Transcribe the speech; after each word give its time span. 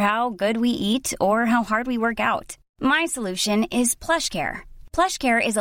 how 0.00 0.28
good 0.40 0.56
we 0.60 0.70
at 0.86 1.14
اور 1.26 1.44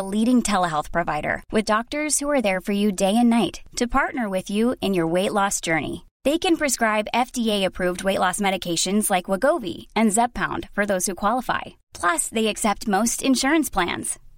leading 0.10 0.42
ٹھہر 0.46 0.66
health 0.66 0.92
provider 0.94 1.36
with 1.54 1.68
doctor 1.68 2.08
for 2.20 2.74
you 2.74 2.90
day 3.00 3.06
and 3.18 3.30
night 3.30 3.58
to 3.80 3.86
partner 3.92 4.28
with 4.32 4.52
you 4.52 4.72
in 4.82 4.96
your 4.96 5.12
weight 5.14 5.32
loss 5.36 5.66
journey 5.66 5.96
they 6.26 6.38
can 6.42 6.56
prescribe 6.56 7.06
F 7.14 7.32
T 7.34 7.50
approved 7.52 8.02
weight 8.06 8.20
loss 8.20 8.42
medication 8.42 9.00
like 9.12 9.30
Wegovy 9.62 9.74
and 9.96 10.12
Zepbound 10.40 10.66
for 10.76 10.86
those 10.96 11.10
you 11.10 11.16
qualify 11.22 11.72
plus 12.02 12.30
they 12.36 12.48
x 12.48 12.66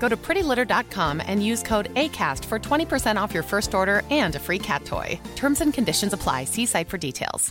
فرسٹر 0.00 0.60
free 4.46 4.58
کھٹ 4.66 4.92
terms 5.34 5.62
and 5.62 5.74
conditions 5.74 6.14
apply 6.14 6.46
see 6.54 6.66
site for 6.72 6.96
details 7.00 7.50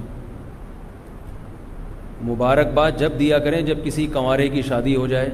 مبارک 2.28 2.78
جب 2.98 3.18
دیا 3.18 3.38
کریں 3.44 3.60
جب 3.66 3.78
کسی 3.84 4.06
کنوارے 4.12 4.48
کی 4.48 4.62
شادی 4.62 4.94
ہو 4.96 5.06
جائے 5.06 5.30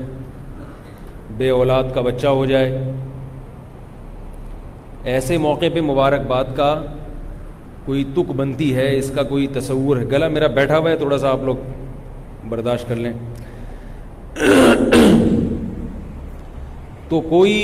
بے 1.37 1.51
اولاد 1.51 1.85
کا 1.95 2.01
بچہ 2.01 2.27
ہو 2.27 2.45
جائے 2.47 2.93
ایسے 5.15 5.37
موقع 5.39 5.67
پہ 5.75 5.81
مبارک 5.91 6.27
کا 6.57 6.73
کوئی 7.89 8.03
تک 8.15 8.31
بنتی 8.37 8.75
ہے 8.77 8.87
اس 8.97 9.11
کا 9.15 9.23
کوئی 9.29 9.47
تصور 9.53 9.97
ہے 9.97 10.05
گلا 10.11 10.27
میرا 10.29 10.47
بیٹھا 10.57 10.79
ہوا 10.79 10.91
ہے 10.91 10.97
تھوڑا 11.03 11.19
سا 11.19 11.29
آپ 11.29 11.45
لوگ 11.45 12.49
برداشت 12.49 12.89
کر 12.89 12.97
لیں 13.05 13.13
تو 17.09 17.21
کوئی 17.29 17.55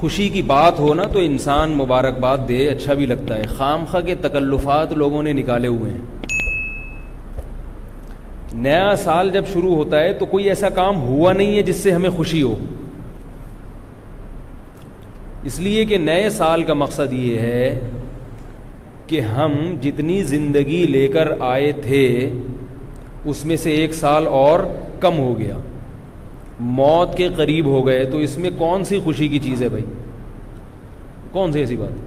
خوشی 0.00 0.28
کی 0.34 0.42
بات 0.54 0.78
ہو 0.80 0.92
نا 0.94 1.04
تو 1.12 1.18
انسان 1.24 1.72
مبارکباد 1.78 2.48
دے 2.48 2.66
اچھا 2.68 2.94
بھی 3.00 3.06
لگتا 3.06 3.36
ہے 3.38 3.46
خام 3.56 3.84
خا 3.90 4.00
کے 4.06 4.14
تکلفات 4.28 4.92
لوگوں 5.02 5.22
نے 5.22 5.32
نکالے 5.42 5.68
ہوئے 5.76 5.90
ہیں 5.92 7.44
نیا 8.66 8.94
سال 9.04 9.30
جب 9.34 9.52
شروع 9.52 9.74
ہوتا 9.74 10.00
ہے 10.04 10.12
تو 10.18 10.26
کوئی 10.34 10.48
ایسا 10.48 10.68
کام 10.82 11.02
ہوا 11.08 11.32
نہیں 11.32 11.56
ہے 11.56 11.62
جس 11.62 11.82
سے 11.82 11.92
ہمیں 11.92 12.10
خوشی 12.16 12.42
ہو 12.42 12.54
اس 15.50 15.60
لیے 15.68 15.84
کہ 15.92 15.98
نئے 16.08 16.28
سال 16.40 16.62
کا 16.70 16.74
مقصد 16.86 17.12
یہ 17.24 17.38
ہے 17.48 17.80
کہ 19.08 19.20
ہم 19.34 19.52
جتنی 19.80 20.22
زندگی 20.32 20.84
لے 20.86 21.06
کر 21.12 21.28
آئے 21.50 21.70
تھے 21.82 22.00
اس 23.32 23.44
میں 23.46 23.56
سے 23.62 23.70
ایک 23.80 23.94
سال 23.94 24.26
اور 24.40 24.60
کم 25.00 25.18
ہو 25.18 25.38
گیا 25.38 25.56
موت 26.80 27.16
کے 27.16 27.28
قریب 27.36 27.66
ہو 27.66 27.86
گئے 27.86 28.04
تو 28.10 28.18
اس 28.26 28.36
میں 28.44 28.50
کون 28.58 28.84
سی 28.84 29.00
خوشی 29.04 29.28
کی 29.34 29.38
چیز 29.44 29.62
ہے 29.62 29.68
بھائی 29.74 29.84
کون 31.32 31.52
سی 31.52 31.60
ایسی 31.60 31.76
بات 31.76 32.06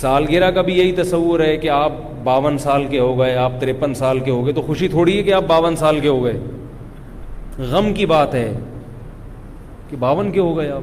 سالگرہ 0.00 0.50
کا 0.54 0.62
بھی 0.62 0.78
یہی 0.78 0.92
تصور 1.02 1.40
ہے 1.40 1.56
کہ 1.62 1.68
آپ 1.76 1.92
باون 2.24 2.58
سال 2.66 2.86
کے 2.90 2.98
ہو 3.00 3.18
گئے 3.18 3.34
آپ 3.46 3.60
ترپن 3.60 3.94
سال 4.02 4.18
کے 4.24 4.30
ہو 4.30 4.44
گئے 4.46 4.52
تو 4.54 4.62
خوشی 4.66 4.88
تھوڑی 4.88 5.16
ہے 5.18 5.22
کہ 5.22 5.32
آپ 5.34 5.44
باون 5.48 5.76
سال 5.82 6.00
کے 6.00 6.08
ہو 6.08 6.24
گئے 6.24 6.38
غم 7.72 7.92
کی 7.94 8.06
بات 8.14 8.34
ہے 8.34 8.52
کہ 9.88 9.96
باون 10.06 10.30
کے 10.32 10.40
ہو 10.40 10.56
گئے 10.58 10.70
آپ 10.70 10.82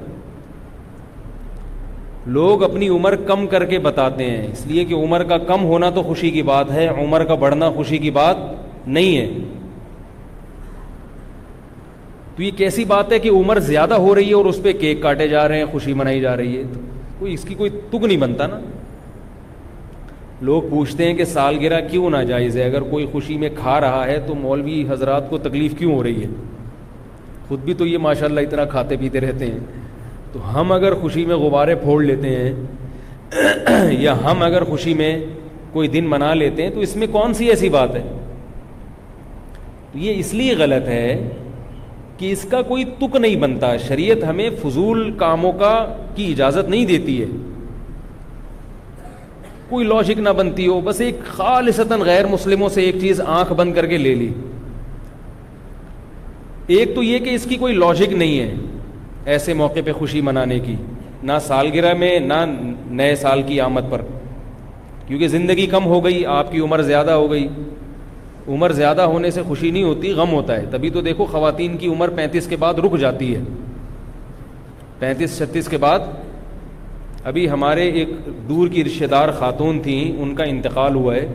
لوگ 2.35 2.63
اپنی 2.63 2.87
عمر 2.89 3.15
کم 3.27 3.45
کر 3.51 3.63
کے 3.65 3.77
بتاتے 3.79 4.23
ہیں 4.29 4.47
اس 4.51 4.65
لیے 4.67 4.83
کہ 4.85 4.93
عمر 4.93 5.23
کا 5.27 5.37
کم 5.51 5.63
ہونا 5.65 5.89
تو 5.95 6.01
خوشی 6.03 6.29
کی 6.31 6.41
بات 6.49 6.71
ہے 6.71 6.87
عمر 7.03 7.23
کا 7.25 7.35
بڑھنا 7.43 7.69
خوشی 7.75 7.97
کی 8.05 8.11
بات 8.17 8.37
نہیں 8.87 9.17
ہے 9.17 9.27
تو 12.35 12.43
یہ 12.43 12.51
کیسی 12.57 12.83
بات 12.85 13.11
ہے 13.11 13.19
کہ 13.19 13.29
عمر 13.39 13.59
زیادہ 13.69 13.93
ہو 14.05 14.13
رہی 14.15 14.27
ہے 14.29 14.33
اور 14.33 14.45
اس 14.45 14.61
پہ 14.63 14.73
کیک 14.79 15.01
کاٹے 15.03 15.27
جا 15.27 15.47
رہے 15.47 15.57
ہیں 15.57 15.65
خوشی 15.71 15.93
منائی 16.01 16.19
جا 16.21 16.35
رہی 16.37 16.57
ہے 16.57 16.63
تو 16.73 16.79
کوئی 17.19 17.33
اس 17.33 17.43
کی 17.47 17.55
کوئی 17.61 17.69
تک 17.91 18.03
نہیں 18.05 18.17
بنتا 18.21 18.47
نا 18.47 18.59
لوگ 20.49 20.63
پوچھتے 20.69 21.05
ہیں 21.07 21.13
کہ 21.17 21.25
سالگرہ 21.25 21.79
کیوں 21.89 22.09
نہ 22.09 22.17
جائز 22.27 22.57
ہے 22.57 22.63
اگر 22.63 22.81
کوئی 22.89 23.05
خوشی 23.11 23.37
میں 23.43 23.49
کھا 23.55 23.79
رہا 23.81 24.05
ہے 24.07 24.19
تو 24.27 24.35
مولوی 24.41 24.83
حضرات 24.89 25.29
کو 25.29 25.37
تکلیف 25.47 25.77
کیوں 25.77 25.93
ہو 25.93 26.03
رہی 26.03 26.23
ہے 26.23 26.27
خود 27.47 27.59
بھی 27.65 27.73
تو 27.79 27.85
یہ 27.87 27.97
ماشاء 28.11 28.25
اللہ 28.25 28.39
اتنا 28.49 28.65
کھاتے 28.75 28.95
پیتے 29.01 29.19
رہتے 29.21 29.45
ہیں 29.51 29.59
تو 30.33 30.39
ہم 30.59 30.71
اگر 30.71 30.93
خوشی 31.01 31.25
میں 31.25 31.35
غبارے 31.43 31.75
پھوڑ 31.83 32.01
لیتے 32.03 32.35
ہیں 32.35 33.91
یا 34.01 34.13
ہم 34.23 34.41
اگر 34.43 34.63
خوشی 34.69 34.93
میں 35.01 35.17
کوئی 35.71 35.87
دن 35.93 36.09
منا 36.09 36.33
لیتے 36.33 36.63
ہیں 36.63 36.69
تو 36.73 36.79
اس 36.87 36.95
میں 36.95 37.07
کون 37.11 37.33
سی 37.33 37.47
ایسی 37.49 37.69
بات 37.69 37.95
ہے 37.95 38.01
تو 39.91 39.97
یہ 39.99 40.19
اس 40.19 40.33
لیے 40.33 40.55
غلط 40.57 40.87
ہے 40.87 41.19
کہ 42.17 42.31
اس 42.31 42.45
کا 42.51 42.61
کوئی 42.67 42.83
تک 42.99 43.15
نہیں 43.15 43.35
بنتا 43.41 43.75
شریعت 43.87 44.23
ہمیں 44.27 44.49
فضول 44.61 45.09
کاموں 45.17 45.51
کا 45.59 45.73
کی 46.15 46.31
اجازت 46.31 46.69
نہیں 46.69 46.85
دیتی 46.85 47.21
ہے 47.21 47.25
کوئی 49.69 49.85
لاجک 49.85 50.19
نہ 50.19 50.29
بنتی 50.37 50.67
ہو 50.67 50.79
بس 50.83 51.01
ایک 51.01 51.19
خالصتاً 51.37 52.01
غیر 52.05 52.27
مسلموں 52.27 52.69
سے 52.73 52.81
ایک 52.81 52.95
چیز 53.01 53.21
آنکھ 53.25 53.51
بند 53.57 53.73
کر 53.75 53.85
کے 53.85 53.97
لے 53.97 54.13
لی 54.15 54.31
ایک 56.77 56.93
تو 56.95 57.03
یہ 57.03 57.19
کہ 57.25 57.35
اس 57.35 57.45
کی 57.49 57.55
کوئی 57.57 57.73
لاجک 57.73 58.13
نہیں 58.13 58.39
ہے 58.39 58.53
ایسے 59.33 59.53
موقع 59.59 59.79
پہ 59.85 59.91
خوشی 59.97 60.19
منانے 60.25 60.59
کی 60.65 60.75
نہ 61.29 61.37
سالگرہ 61.45 61.93
میں 61.97 62.19
نہ 62.25 62.33
نئے 62.99 63.15
سال 63.23 63.41
کی 63.47 63.59
آمد 63.61 63.89
پر 63.89 64.01
کیونکہ 65.07 65.27
زندگی 65.27 65.65
کم 65.71 65.85
ہو 65.93 66.03
گئی 66.05 66.25
آپ 66.35 66.51
کی 66.51 66.59
عمر 66.67 66.81
زیادہ 66.91 67.11
ہو 67.21 67.29
گئی 67.31 67.47
عمر 68.55 68.71
زیادہ 68.73 69.01
ہونے 69.13 69.31
سے 69.37 69.41
خوشی 69.47 69.71
نہیں 69.71 69.83
ہوتی 69.83 70.11
غم 70.19 70.31
ہوتا 70.33 70.55
ہے 70.59 70.65
تبھی 70.71 70.89
تو 70.97 71.01
دیکھو 71.07 71.25
خواتین 71.31 71.75
کی 71.77 71.87
عمر 71.95 72.09
پینتیس 72.17 72.47
کے 72.47 72.55
بعد 72.63 72.79
رک 72.85 72.97
جاتی 72.99 73.33
ہے 73.35 73.41
پینتیس 74.99 75.37
چھتیس 75.37 75.67
کے 75.69 75.77
بعد 75.87 76.07
ابھی 77.31 77.49
ہمارے 77.49 77.89
ایک 78.01 78.09
دور 78.49 78.67
کی 78.73 78.83
رشتہ 78.83 79.05
دار 79.15 79.29
خاتون 79.39 79.79
تھیں 79.87 80.03
ان 80.23 80.33
کا 80.35 80.43
انتقال 80.53 80.95
ہوا 80.95 81.15
ہے 81.15 81.27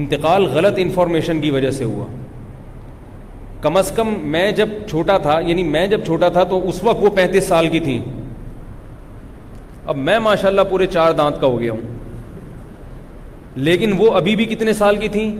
انتقال 0.00 0.46
غلط 0.54 0.78
انفارمیشن 0.86 1.40
کی 1.40 1.50
وجہ 1.50 1.70
سے 1.80 1.84
ہوا 1.84 2.06
کم 3.62 3.76
از 3.76 3.90
کم 3.96 4.12
میں 4.32 4.50
جب 4.56 4.68
چھوٹا 4.88 5.16
تھا 5.24 5.38
یعنی 5.46 5.62
میں 5.72 5.86
جب 5.86 6.04
چھوٹا 6.04 6.28
تھا 6.36 6.44
تو 6.52 6.60
اس 6.68 6.82
وقت 6.84 7.02
وہ 7.04 7.10
پینتیس 7.14 7.46
سال 7.48 7.68
کی 7.72 7.80
تھیں 7.80 7.98
اب 9.92 9.96
میں 9.96 10.18
ماشاء 10.26 10.48
اللہ 10.48 10.62
پورے 10.70 10.86
چار 10.92 11.12
دانت 11.18 11.40
کا 11.40 11.46
ہو 11.46 11.60
گیا 11.60 11.72
ہوں 11.72 11.98
لیکن 13.66 13.92
وہ 13.98 14.10
ابھی 14.16 14.34
بھی 14.36 14.44
کتنے 14.54 14.72
سال 14.80 14.96
کی 14.96 15.08
تھیں 15.16 15.30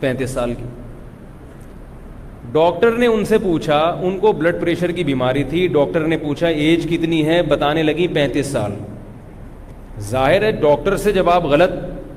پینتیس 0.00 0.30
سال 0.30 0.54
کی 0.58 0.64
ڈاکٹر 2.52 2.96
نے 2.98 3.06
ان 3.06 3.24
سے 3.24 3.38
پوچھا 3.42 3.78
ان 4.06 4.18
کو 4.20 4.32
بلڈ 4.38 4.60
پریشر 4.60 4.90
کی 4.92 5.04
بیماری 5.04 5.42
تھی 5.50 5.66
ڈاکٹر 5.74 6.06
نے 6.12 6.16
پوچھا 6.22 6.48
ایج 6.64 6.86
کتنی 6.90 7.24
ہے 7.26 7.40
بتانے 7.48 7.82
لگی 7.82 8.06
پینتیس 8.14 8.46
سال 8.52 8.74
ظاہر 10.10 10.42
ہے 10.42 10.50
ڈاکٹر 10.66 10.96
سے 10.96 11.12
جب 11.12 11.30
آپ 11.30 11.44
غلط 11.54 11.70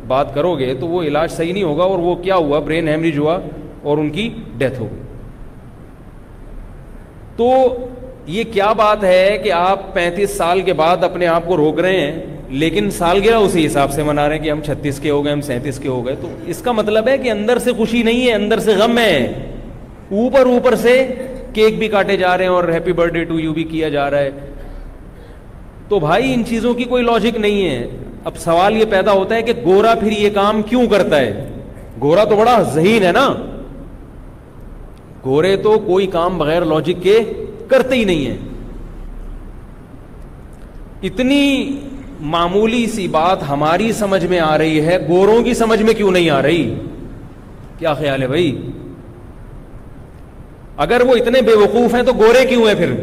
بات 0.07 0.33
کرو 0.35 0.57
گے 0.59 0.73
تو 0.79 0.87
وہ 0.87 1.03
علاج 1.03 1.31
صحیح 1.31 1.53
نہیں 1.53 1.63
ہوگا 1.63 1.83
اور 1.83 1.99
وہ 2.07 2.15
کیا 2.23 2.35
ہوا 2.35 2.59
برین 2.59 2.87
ہیمریج 2.87 3.17
ہوا 3.19 3.39
اور 3.91 3.97
ان 3.97 4.09
کی 4.11 4.29
ڈیتھ 4.57 4.79
ہو 4.81 4.87
تو 7.37 7.51
یہ 8.27 8.43
کیا 8.51 8.71
بات 8.77 9.03
ہے 9.03 9.37
کہ 9.43 9.51
آپ 9.51 9.93
پینتیس 9.93 10.37
سال 10.37 10.61
کے 10.65 10.73
بعد 10.81 11.03
اپنے 11.03 11.27
آپ 11.27 11.45
کو 11.47 11.57
روک 11.57 11.79
رہے 11.81 11.99
ہیں 11.99 12.21
لیکن 12.61 12.89
سالگرہ 12.97 13.35
اسی 13.43 13.65
حساب 13.65 13.91
سے 13.91 14.03
منا 14.03 14.27
رہے 14.29 14.35
ہیں 14.37 14.43
کہ 14.43 14.51
ہم 14.51 14.59
چھتیس 14.65 14.99
کے 14.99 15.09
ہو 15.09 15.23
گئے 15.25 15.31
ہم 15.33 15.41
سینتیس 15.41 15.79
کے 15.79 15.87
ہو 15.89 16.05
گئے 16.05 16.15
تو 16.21 16.27
اس 16.53 16.61
کا 16.61 16.71
مطلب 16.71 17.07
ہے 17.07 17.17
کہ 17.17 17.31
اندر 17.31 17.59
سے 17.59 17.73
خوشی 17.77 18.01
نہیں 18.03 18.27
ہے 18.27 18.33
اندر 18.33 18.59
سے 18.67 18.75
غم 18.77 18.97
ہے 18.97 19.17
اوپر 20.19 20.45
اوپر 20.45 20.75
سے 20.81 20.93
کیک 21.53 21.77
بھی 21.79 21.87
کاٹے 21.87 22.17
جا 22.17 22.37
رہے 22.37 22.45
ہیں 22.45 22.51
اور 22.51 22.67
happy 22.73 22.91
birth 22.99 23.13
day 23.13 23.23
to 23.31 23.39
you 23.39 23.53
بھی 23.53 23.63
کیا 23.71 23.89
جا 23.95 24.09
رہا 24.11 24.19
ہے 24.19 24.29
تو 25.89 25.99
بھائی 25.99 26.33
ان 26.33 26.43
چیزوں 26.49 26.73
کی 26.73 26.83
کوئی 26.93 27.03
لاجک 27.03 27.37
نہیں 27.39 27.69
ہے 27.69 27.87
اب 28.29 28.37
سوال 28.39 28.77
یہ 28.77 28.85
پیدا 28.89 29.11
ہوتا 29.11 29.35
ہے 29.35 29.41
کہ 29.49 29.53
گورا 29.65 29.93
پھر 29.99 30.11
یہ 30.17 30.29
کام 30.35 30.61
کیوں 30.69 30.85
کرتا 30.91 31.19
ہے 31.21 31.47
گورا 32.01 32.23
تو 32.29 32.35
بڑا 32.35 32.61
ذہین 32.73 33.03
ہے 33.05 33.11
نا 33.21 33.27
گورے 35.25 35.55
تو 35.63 35.77
کوئی 35.85 36.07
کام 36.15 36.37
بغیر 36.37 36.61
لوجک 36.65 37.03
کے 37.03 37.19
کرتے 37.67 37.95
ہی 37.95 38.03
نہیں 38.05 38.25
ہیں 38.25 38.37
اتنی 41.07 41.77
معمولی 42.33 42.85
سی 42.87 43.07
بات 43.13 43.41
ہماری 43.49 43.91
سمجھ 43.93 44.25
میں 44.33 44.39
آ 44.39 44.57
رہی 44.57 44.81
ہے 44.85 44.97
گوروں 45.07 45.41
کی 45.43 45.53
سمجھ 45.61 45.81
میں 45.81 45.93
کیوں 45.93 46.11
نہیں 46.11 46.29
آ 46.29 46.41
رہی 46.41 46.63
کیا 47.79 47.93
خیال 48.01 48.21
ہے 48.21 48.27
بھائی 48.27 48.51
اگر 50.85 51.01
وہ 51.07 51.15
اتنے 51.17 51.41
بے 51.49 51.55
وقوف 51.63 51.95
ہیں 51.95 52.03
تو 52.03 52.13
گورے 52.19 52.45
کیوں 52.49 52.67
ہیں 52.67 52.75
پھر 52.77 52.93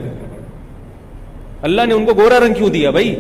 اللہ 1.69 1.87
نے 1.89 1.95
ان 1.95 2.07
کو 2.07 2.15
گورا 2.21 2.39
رنگ 2.41 2.55
کیوں 2.59 2.69
دیا 2.77 2.91
بھائی 2.97 3.15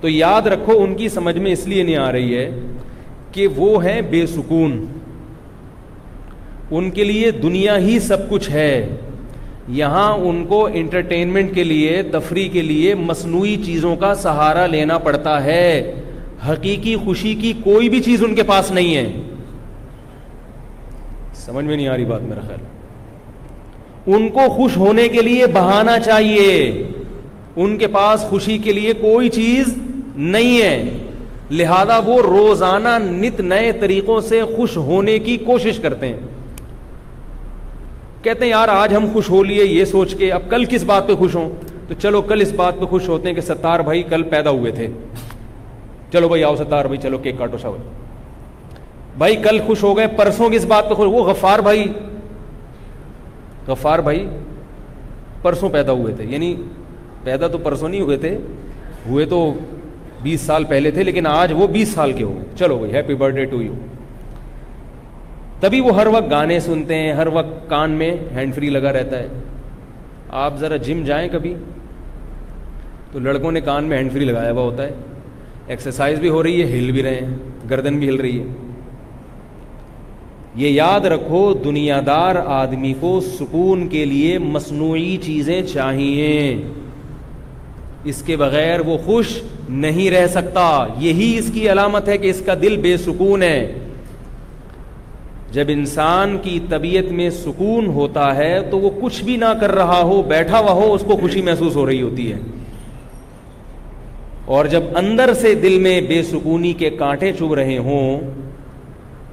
تو 0.00 0.08
یاد 0.08 0.46
رکھو 0.54 0.82
ان 0.82 0.94
کی 0.94 1.08
سمجھ 1.14 1.36
میں 1.36 1.52
اس 1.52 1.66
لیے 1.68 1.82
نہیں 1.82 1.96
آ 2.06 2.10
رہی 2.12 2.36
ہے 2.38 2.48
کہ 3.32 3.46
وہ 3.56 3.84
ہیں 3.84 4.00
بے 4.10 4.26
سکون 4.34 4.76
ان 6.76 6.90
کے 6.96 7.04
لیے 7.04 7.30
دنیا 7.42 7.76
ہی 7.82 7.98
سب 8.06 8.28
کچھ 8.30 8.48
ہے 8.50 8.70
یہاں 9.76 10.10
ان 10.28 10.44
کو 10.48 10.66
انٹرٹینمنٹ 10.80 11.54
کے 11.54 11.64
لیے 11.64 12.02
تفریح 12.12 12.48
کے 12.52 12.62
لیے 12.62 12.94
مصنوعی 13.10 13.56
چیزوں 13.64 13.94
کا 14.00 14.14
سہارا 14.22 14.66
لینا 14.72 14.98
پڑتا 15.06 15.42
ہے 15.44 15.68
حقیقی 16.48 16.94
خوشی 17.04 17.34
کی 17.34 17.52
کوئی 17.64 17.88
بھی 17.90 18.00
چیز 18.02 18.22
ان 18.24 18.34
کے 18.34 18.42
پاس 18.52 18.70
نہیں 18.70 18.94
ہے 18.96 19.06
سمجھ 21.44 21.64
میں 21.64 21.76
نہیں 21.76 21.88
آ 21.88 21.96
رہی 21.96 22.04
بات 22.04 22.22
میرا 22.22 22.40
خیال 22.46 24.14
ان 24.14 24.28
کو 24.32 24.48
خوش 24.56 24.76
ہونے 24.76 25.08
کے 25.08 25.22
لیے 25.22 25.46
بہانا 25.52 25.98
چاہیے 26.04 26.46
ان 27.64 27.76
کے 27.78 27.86
پاس 27.92 28.20
خوشی 28.30 28.56
کے 28.64 28.72
لیے 28.72 28.92
کوئی 29.00 29.28
چیز 29.36 29.76
نہیں 30.36 30.60
ہے 30.62 30.98
لہذا 31.50 31.98
وہ 32.06 32.20
روزانہ 32.22 32.96
نت 33.10 33.40
نئے 33.52 33.70
طریقوں 33.80 34.20
سے 34.28 34.42
خوش 34.56 34.76
ہونے 34.90 35.18
کی 35.26 35.36
کوشش 35.46 35.78
کرتے 35.82 36.08
ہیں 36.08 36.16
کہتے 38.22 38.44
ہیں 38.44 38.50
یار 38.50 38.68
آج 38.68 38.94
ہم 38.94 39.04
خوش 39.12 39.28
ہو 39.30 39.42
لیے 39.44 39.64
یہ 39.64 39.84
سوچ 39.84 40.14
کے 40.18 40.30
اب 40.32 40.48
کل 40.50 40.64
کس 40.70 40.84
بات 40.84 41.06
پہ 41.08 41.14
خوش 41.18 41.34
ہوں 41.36 41.48
تو 41.88 41.94
چلو 42.02 42.20
کل 42.28 42.40
اس 42.42 42.52
بات 42.56 42.78
پہ 42.80 42.84
خوش 42.90 43.08
ہوتے 43.08 43.28
ہیں 43.28 43.34
کہ 43.34 43.40
ستار 43.40 43.80
بھائی 43.88 44.02
کل 44.10 44.22
پیدا 44.30 44.50
ہوئے 44.50 44.70
تھے 44.78 44.86
چلو 46.12 46.28
بھائی 46.28 46.44
آؤ 46.44 46.56
ستار 46.56 46.84
بھائی 46.84 47.00
چلو 47.02 47.18
کیک 47.22 47.38
کاٹو 47.38 47.58
سوال 47.62 47.78
بھائی 49.18 49.36
کل 49.44 49.58
خوش 49.66 49.82
ہو 49.82 49.96
گئے 49.96 50.06
پرسوں 50.16 50.48
کس 50.50 50.64
بات 50.68 50.88
پہ 50.88 50.94
خوش 50.94 51.08
وہ 51.12 51.24
غفار 51.28 51.58
بھائی 51.68 51.86
غفار 53.68 53.98
بھائی 54.08 54.26
پرسوں 55.42 55.68
پیدا 55.72 55.92
ہوئے 55.92 56.14
تھے 56.14 56.24
یعنی 56.28 56.54
پیدا 57.24 57.48
تو 57.48 57.58
پرسوں 57.62 57.88
نہیں 57.88 58.00
ہوئے 58.00 58.16
تھے 58.18 58.36
ہوئے 59.08 59.24
تو 59.26 59.42
بیس 60.22 60.40
سال 60.40 60.64
پہلے 60.68 60.90
تھے 60.90 61.02
لیکن 61.04 61.26
آج 61.26 61.52
وہ 61.56 61.66
بیس 61.78 61.88
سال 61.94 62.12
کے 62.12 62.24
ہو 62.24 62.34
گئے 62.36 62.44
چلو 62.58 62.78
بھائی 62.78 62.92
happy 62.94 63.14
birth 63.16 63.36
day 63.36 63.44
to 63.50 63.62
you 63.62 63.74
تبھی 65.60 65.80
وہ 65.80 65.94
ہر 65.94 66.06
وقت 66.12 66.30
گانے 66.30 66.58
سنتے 66.60 66.94
ہیں 66.96 67.12
ہر 67.18 67.26
وقت 67.32 67.68
کان 67.70 67.90
میں 68.00 68.10
ہینڈ 68.34 68.54
فری 68.54 68.68
لگا 68.70 68.92
رہتا 68.92 69.18
ہے 69.18 69.28
آپ 70.44 70.58
ذرا 70.58 70.76
جم 70.86 71.02
جائیں 71.04 71.28
کبھی 71.32 71.54
تو 73.12 73.18
لڑکوں 73.18 73.52
نے 73.52 73.60
کان 73.68 73.84
میں 73.88 73.96
ہینڈ 73.98 74.12
فری 74.12 74.24
لگایا 74.24 74.50
ہوا 74.50 74.62
ہوتا 74.62 74.82
ہے 74.86 74.94
ایکسرسائز 75.74 76.18
بھی 76.20 76.28
ہو 76.34 76.42
رہی 76.42 76.60
ہے 76.62 76.78
ہل 76.78 76.90
بھی 76.92 77.02
رہے 77.02 77.20
ہیں 77.20 77.68
گردن 77.70 77.98
بھی 77.98 78.08
ہل 78.08 78.16
رہی 78.20 78.38
ہے 78.40 78.44
یہ 80.60 80.68
یاد 80.68 81.04
رکھو 81.12 81.42
دنیا 81.64 82.00
دار 82.06 82.36
آدمی 82.60 82.92
کو 83.00 83.18
سکون 83.38 83.86
کے 83.88 84.04
لیے 84.12 84.38
مصنوعی 84.44 85.16
چیزیں 85.24 85.60
چاہیے 85.72 86.32
اس 88.12 88.22
کے 88.26 88.36
بغیر 88.36 88.80
وہ 88.86 88.96
خوش 89.04 89.38
نہیں 89.84 90.10
رہ 90.10 90.26
سکتا 90.34 90.64
یہی 90.98 91.36
اس 91.38 91.50
کی 91.54 91.70
علامت 91.72 92.08
ہے 92.08 92.18
کہ 92.18 92.30
اس 92.30 92.42
کا 92.46 92.54
دل 92.62 92.76
بے 92.82 92.96
سکون 93.04 93.42
ہے 93.42 93.58
جب 95.52 95.66
انسان 95.70 96.36
کی 96.42 96.58
طبیعت 96.70 97.10
میں 97.18 97.28
سکون 97.44 97.86
ہوتا 97.98 98.34
ہے 98.36 98.50
تو 98.70 98.78
وہ 98.78 98.90
کچھ 99.02 99.22
بھی 99.24 99.36
نہ 99.36 99.52
کر 99.60 99.72
رہا 99.74 100.00
ہو 100.08 100.20
بیٹھا 100.28 100.58
ہوا 100.58 100.72
ہو 100.80 100.92
اس 100.94 101.04
کو 101.06 101.16
خوشی 101.20 101.42
محسوس 101.42 101.76
ہو 101.76 101.86
رہی 101.86 102.02
ہوتی 102.02 102.32
ہے 102.32 102.38
اور 104.56 104.64
جب 104.74 104.82
اندر 104.98 105.32
سے 105.40 105.54
دل 105.62 105.78
میں 105.82 106.00
بے 106.08 106.22
سکونی 106.30 106.72
کے 106.80 106.90
کانٹے 106.98 107.32
چوب 107.38 107.54
رہے 107.54 107.76
ہوں 107.88 108.20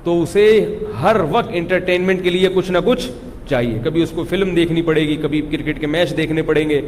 تو 0.03 0.21
اسے 0.21 0.45
ہر 1.01 1.15
وقت 1.31 1.49
انٹرٹینمنٹ 1.59 2.23
کے 2.23 2.29
لیے 2.29 2.49
کچھ 2.55 2.71
نہ 2.71 2.77
کچھ 2.85 3.07
چاہیے 3.49 3.79
کبھی 3.83 4.01
اس 4.03 4.11
کو 4.15 4.23
فلم 4.29 4.53
دیکھنی 4.55 4.81
پڑے 4.81 5.01
گی 5.07 5.15
کبھی 5.21 5.41
کرکٹ 5.51 5.79
کے 5.79 5.87
میچ 5.87 6.15
دیکھنے 6.17 6.41
پڑیں 6.43 6.67
گے 6.69 6.81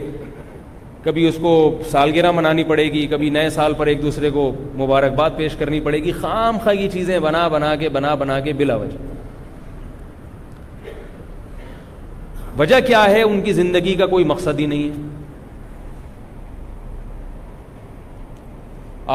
کبھی 1.04 1.28
اس 1.28 1.36
کو 1.42 1.52
سالگرہ 1.90 2.32
منانی 2.36 2.64
پڑے 2.70 2.84
گی 2.94 3.06
کبھی 3.10 3.30
نئے 3.30 3.50
سال 3.50 3.74
پر 3.78 3.88
ایک 3.88 4.02
دوسرے 4.02 4.30
کو 4.38 4.52
مبارکباد 4.78 5.30
پیش 5.38 5.56
کرنی 5.60 5.80
پڑے 5.82 6.04
گی 6.04 6.12
خام 6.22 6.58
خا 6.64 6.72
یہ 6.72 6.88
چیزیں 6.94 7.18
بنا 7.20 7.48
بنا 7.58 7.76
کے 7.80 7.90
بنا 8.00 8.16
بنا 8.24 8.40
کے 8.48 8.54
بلا 8.58 8.76
وجہ 8.76 9.16
وجہ 12.60 12.76
کیا 12.88 13.04
ہے 13.12 13.22
ان 13.24 13.42
کی 13.42 13.52
زندگی 13.54 13.94
کا 13.96 14.06
کوئی 14.14 14.24
مقصد 14.26 14.60
ہی 14.60 14.66
نہیں 14.66 14.90
ہے 14.90 15.06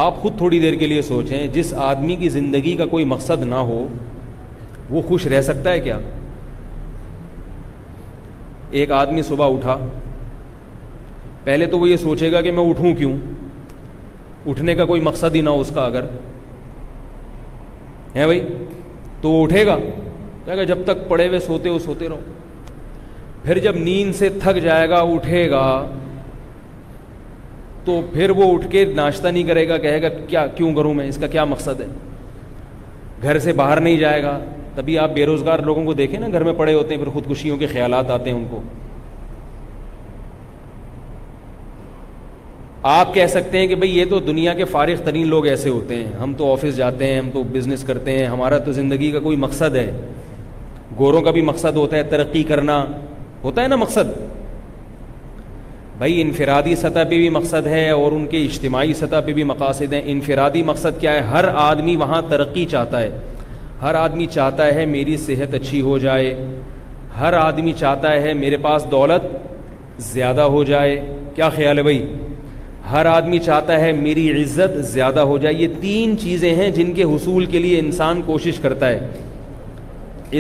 آپ 0.00 0.16
خود 0.22 0.36
تھوڑی 0.38 0.58
دیر 0.60 0.74
کے 0.78 0.86
لیے 0.86 1.00
سوچیں 1.06 1.46
جس 1.52 1.72
آدمی 1.86 2.14
کی 2.16 2.28
زندگی 2.36 2.76
کا 2.76 2.84
کوئی 2.90 3.04
مقصد 3.14 3.42
نہ 3.48 3.54
ہو 3.70 3.86
وہ 4.90 5.02
خوش 5.08 5.26
رہ 5.32 5.40
سکتا 5.48 5.72
ہے 5.72 5.80
کیا 5.80 5.98
ایک 8.80 8.90
آدمی 9.00 9.22
صبح 9.28 9.54
اٹھا 9.54 9.76
پہلے 11.44 11.66
تو 11.74 11.78
وہ 11.78 11.88
یہ 11.88 11.96
سوچے 12.06 12.30
گا 12.32 12.40
کہ 12.42 12.52
میں 12.58 12.68
اٹھوں 12.68 12.92
کیوں 12.98 13.12
اٹھنے 14.50 14.74
کا 14.74 14.84
کوئی 14.92 15.00
مقصد 15.10 15.34
ہی 15.34 15.40
نہ 15.40 15.50
ہو 15.56 15.60
اس 15.60 15.70
کا 15.74 15.84
اگر 15.84 16.04
ہے 18.14 18.24
بھائی 18.26 18.40
تو 19.20 19.30
وہ 19.30 19.42
اٹھے 19.44 19.66
گا 19.66 19.76
کہ 20.46 20.64
جب 20.72 20.78
تک 20.84 21.08
پڑے 21.08 21.26
ہوئے 21.28 21.38
سوتے 21.48 21.68
ہو 21.68 21.78
سوتے 21.88 22.08
رہو 22.08 22.40
پھر 23.44 23.58
جب 23.58 23.76
نیند 23.76 24.14
سے 24.14 24.28
تھک 24.42 24.58
جائے 24.62 24.88
گا 24.88 25.00
اٹھے 25.14 25.48
گا 25.50 25.62
تو 27.84 28.00
پھر 28.12 28.30
وہ 28.36 28.52
اٹھ 28.54 28.66
کے 28.70 28.84
ناشتہ 28.96 29.28
نہیں 29.28 29.44
کرے 29.44 29.68
گا 29.68 29.78
کہے 29.84 30.02
گا 30.02 30.08
کیا 30.28 30.46
کیوں 30.56 30.72
کروں 30.74 30.92
میں 30.94 31.06
اس 31.08 31.16
کا 31.20 31.26
کیا 31.26 31.44
مقصد 31.44 31.80
ہے 31.80 31.86
گھر 33.22 33.38
سے 33.38 33.52
باہر 33.62 33.80
نہیں 33.80 33.96
جائے 33.98 34.22
گا 34.22 34.38
تبھی 34.74 34.98
آپ 34.98 35.10
بے 35.14 35.24
روزگار 35.26 35.58
لوگوں 35.64 35.84
کو 35.84 35.92
دیکھیں 35.94 36.18
نا 36.20 36.28
گھر 36.32 36.42
میں 36.44 36.52
پڑے 36.58 36.74
ہوتے 36.74 36.94
ہیں 36.94 37.02
پھر 37.02 37.10
خودکشیوں 37.12 37.56
کے 37.56 37.66
خیالات 37.72 38.10
آتے 38.10 38.30
ہیں 38.30 38.36
ان 38.36 38.44
کو 38.50 38.60
آپ 42.92 43.12
کہہ 43.14 43.26
سکتے 43.30 43.58
ہیں 43.58 43.66
کہ 43.66 43.74
بھائی 43.74 43.96
یہ 43.98 44.04
تو 44.10 44.18
دنیا 44.20 44.54
کے 44.54 44.64
فارغ 44.70 45.02
ترین 45.04 45.28
لوگ 45.28 45.46
ایسے 45.46 45.70
ہوتے 45.70 45.94
ہیں 45.96 46.12
ہم 46.22 46.32
تو 46.38 46.50
آفس 46.52 46.76
جاتے 46.76 47.12
ہیں 47.12 47.18
ہم 47.20 47.28
تو 47.32 47.42
بزنس 47.52 47.84
کرتے 47.86 48.18
ہیں 48.18 48.24
ہمارا 48.26 48.58
تو 48.64 48.72
زندگی 48.78 49.10
کا 49.12 49.20
کوئی 49.26 49.36
مقصد 49.44 49.76
ہے 49.76 49.90
گوروں 50.98 51.20
کا 51.22 51.30
بھی 51.36 51.42
مقصد 51.50 51.76
ہوتا 51.76 51.96
ہے 51.96 52.02
ترقی 52.16 52.42
کرنا 52.44 52.84
ہوتا 53.44 53.62
ہے 53.62 53.68
نا 53.68 53.76
مقصد 53.76 54.10
بھائی 55.98 56.20
انفرادی 56.22 56.74
سطح 56.76 57.04
پہ 57.08 57.16
بھی 57.18 57.28
مقصد 57.30 57.66
ہے 57.66 57.88
اور 57.90 58.12
ان 58.12 58.26
کے 58.26 58.42
اجتماعی 58.44 58.92
سطح 58.98 59.20
پہ 59.26 59.32
بھی 59.32 59.44
مقاصد 59.44 59.92
ہیں 59.92 60.00
انفرادی 60.12 60.62
مقصد 60.70 61.00
کیا 61.00 61.12
ہے 61.14 61.20
ہر 61.30 61.44
آدمی 61.62 61.96
وہاں 61.96 62.20
ترقی 62.28 62.64
چاہتا 62.70 63.00
ہے 63.02 63.10
ہر 63.82 63.94
آدمی 63.94 64.26
چاہتا 64.34 64.66
ہے 64.74 64.84
میری 64.86 65.16
صحت 65.26 65.54
اچھی 65.54 65.80
ہو 65.88 65.96
جائے 66.04 66.34
ہر 67.18 67.32
آدمی 67.40 67.72
چاہتا 67.78 68.12
ہے 68.22 68.32
میرے 68.34 68.56
پاس 68.66 68.86
دولت 68.90 69.24
زیادہ 70.12 70.42
ہو 70.54 70.62
جائے 70.64 70.94
کیا 71.34 71.48
خیال 71.56 71.78
ہے 71.78 71.82
بھائی 71.82 72.02
ہر 72.90 73.06
آدمی 73.06 73.38
چاہتا 73.38 73.78
ہے 73.80 73.92
میری 73.92 74.30
عزت 74.42 74.76
زیادہ 74.92 75.20
ہو 75.30 75.36
جائے 75.42 75.54
یہ 75.54 75.68
تین 75.80 76.16
چیزیں 76.20 76.54
ہیں 76.54 76.70
جن 76.78 76.92
کے 76.94 77.02
حصول 77.14 77.46
کے 77.52 77.58
لیے 77.66 77.78
انسان 77.78 78.22
کوشش 78.26 78.58
کرتا 78.62 78.88
ہے 78.88 79.08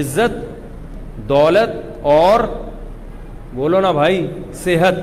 عزت 0.00 0.42
دولت 1.30 1.76
اور 2.16 2.40
بولو 3.54 3.80
نا 3.80 3.90
بھائی 3.92 4.26
صحت 4.64 4.94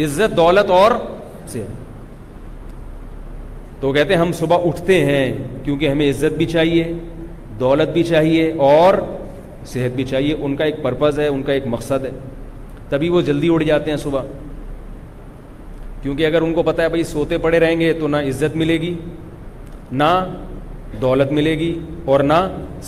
عزت 0.00 0.36
دولت 0.36 0.70
اور 0.80 0.90
صحت 1.52 1.70
تو 3.80 3.92
کہتے 3.92 4.12
ہیں 4.14 4.20
ہم 4.20 4.32
صبح 4.38 4.56
اٹھتے 4.66 5.04
ہیں 5.04 5.24
کیونکہ 5.64 5.88
ہمیں 5.90 6.08
عزت 6.08 6.36
بھی 6.38 6.46
چاہیے 6.46 6.92
دولت 7.60 7.88
بھی 7.92 8.02
چاہیے 8.10 8.52
اور 8.66 8.94
صحت 9.72 9.96
بھی 9.96 10.04
چاہیے 10.10 10.32
ان 10.38 10.56
کا 10.56 10.64
ایک 10.64 10.76
پرپز 10.82 11.18
ہے 11.20 11.26
ان 11.28 11.42
کا 11.48 11.52
ایک 11.52 11.66
مقصد 11.74 12.04
ہے 12.04 12.10
تبھی 12.88 13.08
وہ 13.08 13.20
جلدی 13.30 13.48
اٹھ 13.54 13.64
جاتے 13.64 13.90
ہیں 13.90 13.96
صبح 13.98 14.22
کیونکہ 16.02 16.26
اگر 16.26 16.40
ان 16.42 16.54
کو 16.54 16.62
پتہ 16.62 16.82
ہے 16.82 16.88
بھائی 16.94 17.02
سوتے 17.08 17.38
پڑے 17.42 17.58
رہیں 17.60 17.80
گے 17.80 17.92
تو 18.00 18.06
نہ 18.08 18.16
عزت 18.28 18.56
ملے 18.62 18.78
گی 18.80 18.94
نہ 20.02 20.12
دولت 21.00 21.32
ملے 21.32 21.58
گی 21.58 21.78
اور 22.12 22.20
نہ 22.32 22.40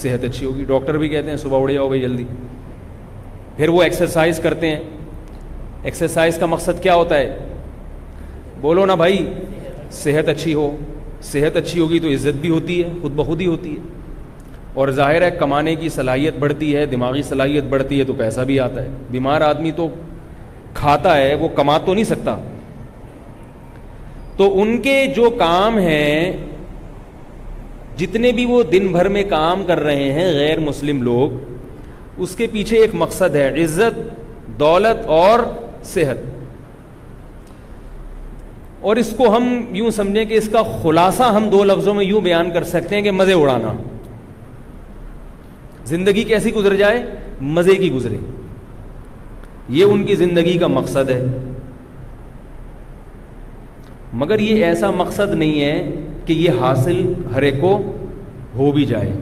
صحت 0.03 0.23
اچھی 0.25 0.47
ہوگی 0.47 0.65
ڈاکٹر 0.69 0.95
بھی 0.99 1.09
کہتے 1.09 1.31
ہیں 1.31 1.37
صبح 1.43 1.61
اڑ 1.61 1.71
جاؤ 1.71 1.87
بھائی 1.89 2.01
جلدی 2.01 2.25
پھر 3.57 3.69
وہ 3.69 3.83
ایکسرسائز 3.83 4.39
کرتے 4.43 4.71
ہیں 4.71 4.83
ایکسرسائز 5.91 6.39
کا 6.39 6.47
مقصد 6.47 6.83
کیا 6.83 6.95
ہوتا 6.95 7.19
ہے 7.19 7.37
بولو 8.61 8.87
نا 8.87 8.95
بھائی 9.03 9.19
صحت 10.03 10.29
اچھی 10.29 10.55
ہو 10.55 10.71
صحت 11.33 11.57
اچھی 11.57 11.81
ہوگی 11.81 11.99
تو 12.01 12.09
عزت 12.13 12.37
بھی 12.41 12.51
ہوتی 12.51 12.83
ہے 12.83 12.89
خود 13.03 13.13
بخود 13.17 13.41
ہی 13.41 13.47
ہوتی 13.47 13.71
ہے 13.77 13.83
اور 14.83 14.89
ظاہر 14.93 15.23
ہے 15.23 15.31
کمانے 15.39 15.75
کی 15.81 15.89
صلاحیت 15.97 16.37
بڑھتی 16.39 16.75
ہے 16.77 16.85
دماغی 16.95 17.23
صلاحیت 17.29 17.65
بڑھتی 17.75 17.99
ہے 17.99 18.05
تو 18.05 18.13
پیسہ 18.19 18.41
بھی 18.51 18.59
آتا 18.61 18.83
ہے 18.83 18.89
بیمار 19.11 19.41
آدمی 19.49 19.71
تو 19.77 19.89
کھاتا 20.75 21.17
ہے 21.17 21.35
وہ 21.41 21.49
کما 21.57 21.77
تو 21.85 21.95
نہیں 21.95 22.05
سکتا 22.05 22.37
تو 24.37 24.51
ان 24.61 24.81
کے 24.83 24.97
جو 25.17 25.31
کام 25.39 25.79
ہیں 25.79 26.33
جتنے 27.97 28.33
بھی 28.39 28.45
وہ 28.45 28.63
دن 28.73 28.93
بھر 28.93 29.09
میں 29.17 29.23
کام 29.31 29.65
کر 29.67 29.81
رہے 29.83 30.13
ہیں 30.13 30.31
غیر 30.39 30.61
مسلم 30.61 31.03
لوگ 31.03 31.43
اس 32.23 32.35
کے 32.37 32.47
پیچھے 32.53 32.79
ایک 32.81 32.91
مقصد 32.95 33.35
ہے 33.37 33.49
عزت 33.63 33.99
دولت 34.59 35.07
اور 35.15 35.41
صحت 35.95 36.33
اور 38.89 38.97
اس 39.01 39.13
کو 39.17 39.37
ہم 39.37 39.49
یوں 39.77 39.91
سمجھیں 39.97 40.25
کہ 40.25 40.35
اس 40.39 40.49
کا 40.53 40.63
خلاصہ 40.83 41.23
ہم 41.37 41.49
دو 41.51 41.63
لفظوں 41.65 41.95
میں 41.95 42.05
یوں 42.05 42.21
بیان 42.21 42.51
کر 42.55 42.65
سکتے 42.73 42.95
ہیں 42.95 43.03
کہ 43.03 43.11
مزے 43.11 43.33
اڑانا 43.33 43.73
زندگی 45.87 46.23
کیسی 46.25 46.53
گزر 46.55 46.75
جائے 46.77 47.03
مزے 47.57 47.75
کی 47.77 47.93
گزرے 47.93 48.17
یہ 49.79 49.85
ان 49.93 50.05
کی 50.05 50.15
زندگی 50.17 50.57
کا 50.59 50.67
مقصد 50.67 51.11
ہے 51.11 51.25
مگر 54.23 54.39
یہ 54.39 54.65
ایسا 54.65 54.91
مقصد 54.97 55.35
نہیں 55.35 55.61
ہے 55.61 56.05
کہ 56.27 56.33
یہ 56.33 56.61
حاصل 56.61 57.03
ہر 57.35 57.43
ایک 57.43 57.61
کو 57.61 57.77
ہو 58.57 58.71
بھی 58.73 58.85
جائے 58.87 59.13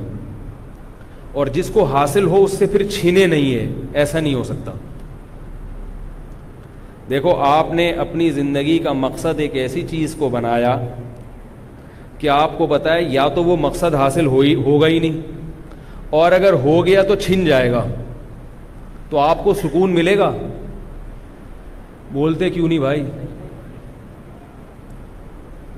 اور 1.41 1.47
جس 1.53 1.71
کو 1.75 1.85
حاصل 1.93 2.25
ہو 2.31 2.43
اس 2.45 2.57
سے 2.59 2.67
پھر 2.73 2.83
چھینے 2.91 3.27
نہیں 3.27 3.55
ہے 3.55 3.91
ایسا 4.01 4.21
نہیں 4.21 4.35
ہو 4.35 4.43
سکتا 4.45 4.73
دیکھو 7.11 7.35
آپ 7.45 7.73
نے 7.75 7.91
اپنی 8.05 8.31
زندگی 8.39 8.79
کا 8.85 8.93
مقصد 9.07 9.41
ایک 9.41 9.55
ایسی 9.63 9.83
چیز 9.91 10.15
کو 10.19 10.29
بنایا 10.37 10.77
کہ 12.19 12.29
آپ 12.31 12.59
کو 12.59 12.67
بتایا 12.67 13.07
یا 13.13 13.27
تو 13.35 13.45
وہ 13.45 13.57
مقصد 13.61 13.95
حاصل 14.03 14.27
ہوئی 14.35 14.55
ہوگا 14.67 14.87
ہی 14.89 14.99
نہیں 14.99 15.21
اور 16.19 16.33
اگر 16.33 16.53
ہو 16.65 16.85
گیا 16.87 17.03
تو 17.09 17.15
چھن 17.25 17.45
جائے 17.45 17.71
گا 17.73 17.85
تو 19.11 19.19
آپ 19.19 19.43
کو 19.45 19.55
سکون 19.63 19.95
ملے 19.95 20.17
گا 20.19 20.31
بولتے 22.13 22.51
کیوں 22.51 22.69
نہیں 22.69 22.79
بھائی 22.79 23.05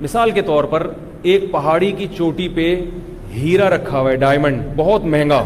مثال 0.01 0.31
کے 0.37 0.41
طور 0.51 0.63
پر 0.73 0.87
ایک 1.31 1.51
پہاڑی 1.51 1.91
کی 1.97 2.07
چوٹی 2.17 2.47
پہ 2.55 2.69
ہیرا 3.41 3.69
رکھا 3.69 3.99
ہوا 3.99 4.11
ہے 4.11 4.15
ڈائمنڈ 4.17 4.61
بہت 4.75 5.05
مہنگا 5.13 5.43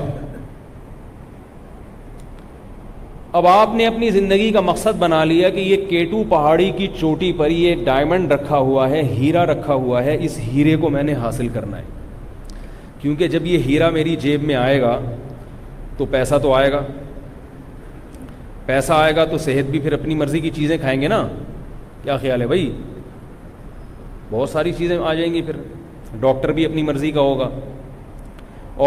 اب 3.40 3.48
آپ 3.48 3.74
نے 3.76 3.86
اپنی 3.88 4.10
زندگی 4.12 4.52
کا 4.52 4.62
مقصد 4.68 4.98
بنا 5.00 5.24
لیا 5.32 5.50
کہ 5.56 5.60
یہ 5.60 5.86
کیٹو 5.90 6.24
پہاڑی 6.30 6.70
کی 6.78 6.88
چوٹی 7.00 7.32
پر 7.38 7.50
یہ 7.52 7.84
ڈائمنڈ 7.86 8.32
رکھا 8.32 8.58
ہوا 8.70 8.90
ہے 8.90 9.02
ہیرا 9.18 9.46
رکھا 9.46 9.74
ہوا 9.84 10.04
ہے 10.04 10.18
اس 10.26 10.38
ہیرے 10.54 10.76
کو 10.82 10.90
میں 10.96 11.04
نے 11.10 11.14
حاصل 11.26 11.48
کرنا 11.54 11.78
ہے 11.78 11.84
کیونکہ 13.02 13.28
جب 13.36 13.46
یہ 13.48 13.64
ہیرا 13.68 13.90
میری 13.98 14.16
جیب 14.24 14.44
میں 14.48 14.56
آئے 14.62 14.82
گا 14.82 15.00
تو 15.98 16.06
پیسہ 16.16 16.36
تو 16.44 16.54
آئے 16.54 16.72
گا 16.72 16.82
پیسہ 18.66 18.94
آئے 18.94 19.16
گا 19.16 19.26
تو 19.26 19.38
صحت 19.46 19.70
بھی 19.72 19.80
پھر 19.86 19.94
اپنی 19.94 20.16
مرضی 20.16 20.40
کی 20.40 20.50
چیزیں 20.56 20.78
کھائیں 20.82 21.00
گے 21.02 21.08
نا 21.08 21.26
کیا 22.04 22.18
خیال 22.18 22.42
ہے 22.42 22.48
بھائی 22.48 22.70
بہت 24.32 24.50
ساری 24.50 24.72
چیزیں 24.78 24.98
آ 24.98 25.14
جائیں 25.14 25.34
گی 25.34 25.42
پھر 25.42 25.56
ڈاکٹر 26.20 26.52
بھی 26.58 26.66
اپنی 26.66 26.82
مرضی 26.90 27.12
کا 27.12 27.22
ہوگا 27.22 27.50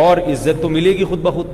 اور 0.01 0.17
عزت 0.33 0.61
تو 0.63 0.69
ملے 0.75 0.91
گی 0.99 1.05
خود 1.09 1.21
بخود 1.23 1.47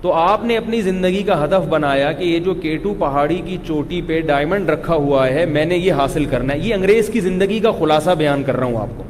تو 0.00 0.12
آپ 0.20 0.42
نے 0.44 0.56
اپنی 0.56 0.80
زندگی 0.88 1.22
کا 1.26 1.42
ہدف 1.42 1.66
بنایا 1.68 2.10
کہ 2.16 2.24
یہ 2.24 2.38
جو 2.46 2.54
کیٹو 2.64 2.92
پہاڑی 2.98 3.40
کی 3.46 3.56
چوٹی 3.66 4.00
پہ 4.08 4.20
ڈائمنڈ 4.30 4.70
رکھا 4.70 4.94
ہوا 5.04 5.26
ہے 5.34 5.44
میں 5.52 5.64
نے 5.70 5.76
یہ 5.76 5.92
حاصل 6.00 6.24
کرنا 6.32 6.52
ہے 6.52 6.58
یہ 6.58 6.74
انگریز 6.74 7.08
کی 7.12 7.20
زندگی 7.28 7.58
کا 7.66 7.70
خلاصہ 7.78 8.10
بیان 8.18 8.42
کر 8.46 8.56
رہا 8.56 8.66
ہوں 8.66 8.76
آپ 8.80 8.90
کو 8.96 9.02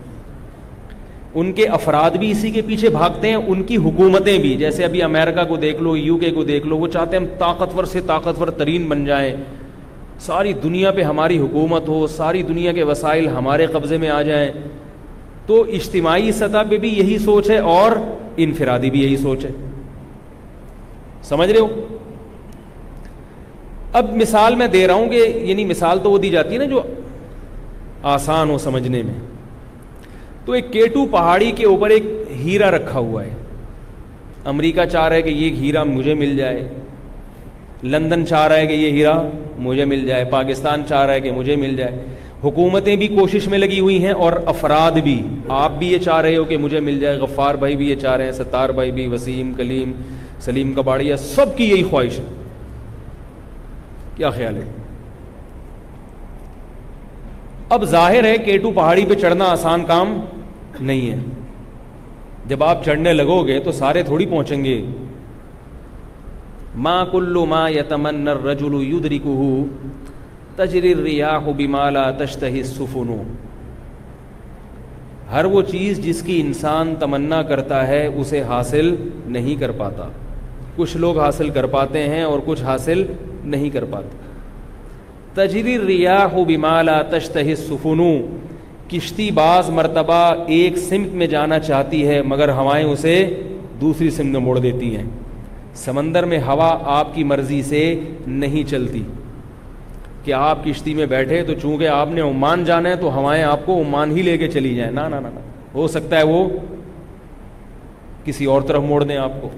ان 1.41 1.51
کے 1.53 1.67
افراد 1.79 2.17
بھی 2.23 2.31
اسی 2.31 2.51
کے 2.57 2.63
پیچھے 2.67 2.89
بھاگتے 2.99 3.29
ہیں 3.29 3.35
ان 3.55 3.63
کی 3.71 3.77
حکومتیں 3.87 4.39
بھی 4.45 4.55
جیسے 4.57 4.85
ابھی 4.85 5.03
امریکہ 5.03 5.45
کو 5.49 5.57
دیکھ 5.67 5.83
لو 5.83 5.97
یو 5.97 6.17
کے 6.19 6.31
کو 6.37 6.45
دیکھ 6.53 6.67
لو 6.73 6.77
وہ 6.79 6.87
چاہتے 6.99 7.17
ہیں 7.17 7.23
ہم 7.25 7.29
طاقتور 7.39 7.85
سے 7.95 8.01
طاقتور 8.07 8.49
ترین 8.63 8.85
بن 8.89 9.05
جائیں 9.05 9.33
ساری 10.27 10.53
دنیا 10.63 10.91
پہ 10.99 11.03
ہماری 11.03 11.39
حکومت 11.39 11.89
ہو 11.89 12.07
ساری 12.17 12.43
دنیا 12.53 12.73
کے 12.73 12.83
وسائل 12.93 13.29
ہمارے 13.39 13.67
قبضے 13.77 13.97
میں 14.05 14.09
آ 14.11 14.23
جائیں 14.31 14.49
تو 15.47 15.63
اجتماعی 15.79 16.33
سطح 16.33 16.63
پہ 16.69 16.77
بھی 16.83 16.89
یہی 16.99 17.19
سوچ 17.25 17.51
ہے 17.51 17.59
اور 17.77 17.93
انفرادی 18.45 18.91
بھی 18.91 19.01
یہی 19.03 19.17
سوچ 19.17 19.45
ہے 19.45 19.51
سمجھ 21.29 21.51
رہے 21.51 21.59
ہو 21.61 21.69
اب 23.99 24.15
مثال 24.17 24.55
میں 24.61 24.67
دے 24.69 24.87
رہا 24.87 24.95
ہوں 24.95 25.09
کہ 25.09 25.23
یعنی 25.49 25.65
مثال 25.65 25.99
تو 26.03 26.11
وہ 26.11 26.19
دی 26.19 26.31
جاتی 26.31 26.55
ہے 26.55 26.59
نا 26.59 26.65
جو 26.71 26.83
آسان 28.13 28.51
ہو 28.51 28.57
سمجھنے 28.59 29.03
میں 29.03 29.15
تو 30.45 30.53
ایک 30.53 30.73
کیٹو 30.73 31.07
پہاڑی 31.11 31.51
کے 31.57 31.67
اوپر 31.67 31.91
ایک 31.91 32.05
ہیرا 32.45 32.71
رکھا 32.71 32.99
ہوا 32.99 33.23
ہے 33.25 33.35
امریکہ 34.55 34.85
چاہ 34.93 35.07
رہا 35.09 35.17
ہے 35.17 35.23
کہ 35.23 35.31
یہ 35.31 35.57
ہیرا 35.61 35.83
مجھے 35.93 36.15
مل 36.23 36.37
جائے 36.37 36.67
لندن 37.93 38.27
چاہ 38.27 38.47
رہا 38.49 38.57
ہے 38.57 38.67
کہ 38.67 38.73
یہ 38.73 38.93
ہیرا 38.99 39.13
مجھے 39.69 39.85
مل 39.85 40.07
جائے 40.07 40.25
پاکستان 40.31 40.83
چاہ 40.89 41.05
رہا 41.07 41.15
ہے 41.15 41.21
کہ 41.21 41.31
مجھے 41.33 41.57
مل 41.57 41.77
جائے 41.77 42.03
حکومتیں 42.45 42.95
بھی 42.97 43.07
کوشش 43.09 43.47
میں 43.49 43.59
لگی 43.59 43.79
ہوئی 43.81 44.03
ہیں 44.05 44.13
اور 44.25 44.33
افراد 44.53 44.97
بھی 45.05 45.21
آپ 45.59 45.73
بھی 45.79 45.91
یہ 45.93 45.99
چاہ 46.07 46.21
رہے 46.21 46.37
ہو 46.37 46.45
کہ 46.51 46.57
مجھے 46.65 46.81
مل 46.89 46.99
جائے 47.01 47.17
غفار 47.19 47.55
بھائی 47.63 47.77
بھی 47.77 47.89
یہ 47.91 47.95
چاہ 48.01 48.17
رہے 48.17 48.25
ہیں 48.25 48.33
ستار 48.39 48.69
بھائی 48.79 48.91
بھی 48.99 49.07
وسیم 49.13 49.53
کلیم 49.57 49.93
سلیم 50.47 50.73
کباڑیا 50.75 51.17
سب 51.27 51.57
کی 51.57 51.69
یہی 51.71 51.83
خواہش 51.91 52.19
ہے 52.21 52.25
کیا 54.17 54.31
خیال 54.31 54.57
ہے 54.57 54.69
اب 57.75 57.85
ظاہر 57.91 58.25
ہے 58.25 58.37
کیٹو 58.45 58.71
پہاڑی 58.75 59.05
پہ 59.09 59.15
چڑھنا 59.21 59.45
آسان 59.51 59.85
کام 59.85 60.19
نہیں 60.81 61.11
ہے 61.11 61.17
جب 62.49 62.63
آپ 62.65 62.85
چڑھنے 62.85 63.13
لگو 63.13 63.43
گے 63.47 63.59
تو 63.65 63.73
سارے 63.73 64.03
تھوڑی 64.11 64.27
پہنچیں 64.31 64.65
گے 64.65 64.81
ماں 66.87 67.05
کلو 67.13 67.45
ماں 67.47 67.69
یتمن 67.71 68.25
نر 68.25 68.43
رجولو 68.45 68.83
یو 68.83 68.99
تجری 70.57 70.95
ریاح 70.95 71.47
و 71.49 71.53
بیمالا 71.59 72.03
تشتہِ 72.19 72.63
سفن 72.65 73.09
ہر 75.31 75.45
وہ 75.53 75.63
چیز 75.71 75.99
جس 76.03 76.21
کی 76.23 76.39
انسان 76.41 76.95
تمنا 77.01 77.43
کرتا 77.49 77.87
ہے 77.89 78.05
اسے 78.07 78.43
حاصل 78.49 78.95
نہیں 79.37 79.57
کر 79.61 79.71
پاتا 79.79 80.09
کچھ 80.77 80.97
لوگ 81.05 81.19
حاصل 81.21 81.51
کر 81.57 81.67
پاتے 81.75 82.03
ہیں 82.09 82.23
اور 82.25 82.39
کچھ 82.47 82.63
حاصل 82.65 83.03
نہیں 83.55 83.71
کر 83.77 83.85
پاتے 83.93 84.17
تجری 85.35 85.77
و 86.39 86.45
بیمالا 86.47 87.01
تشتہ 87.17 87.39
سفنو 87.69 88.11
کشتی 88.91 89.31
بعض 89.41 89.71
مرتبہ 89.81 90.23
ایک 90.57 90.79
سمت 90.89 91.15
میں 91.21 91.27
جانا 91.35 91.59
چاہتی 91.69 92.07
ہے 92.09 92.21
مگر 92.33 92.53
ہوائیں 92.61 92.85
اسے 92.87 93.15
دوسری 93.81 94.11
سمت 94.19 94.33
میں 94.33 94.41
موڑ 94.41 94.59
دیتی 94.59 94.95
ہیں 94.97 95.05
سمندر 95.85 96.25
میں 96.33 96.41
ہوا 96.47 96.77
آپ 96.99 97.15
کی 97.15 97.25
مرضی 97.35 97.63
سے 97.73 97.83
نہیں 98.43 98.69
چلتی 98.71 99.03
کہ 100.25 100.33
آپ 100.33 100.65
کشتی 100.65 100.93
میں 100.95 101.07
بیٹھے 101.07 101.43
تو 101.45 101.55
چونکہ 101.63 101.89
آپ 101.89 102.09
نے 102.13 102.21
عمان 102.21 102.65
جانا 102.65 102.89
ہے 102.91 102.97
تو 103.01 103.15
ہوائیں 103.17 103.43
آپ 103.45 103.65
کو 103.67 103.81
عمان 103.81 104.11
ہی 104.17 104.23
لے 104.23 104.37
کے 104.39 104.49
چلی 104.51 104.75
جائیں 104.75 104.91
نہ 104.93 105.01
نہ 105.15 105.27
ہو 105.75 105.87
سکتا 105.97 106.19
ہے 106.19 106.23
وہ 106.27 106.49
کسی 108.25 108.45
اور 108.55 108.63
طرف 108.69 108.83
موڑ 108.89 109.03
دیں 109.05 109.17
آپ 109.25 109.33
کو 109.41 109.49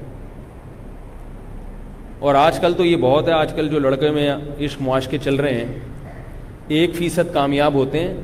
اور 2.29 2.35
آج 2.35 2.59
کل 2.61 2.73
تو 2.77 2.85
یہ 2.85 2.97
بہت 3.01 3.29
ہے 3.29 3.33
آج 3.33 3.53
کل 3.57 3.69
جو 3.69 3.79
لڑکے 3.79 4.11
میں 4.11 4.29
عشق 4.65 4.83
معاشقے 4.83 5.19
چل 5.25 5.35
رہے 5.45 5.55
ہیں 5.55 5.79
ایک 6.79 6.95
فیصد 6.95 7.33
کامیاب 7.35 7.75
ہوتے 7.75 8.01
ہیں 8.07 8.15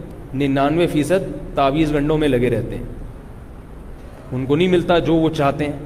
ننانوے 0.43 0.87
فیصد 0.93 1.29
تعویز 1.55 1.93
گنڈوں 1.95 2.17
میں 2.19 2.29
لگے 2.29 2.51
رہتے 2.51 2.77
ہیں 2.77 2.85
ان 4.33 4.47
کو 4.47 4.57
نہیں 4.57 4.69
ملتا 4.69 4.99
جو 5.11 5.15
وہ 5.15 5.29
چاہتے 5.37 5.65
ہیں 5.69 5.79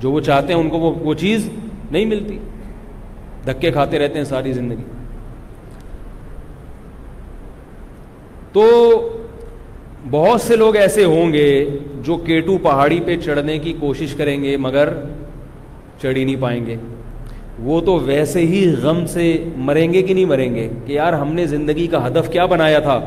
جو 0.00 0.10
وہ 0.12 0.20
چاہتے 0.30 0.52
ہیں 0.52 0.60
ان 0.60 0.68
کو 0.70 0.78
وہ 0.78 1.14
چیز 1.22 1.48
نہیں 1.90 2.04
ملتی 2.06 2.38
دھکے 3.46 3.70
کھاتے 3.72 3.98
رہتے 3.98 4.18
ہیں 4.18 4.24
ساری 4.26 4.52
زندگی 4.52 4.84
تو 8.52 8.62
بہت 10.10 10.40
سے 10.40 10.56
لوگ 10.56 10.76
ایسے 10.76 11.04
ہوں 11.04 11.32
گے 11.32 11.46
جو 12.04 12.16
کیٹو 12.26 12.56
پہاڑی 12.62 13.00
پہ 13.06 13.16
چڑھنے 13.24 13.58
کی 13.58 13.72
کوشش 13.80 14.14
کریں 14.18 14.42
گے 14.44 14.56
مگر 14.66 14.88
چڑھی 16.02 16.24
نہیں 16.24 16.40
پائیں 16.40 16.64
گے 16.66 16.76
وہ 17.68 17.80
تو 17.84 17.94
ویسے 18.06 18.40
ہی 18.46 18.64
غم 18.82 19.04
سے 19.12 19.26
مریں 19.68 19.92
گے 19.92 20.02
کہ 20.02 20.14
نہیں 20.14 20.24
مریں 20.32 20.54
گے 20.54 20.68
کہ 20.86 20.92
یار 20.92 21.12
ہم 21.20 21.32
نے 21.34 21.46
زندگی 21.52 21.86
کا 21.94 22.06
ہدف 22.06 22.30
کیا 22.32 22.46
بنایا 22.54 22.78
تھا 22.88 22.98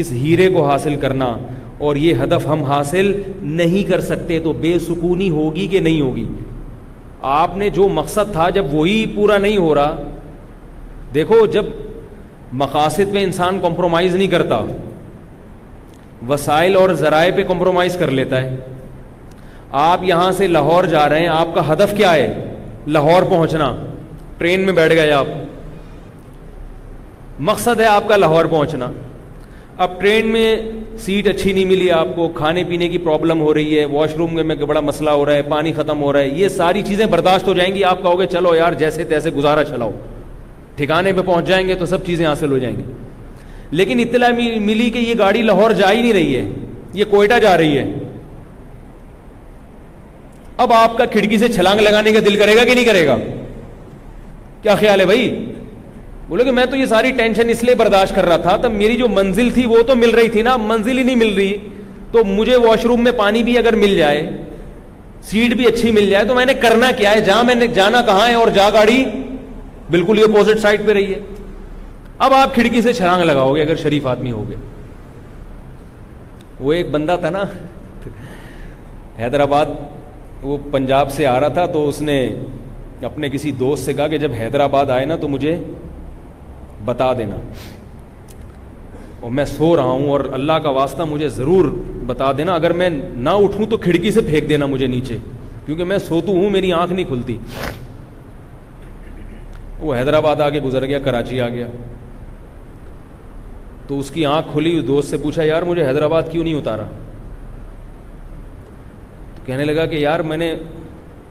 اس 0.00 0.12
ہیرے 0.22 0.48
کو 0.54 0.66
حاصل 0.66 0.96
کرنا 1.04 1.36
اور 1.86 1.96
یہ 1.96 2.22
ہدف 2.22 2.46
ہم 2.46 2.62
حاصل 2.64 3.12
نہیں 3.60 3.88
کر 3.88 4.00
سکتے 4.10 4.38
تو 4.44 4.52
بے 4.60 4.78
سکونی 4.86 5.28
ہوگی 5.30 5.66
کہ 5.74 5.80
نہیں 5.86 6.00
ہوگی 6.00 6.24
آپ 7.28 7.56
نے 7.56 7.68
جو 7.70 7.88
مقصد 7.94 8.32
تھا 8.32 8.48
جب 8.50 8.74
وہی 8.74 9.04
پورا 9.14 9.36
نہیں 9.38 9.56
ہو 9.56 9.74
رہا 9.74 9.96
دیکھو 11.14 11.44
جب 11.52 11.64
مقاصد 12.62 13.12
پہ 13.14 13.22
انسان 13.24 13.58
کمپرومائز 13.62 14.14
نہیں 14.14 14.28
کرتا 14.28 14.60
وسائل 16.28 16.76
اور 16.76 16.90
ذرائع 17.00 17.30
پہ 17.36 17.42
کمپرومائز 17.48 17.96
کر 18.00 18.10
لیتا 18.10 18.40
ہے 18.42 18.56
آپ 19.80 20.02
یہاں 20.04 20.30
سے 20.36 20.46
لاہور 20.46 20.84
جا 20.94 21.08
رہے 21.08 21.20
ہیں 21.20 21.28
آپ 21.36 21.54
کا 21.54 21.72
ہدف 21.72 21.96
کیا 21.96 22.12
ہے 22.14 22.50
لاہور 22.86 23.22
پہنچنا 23.30 23.72
ٹرین 24.38 24.64
میں 24.66 24.72
بیٹھ 24.72 24.94
گئے 24.94 25.12
آپ 25.12 25.26
مقصد 27.48 27.80
ہے 27.80 27.86
آپ 27.86 28.08
کا 28.08 28.16
لاہور 28.16 28.44
پہنچنا 28.52 28.90
اب 29.84 30.00
ٹرین 30.00 30.32
میں 30.32 30.54
سیٹ 30.98 31.26
اچھی 31.28 31.52
نہیں 31.52 31.64
ملی 31.64 31.90
آپ 31.92 32.08
کو 32.14 32.28
کھانے 32.34 32.62
پینے 32.68 32.88
کی 32.88 32.98
پرابلم 32.98 33.40
ہو 33.40 33.52
رہی 33.54 33.78
ہے 33.78 33.84
واش 33.90 34.14
روم 34.18 34.34
میں 34.46 34.54
بڑا 34.64 34.80
مسئلہ 34.80 35.10
ہو 35.10 35.24
رہا 35.26 35.34
ہے 35.34 35.42
پانی 35.50 35.72
ختم 35.72 36.02
ہو 36.02 36.12
رہا 36.12 36.20
ہے 36.20 36.28
یہ 36.36 36.48
ساری 36.48 36.82
چیزیں 36.86 37.04
برداشت 37.10 37.48
ہو 37.48 37.52
جائیں 37.54 37.74
گی 37.74 37.84
آپ 37.84 38.02
کہو 38.02 38.18
گے 38.20 38.26
چلو 38.32 38.54
یار 38.54 38.72
جیسے 38.78 39.04
تیسے 39.08 39.30
گزارا 39.36 39.64
چلاؤ 39.64 39.90
ٹھکانے 40.76 41.12
پہ 41.12 41.20
پہنچ 41.26 41.46
جائیں 41.48 41.66
گے 41.68 41.74
تو 41.78 41.86
سب 41.86 42.04
چیزیں 42.06 42.26
حاصل 42.26 42.52
ہو 42.52 42.58
جائیں 42.58 42.76
گی 42.76 42.82
لیکن 43.80 43.98
اطلاع 44.00 44.28
ملی 44.60 44.88
کہ 44.90 44.98
یہ 44.98 45.14
گاڑی 45.18 45.42
لاہور 45.42 45.70
جا 45.80 45.90
ہی 45.92 46.00
نہیں 46.02 46.12
رہی 46.12 46.36
ہے 46.36 46.46
یہ 46.94 47.04
کوئٹہ 47.10 47.38
جا 47.42 47.56
رہی 47.58 47.78
ہے 47.78 47.84
اب 50.64 50.72
آپ 50.72 50.96
کا 50.98 51.04
کھڑکی 51.12 51.38
سے 51.38 51.48
چھلانگ 51.52 51.80
لگانے 51.80 52.12
کا 52.12 52.20
دل 52.26 52.36
کرے 52.38 52.56
گا 52.56 52.64
کہ 52.64 52.74
نہیں 52.74 52.84
کرے 52.84 53.06
گا 53.06 53.16
کیا 54.62 54.74
خیال 54.80 55.00
ہے 55.00 55.04
بھائی 55.06 55.28
بولے 56.30 56.44
کہ 56.44 56.50
میں 56.56 56.64
تو 56.70 56.76
یہ 56.76 56.86
ساری 56.86 57.10
ٹینشن 57.18 57.48
اس 57.50 57.62
لیے 57.64 57.74
برداشت 57.74 58.14
کر 58.14 58.26
رہا 58.28 58.36
تھا 58.42 58.54
تب 58.62 58.72
میری 58.72 58.96
جو 58.96 59.06
منزل 59.14 59.48
تھی 59.54 59.64
وہ 59.66 59.82
تو 59.86 59.94
مل 60.02 60.10
رہی 60.14 60.28
تھی 60.34 60.42
نا 60.48 60.56
منزل 60.66 60.98
ہی 60.98 61.02
نہیں 61.02 61.16
مل 61.22 61.32
رہی 61.36 61.56
تو 62.12 62.22
مجھے 62.24 62.56
واش 62.66 62.84
روم 62.90 63.02
میں 63.04 63.12
پانی 63.20 63.42
بھی 63.48 63.56
اگر 63.58 63.76
مل 63.84 63.96
جائے 63.96 64.20
سیٹ 65.30 65.54
بھی 65.60 65.66
اچھی 65.66 65.90
مل 65.96 66.10
جائے 66.10 66.24
تو 66.26 66.34
میں 66.34 66.44
نے 66.46 66.54
کرنا 66.66 66.90
کیا 66.98 67.14
ہے 67.14 67.20
جہاں 67.30 67.42
میں 67.44 67.54
نے 67.54 67.66
جانا 67.80 68.02
کہاں 68.06 68.28
ہے 68.28 68.34
اور 68.42 68.48
جا 68.58 68.68
گاڑی 68.78 69.04
بالکل 69.96 70.20
اپوزٹ 70.28 70.60
سائڈ 70.66 70.86
پہ 70.86 70.92
رہی 70.98 71.12
ہے 71.14 71.18
اب 72.26 72.34
آپ 72.34 72.54
کھڑکی 72.54 72.82
سے 72.82 72.92
چھلانگ 73.00 73.24
لگاؤ 73.24 73.54
گے 73.56 73.62
اگر 73.62 73.76
شریف 73.82 74.06
آدمی 74.14 74.30
ہو 74.32 74.44
گئے 74.48 74.56
وہ 76.60 76.72
ایک 76.72 76.90
بندہ 76.92 77.16
تھا 77.20 77.30
نا 77.38 77.42
حیدرآباد 79.18 79.74
وہ 80.42 80.56
پنجاب 80.72 81.12
سے 81.12 81.26
آ 81.34 81.38
رہا 81.40 81.54
تھا 81.60 81.66
تو 81.78 81.88
اس 81.88 82.00
نے 82.10 82.18
اپنے 83.12 83.28
کسی 83.36 83.52
دوست 83.66 83.84
سے 83.84 83.92
کہا 83.94 84.08
کہ 84.14 84.18
جب 84.26 84.32
حیدرآباد 84.42 84.90
آئے 84.98 85.04
نا 85.12 85.16
تو 85.20 85.28
مجھے 85.28 85.56
بتا 86.84 87.12
دینا 87.18 87.36
اور 89.20 89.30
میں 89.36 89.44
سو 89.44 89.74
رہا 89.76 89.82
ہوں 89.84 90.08
اور 90.10 90.20
اللہ 90.32 90.58
کا 90.62 90.70
واسطہ 90.76 91.02
مجھے 91.10 91.28
ضرور 91.28 91.64
بتا 92.06 92.30
دینا 92.38 92.54
اگر 92.54 92.72
میں 92.82 92.88
نہ 92.90 93.30
اٹھوں 93.44 93.66
تو 93.70 93.76
کھڑکی 93.78 94.10
سے 94.10 94.20
پھینک 94.30 94.48
دینا 94.48 94.66
مجھے 94.66 94.86
نیچے 94.86 95.16
کیونکہ 95.66 95.84
میں 95.84 95.98
سو 96.08 96.20
تو 96.26 96.32
ہوں 96.32 96.50
میری 96.50 96.72
آنکھ 96.72 96.92
نہیں 96.92 97.04
کھلتی 97.08 97.36
وہ 99.80 99.94
حیدرآباد 99.96 100.40
آگے 100.46 100.60
گزر 100.60 100.86
گیا 100.86 100.98
کراچی 101.04 101.40
آ 101.40 101.48
گیا 101.48 101.66
تو 103.86 103.98
اس 103.98 104.10
کی 104.14 104.24
آنکھ 104.26 104.52
کھلی 104.52 104.80
دوست 104.86 105.10
سے 105.10 105.16
پوچھا 105.22 105.42
یار 105.44 105.62
مجھے 105.68 105.86
حیدرآباد 105.86 106.30
کیوں 106.32 106.44
نہیں 106.44 106.54
اتارا 106.54 106.84
تو 109.34 109.42
کہنے 109.46 109.64
لگا 109.64 109.86
کہ 109.86 109.96
یار 109.96 110.20
میں 110.32 110.36
نے 110.36 110.54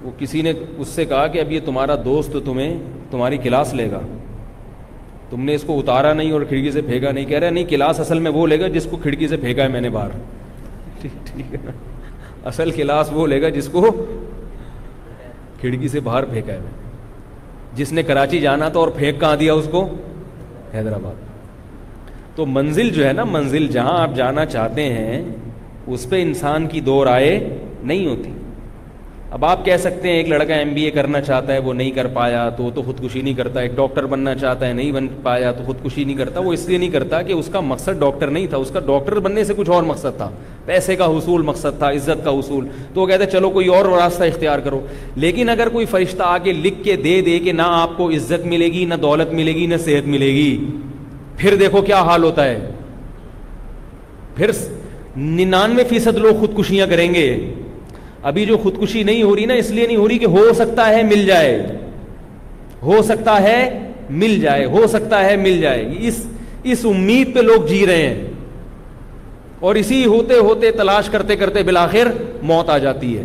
وہ 0.04 0.12
کسی 0.18 0.42
نے 0.42 0.54
اس 0.78 0.88
سے 0.88 1.06
کہا 1.06 1.28
کہ 1.28 1.40
اب 1.42 1.52
یہ 1.52 1.60
تمہارا 1.66 1.96
دوست 2.06 2.36
تمہیں 2.46 2.76
تمہاری 3.12 3.38
کلاس 3.44 3.74
لے 3.74 3.90
گا 3.92 4.00
تم 5.32 5.42
نے 5.46 5.56
اس 5.56 5.64
کو 5.68 5.78
اتارا 5.80 6.14
نہیں 6.14 6.32
اور 6.32 6.42
کھڑکی 6.50 6.72
سے 6.72 6.82
پھینکا 6.82 7.12
نہیں 7.12 7.26
کہہ 7.26 7.40
رہا 7.40 7.50
نہیں 7.50 7.64
کلاس 7.70 8.00
اصل 8.00 8.20
میں 8.20 8.32
وہ 8.36 8.46
لے 8.48 8.60
گا 8.60 8.68
جس 8.76 8.88
کو 8.92 8.98
کھڑکی 9.02 9.28
سے 9.28 9.38
پھینکا 9.38 9.64
ہے 9.64 9.68
میں 9.70 9.82
نے 9.82 9.90
باہر 9.98 10.10
ٹھیک 11.02 11.54
ہے 11.54 11.72
اصل 12.52 12.72
کلاس 12.76 13.10
وہ 13.14 13.26
لے 13.28 13.42
گا 13.42 13.50
جس 13.58 13.68
کو 13.72 13.90
کھڑکی 15.62 15.88
سے 15.88 16.00
باہر 16.00 16.26
پھینکا 16.32 16.54
ہے 16.54 16.60
میں 16.60 16.78
جس 17.76 17.92
نے 17.94 18.04
کراچی 18.04 18.40
جانا 18.42 18.70
تھا 18.70 18.80
اور 18.80 18.88
پھینک 18.98 19.20
کہاں 19.20 19.36
دیا 19.38 19.54
اس 19.54 19.68
کو 19.72 19.88
حیدرآباد 20.74 21.28
تو 22.36 22.46
منزل 22.46 22.90
جو 22.94 23.06
ہے 23.08 23.14
نا 23.14 23.24
منزل 23.32 23.68
جہاں 23.78 23.98
آپ 24.02 24.16
جانا 24.16 24.46
چاہتے 24.56 24.84
ہیں 24.94 25.24
اس 25.94 26.10
پہ 26.10 26.22
انسان 26.22 26.68
کی 26.68 26.82
دو 26.90 27.04
رائے 27.06 27.40
نہیں 27.84 28.06
ہوتی 28.08 28.32
اب 29.38 29.44
آپ 29.46 29.64
کہہ 29.66 29.76
سکتے 29.80 30.08
ہیں 30.10 30.16
ایک 30.18 30.28
لڑکا 30.30 30.56
ایم 30.56 30.70
بی 30.74 30.84
اے 30.84 30.92
کرنا 30.92 31.20
چاہتا 31.22 31.54
ہے 31.54 31.58
وہ 31.66 31.74
نہیں 31.74 31.90
کر 31.96 32.08
پایا 32.14 32.48
تو 32.58 32.64
وہ 32.64 32.70
تو 32.76 32.82
خودکشی 32.84 33.22
نہیں 33.22 33.34
کرتا 33.38 33.60
ایک 33.60 33.76
ڈاکٹر 33.76 34.06
بننا 34.14 34.34
چاہتا 34.36 34.68
ہے 34.68 34.74
نہیں 34.74 34.92
بن 34.92 35.08
پایا 35.24 35.52
تو 35.58 35.64
خودکشی 35.66 36.04
نہیں 36.04 36.18
کرتا 36.18 36.40
وہ 36.46 36.54
اس 36.54 36.68
لیے 36.70 36.78
نہیں 36.78 36.90
کرتا 36.92 37.22
کہ 37.24 37.34
اس 37.34 37.50
کا 37.54 37.60
مقصد 37.60 38.00
ڈاکٹر 38.00 38.28
نہیں 38.30 38.48
تھا 38.50 38.58
اس 38.58 38.72
کا 38.74 38.80
ڈاکٹر 38.86 39.20
بننے 39.28 39.44
سے 39.44 39.54
کچھ 39.58 39.70
اور 39.70 39.84
مقصد 39.92 40.18
تھا 40.18 40.30
پیسے 40.66 40.96
کا 40.96 41.06
حصول 41.18 41.42
مقصد 41.52 41.78
تھا 41.80 41.90
عزت 41.92 42.24
کا 42.24 42.32
حصول 42.40 42.68
تو 42.94 43.02
وہ 43.02 43.06
کہتے 43.08 43.24
ہیں 43.24 43.32
چلو 43.32 43.50
کوئی 43.50 43.68
اور 43.76 43.86
راستہ 43.98 44.24
اختیار 44.24 44.60
کرو 44.64 44.82
لیکن 45.16 45.50
اگر 45.50 45.70
کوئی 45.78 45.86
فرشتہ 45.92 46.24
آ 46.26 46.38
کے 46.44 46.54
لکھ 46.54 46.84
کے 46.84 46.96
دے 47.04 47.20
دے 47.26 47.38
کہ 47.40 47.52
نہ 47.62 47.68
آپ 47.82 47.96
کو 47.98 48.10
عزت 48.16 48.46
ملے 48.46 48.68
گی 48.74 48.84
نہ 48.90 48.94
دولت 49.02 49.34
ملے 49.34 49.54
گی 49.56 49.66
نہ 49.74 49.78
صحت 49.86 50.08
ملے 50.16 50.34
گی 50.36 50.50
پھر 51.38 51.56
دیکھو 51.60 51.82
کیا 51.82 52.02
حال 52.10 52.24
ہوتا 52.24 52.46
ہے 52.46 52.60
پھر 54.36 54.52
ننانوے 55.18 55.84
فیصد 55.90 56.18
لوگ 56.18 56.36
خودکشیاں 56.40 56.86
کریں 56.88 57.14
گے 57.14 57.28
ابھی 58.28 58.46
جو 58.46 58.58
خودکشی 58.64 59.04
نہیں 59.04 59.24
ہو 59.24 59.36
رہی 59.36 59.46
نا 59.46 59.54
اس 59.54 59.70
لیے 59.72 59.86
نہیں 59.86 59.98
ہو 59.98 60.08
رہی 60.08 60.18
کہ 60.20 60.26
ہو 60.34 60.44
سکتا 60.56 60.88
ہے 60.94 61.04
مل 61.04 61.26
جائے 61.26 61.76
ہو 62.82 63.02
سکتا 63.04 63.40
ہے 63.44 63.60
مل 64.24 64.40
جائے 64.42 64.66
ہو 64.74 64.86
سکتا 64.92 65.24
ہے 65.26 65.36
مل 65.38 65.60
جائے 65.62 65.88
اس 66.08 66.26
اس 66.72 66.86
امید 66.90 67.34
پہ 67.36 67.40
لوگ 67.40 67.66
جی 67.68 67.86
رہے 67.88 68.08
ہیں 68.08 68.26
اور 69.68 69.76
اسی 69.76 70.04
ہوتے 70.06 70.34
ہوتے 70.40 70.72
تلاش 70.72 71.10
کرتے 71.10 71.36
کرتے 71.36 71.64
بلاخر 71.64 72.12
موت 72.52 72.70
آ 72.70 72.78
جاتی 72.86 73.18
ہے 73.18 73.24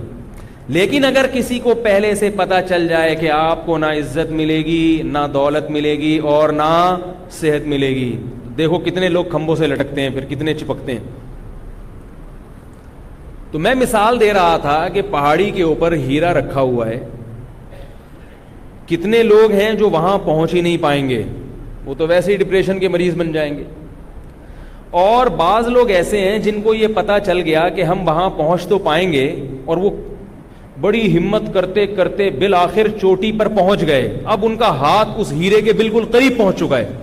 لیکن 0.77 1.05
اگر 1.05 1.27
کسی 1.33 1.59
کو 1.63 1.75
پہلے 1.83 2.15
سے 2.15 2.31
پتا 2.37 2.61
چل 2.69 2.87
جائے 2.89 3.15
کہ 3.17 3.31
آپ 3.31 3.67
کو 3.67 3.79
نہ 3.79 3.87
عزت 3.99 4.31
ملے 4.41 4.59
گی 4.67 5.01
نہ 5.05 5.27
دولت 5.33 5.71
ملے 5.71 5.97
گی 5.99 6.17
اور 6.35 6.49
نہ 6.61 6.73
صحت 7.41 7.67
ملے 7.69 7.89
گی 7.95 8.15
دیکھو 8.59 8.79
کتنے 8.85 9.09
لوگ 9.09 9.25
کھمبوں 9.31 9.57
سے 9.57 9.67
لٹکتے 9.67 10.01
ہیں 10.01 10.11
پھر 10.15 10.25
کتنے 10.31 10.55
چپکتے 10.55 10.93
ہیں 10.93 11.23
تو 13.55 13.59
میں 13.65 13.75
مثال 13.81 14.19
دے 14.21 14.33
رہا 14.35 14.57
تھا 14.63 14.77
کہ 14.95 15.03
پہاڑی 15.11 15.51
کے 15.57 15.63
اوپر 15.63 15.93
ہیرا 16.07 16.33
رکھا 16.35 16.61
ہوا 16.61 16.87
ہے 16.89 16.99
کتنے 18.87 19.23
لوگ 19.23 19.53
ہیں 19.59 19.71
جو 19.83 19.91
وہاں 19.91 20.17
پہنچ 20.25 20.55
ہی 20.55 20.61
نہیں 20.61 20.77
پائیں 20.83 21.09
گے 21.09 21.23
وہ 21.85 21.95
تو 21.99 22.07
ویسے 22.09 22.33
ہی 22.33 22.37
ڈپریشن 22.37 22.79
کے 22.79 22.89
مریض 22.95 23.15
بن 23.19 23.31
جائیں 23.33 23.53
گے 23.59 23.63
اور 25.05 25.27
بعض 25.43 25.69
لوگ 25.77 25.91
ایسے 26.01 26.21
ہیں 26.21 26.39
جن 26.47 26.61
کو 26.63 26.75
یہ 26.75 26.89
پتہ 26.95 27.19
چل 27.27 27.41
گیا 27.45 27.69
کہ 27.77 27.83
ہم 27.93 28.07
وہاں 28.09 28.29
پہنچ 28.37 28.67
تو 28.69 28.79
پائیں 28.89 29.13
گے 29.13 29.25
اور 29.69 29.77
وہ 29.85 29.91
بڑی 30.81 31.07
ہمت 31.17 31.43
کرتے 31.55 31.87
کرتے 31.95 32.29
بالآخر 32.41 32.89
چوٹی 33.01 33.33
پر 33.39 33.49
پہنچ 33.59 33.87
گئے 33.87 34.13
اب 34.35 34.45
ان 34.47 34.57
کا 34.65 34.69
ہاتھ 34.81 35.09
اس 35.21 35.33
ہیرے 35.41 35.61
کے 35.69 35.73
بالکل 35.83 36.05
قریب 36.13 36.37
پہنچ 36.39 36.59
چکا 36.61 36.79
ہے 36.79 37.03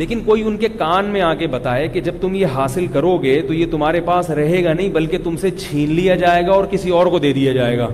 لیکن 0.00 0.20
کوئی 0.24 0.42
ان 0.48 0.56
کے 0.56 0.68
کان 0.78 1.06
میں 1.12 1.20
آ 1.22 1.32
کے 1.38 1.46
بتائے 1.54 1.88
کہ 1.94 2.00
جب 2.00 2.14
تم 2.20 2.34
یہ 2.34 2.54
حاصل 2.54 2.86
کرو 2.92 3.16
گے 3.22 3.40
تو 3.48 3.54
یہ 3.54 3.66
تمہارے 3.70 4.00
پاس 4.04 4.30
رہے 4.38 4.62
گا 4.64 4.72
نہیں 4.72 4.88
بلکہ 4.92 5.18
تم 5.24 5.36
سے 5.40 5.50
چھین 5.60 5.90
لیا 5.94 6.14
جائے 6.22 6.46
گا 6.46 6.52
اور 6.52 6.64
کسی 6.70 6.90
اور 6.98 7.06
کو 7.14 7.18
دے 7.24 7.32
دیا 7.32 7.52
جائے 7.52 7.76
گا 7.78 7.88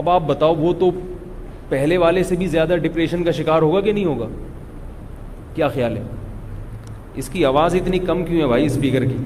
اب 0.00 0.08
آپ 0.10 0.22
بتاؤ 0.26 0.54
وہ 0.58 0.72
تو 0.80 0.90
پہلے 1.68 1.96
والے 1.98 2.22
سے 2.28 2.36
بھی 2.36 2.46
زیادہ 2.56 2.76
ڈپریشن 2.82 3.24
کا 3.24 3.30
شکار 3.40 3.62
ہوگا 3.62 3.80
کہ 3.80 3.92
نہیں 3.92 4.04
ہوگا 4.04 4.28
کیا 5.54 5.68
خیال 5.74 5.96
ہے 5.96 6.02
اس 7.22 7.28
کی 7.28 7.44
آواز 7.44 7.74
اتنی 7.74 7.98
کم 8.06 8.24
کیوں 8.24 8.40
ہے 8.40 8.46
بھائی 8.48 8.66
اسپیکر 8.66 9.04
کی 9.04 9.16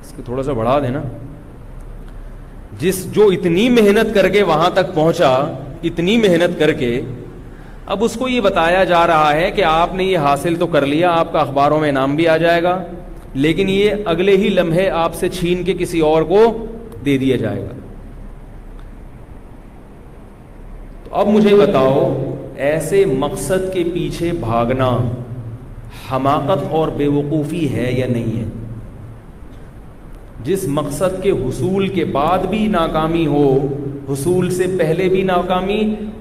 اس 0.00 0.12
کو 0.16 0.22
تھوڑا 0.24 0.42
سا 0.42 0.52
بڑھا 0.58 0.78
دے 0.84 0.88
نا 0.98 1.02
جس 2.78 3.04
جو 3.14 3.26
اتنی 3.34 3.68
محنت 3.80 4.14
کر 4.14 4.28
کے 4.28 4.42
وہاں 4.52 4.70
تک 4.74 4.94
پہنچا 4.94 5.30
اتنی 5.90 6.16
محنت 6.28 6.58
کر 6.58 6.72
کے 6.82 6.90
اب 7.94 8.02
اس 8.04 8.14
کو 8.18 8.28
یہ 8.28 8.40
بتایا 8.40 8.82
جا 8.84 9.06
رہا 9.06 9.32
ہے 9.34 9.50
کہ 9.56 9.64
آپ 9.64 9.92
نے 9.94 10.04
یہ 10.04 10.18
حاصل 10.26 10.54
تو 10.58 10.66
کر 10.66 10.86
لیا 10.92 11.10
آپ 11.18 11.32
کا 11.32 11.38
اخباروں 11.40 11.78
میں 11.80 11.90
نام 11.92 12.14
بھی 12.16 12.26
آ 12.28 12.36
جائے 12.36 12.62
گا 12.62 12.76
لیکن 13.34 13.68
یہ 13.68 14.08
اگلے 14.12 14.36
ہی 14.36 14.48
لمحے 14.54 14.88
آپ 15.02 15.14
سے 15.14 15.28
چھین 15.38 15.62
کے 15.64 15.74
کسی 15.78 16.00
اور 16.08 16.22
کو 16.30 16.42
دے 17.04 17.16
دیا 17.18 17.36
جائے 17.44 17.60
گا 17.60 17.74
تو 21.04 21.14
اب 21.20 21.26
مجھے 21.36 21.54
بتاؤ 21.56 22.10
ایسے 22.70 23.04
مقصد 23.18 23.72
کے 23.72 23.84
پیچھے 23.94 24.32
بھاگنا 24.40 24.88
حماقت 26.10 26.64
اور 26.80 26.88
بے 26.96 27.08
وقوفی 27.18 27.68
ہے 27.74 27.90
یا 27.98 28.06
نہیں 28.08 28.38
ہے 28.40 28.48
جس 30.46 30.64
مقصد 30.78 31.22
کے 31.22 31.30
حصول 31.44 31.86
کے 31.94 32.04
بعد 32.16 32.44
بھی 32.50 32.66
ناکامی 32.72 33.26
ہو 33.26 33.46
حصول 34.10 34.50
سے 34.58 34.66
پہلے 34.78 35.08
بھی 35.14 35.22
ناکامی 35.30 35.78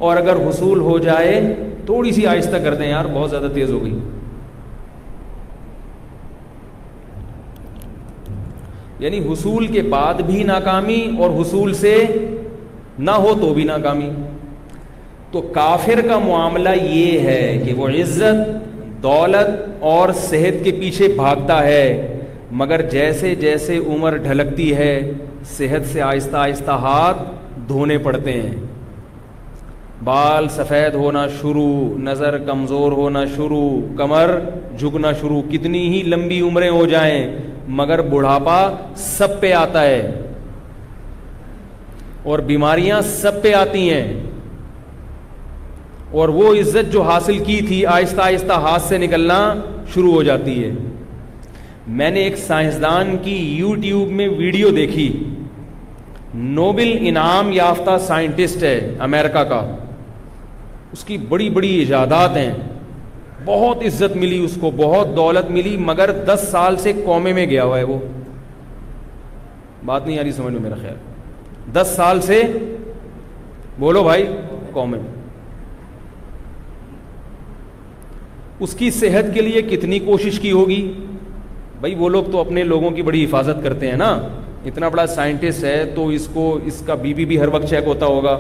اور 0.07 0.17
اگر 0.17 0.35
حصول 0.47 0.79
ہو 0.88 0.97
جائے 1.07 1.33
تھوڑی 1.85 2.11
سی 2.11 2.25
آہستہ 2.27 2.57
کر 2.63 2.73
دیں 2.75 2.88
یار 2.89 3.05
بہت 3.13 3.29
زیادہ 3.29 3.49
تیز 3.55 3.71
ہو 3.71 3.83
گئی 3.83 3.97
یعنی 8.99 9.19
حصول 9.31 9.67
کے 9.75 9.81
بعد 9.95 10.21
بھی 10.29 10.43
ناکامی 10.53 10.99
اور 11.23 11.39
حصول 11.41 11.73
سے 11.83 11.95
نہ 13.09 13.15
ہو 13.25 13.33
تو 13.41 13.53
بھی 13.53 13.63
ناکامی 13.73 14.09
تو 15.31 15.41
کافر 15.59 16.01
کا 16.07 16.19
معاملہ 16.25 16.69
یہ 16.81 17.27
ہے 17.29 17.41
کہ 17.65 17.73
وہ 17.81 17.88
عزت 18.01 18.47
دولت 19.03 19.49
اور 19.93 20.13
صحت 20.29 20.63
کے 20.65 20.71
پیچھے 20.79 21.07
بھاگتا 21.17 21.63
ہے 21.63 22.14
مگر 22.51 22.81
جیسے 22.89 23.34
جیسے 23.36 23.77
عمر 23.88 24.15
ڈھلکتی 24.23 24.73
ہے 24.77 25.12
صحت 25.58 25.86
سے 25.91 26.01
آہستہ 26.01 26.38
آہستہ 26.38 26.71
ہاتھ 26.81 27.21
دھونے 27.67 27.97
پڑتے 28.03 28.31
ہیں 28.41 28.55
بال 30.03 30.47
سفید 30.55 30.93
ہونا 30.95 31.25
شروع 31.41 31.97
نظر 32.03 32.38
کمزور 32.45 32.91
ہونا 32.91 33.23
شروع 33.36 33.69
کمر 33.97 34.38
جھکنا 34.77 35.12
شروع 35.21 35.41
کتنی 35.51 35.88
ہی 35.95 36.01
لمبی 36.08 36.39
عمریں 36.47 36.69
ہو 36.69 36.86
جائیں 36.86 37.27
مگر 37.79 38.01
بڑھاپا 38.10 38.62
سب 39.05 39.39
پہ 39.41 39.51
آتا 39.60 39.81
ہے 39.84 40.10
اور 42.31 42.39
بیماریاں 42.51 43.01
سب 43.21 43.41
پہ 43.41 43.53
آتی 43.53 43.89
ہیں 43.89 44.21
اور 46.19 46.29
وہ 46.29 46.53
عزت 46.60 46.91
جو 46.93 47.01
حاصل 47.03 47.38
کی 47.43 47.62
تھی 47.67 47.86
آہستہ 47.93 48.21
آہستہ 48.21 48.53
ہاتھ 48.67 48.84
سے 48.88 48.97
نکلنا 48.97 49.39
شروع 49.93 50.12
ہو 50.13 50.21
جاتی 50.23 50.63
ہے 50.63 50.71
میں 51.88 52.10
نے 52.12 52.19
ایک 52.24 52.38
سائنسدان 52.38 53.15
کی 53.24 53.34
یوٹیوب 53.58 54.12
میں 54.12 54.28
ویڈیو 54.38 54.69
دیکھی 54.76 55.08
نوبل 56.34 56.95
انعام 57.10 57.52
یافتہ 57.54 57.98
سائنٹسٹ 58.08 58.63
ہے 58.63 58.74
امریکہ 59.04 59.43
کا 59.50 59.60
اس 60.93 61.04
کی 61.06 61.17
بڑی 61.30 61.50
بڑی 61.58 61.69
ایجادات 61.80 62.38
ہیں 62.38 62.52
بہت 63.45 63.84
عزت 63.86 64.15
ملی 64.15 64.43
اس 64.45 64.58
کو 64.62 64.71
بہت 64.78 65.15
دولت 65.15 65.52
ملی 65.52 65.76
مگر 65.80 66.12
دس 66.28 66.48
سال 66.52 66.78
سے 66.84 66.93
قومے 67.06 67.34
میں 67.34 67.45
گیا 67.50 67.63
ہوا 67.63 67.78
ہے 67.78 67.84
وہ 67.84 67.98
بات 69.86 70.06
نہیں 70.08 70.19
آ 70.19 70.24
رہی 70.24 70.32
سمجھ 70.32 70.54
میں 70.54 70.62
میرا 70.62 70.76
خیال 70.82 70.95
دس 71.76 71.93
سال 71.95 72.21
سے 72.21 72.43
بولو 73.80 74.04
بھائی 74.04 74.26
میں 74.89 75.00
اس 78.65 78.74
کی 78.80 78.89
صحت 78.91 79.34
کے 79.34 79.41
لیے 79.41 79.62
کتنی 79.62 79.98
کوشش 80.00 80.39
کی 80.39 80.52
ہوگی 80.52 80.82
بھائی 81.79 81.95
وہ 81.99 82.09
لوگ 82.09 82.23
تو 82.31 82.39
اپنے 82.39 82.63
لوگوں 82.63 82.89
کی 82.95 83.01
بڑی 83.01 83.23
حفاظت 83.23 83.63
کرتے 83.63 83.89
ہیں 83.89 83.97
نا 83.97 84.09
اتنا 84.69 84.88
بڑا 84.89 85.05
سائنٹسٹ 85.07 85.63
ہے 85.63 85.83
تو 85.95 86.07
اس 86.17 86.27
کو 86.33 86.45
اس 86.71 86.81
کا 86.85 86.95
بی 87.01 87.13
بی 87.13 87.25
بھی 87.31 87.39
ہر 87.39 87.47
وقت 87.53 87.69
چیک 87.69 87.88
ہوتا 87.88 88.05
ہوگا 88.05 88.38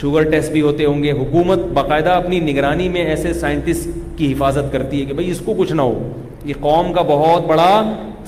شوگر 0.00 0.22
ٹیسٹ 0.30 0.52
بھی 0.52 0.60
ہوتے 0.62 0.84
ہوں 0.84 1.02
گے 1.02 1.12
حکومت 1.20 1.58
باقاعدہ 1.74 2.10
اپنی 2.22 2.40
نگرانی 2.50 2.88
میں 2.96 3.02
ایسے 3.12 3.32
سائنٹسٹ 3.34 3.88
کی 4.18 4.32
حفاظت 4.32 4.72
کرتی 4.72 5.00
ہے 5.00 5.04
کہ 5.06 5.14
بھائی 5.20 5.30
اس 5.30 5.40
کو 5.44 5.54
کچھ 5.58 5.72
نہ 5.72 5.82
ہو 5.82 6.12
یہ 6.44 6.54
قوم 6.60 6.92
کا 6.92 7.02
بہت 7.08 7.46
بڑا 7.46 7.68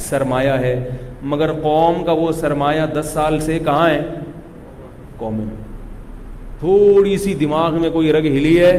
سرمایہ 0.08 0.52
ہے 0.60 0.74
مگر 1.32 1.52
قوم 1.62 2.02
کا 2.04 2.12
وہ 2.20 2.30
سرمایہ 2.40 2.86
دس 2.94 3.10
سال 3.14 3.38
سے 3.40 3.58
کہاں 3.64 3.88
ہے 3.88 4.00
قوم 5.18 5.36
میں 5.38 5.46
تھوڑی 6.60 7.16
سی 7.18 7.34
دماغ 7.40 7.80
میں 7.80 7.90
کوئی 7.90 8.12
رگ 8.12 8.26
ہلی 8.26 8.58
ہے 8.58 8.78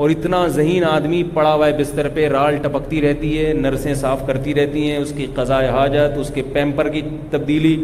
اور 0.00 0.10
اتنا 0.10 0.36
ذہین 0.56 0.84
آدمی 0.88 1.22
پڑا 1.34 1.52
ہوا 1.54 1.66
ہے 1.66 1.72
بستر 1.78 2.06
پہ 2.14 2.26
رال 2.28 2.56
ٹپکتی 2.62 3.00
رہتی 3.02 3.30
ہے 3.38 3.52
نرسیں 3.54 3.92
صاف 4.02 4.20
کرتی 4.26 4.52
رہتی 4.54 4.90
ہیں 4.90 4.98
اس 4.98 5.12
کی 5.16 5.24
قضاء 5.34 5.60
حاجت 5.70 6.16
اس 6.18 6.30
کے 6.34 6.42
پیمپر 6.52 6.88
کی 6.92 7.00
تبدیلی 7.30 7.74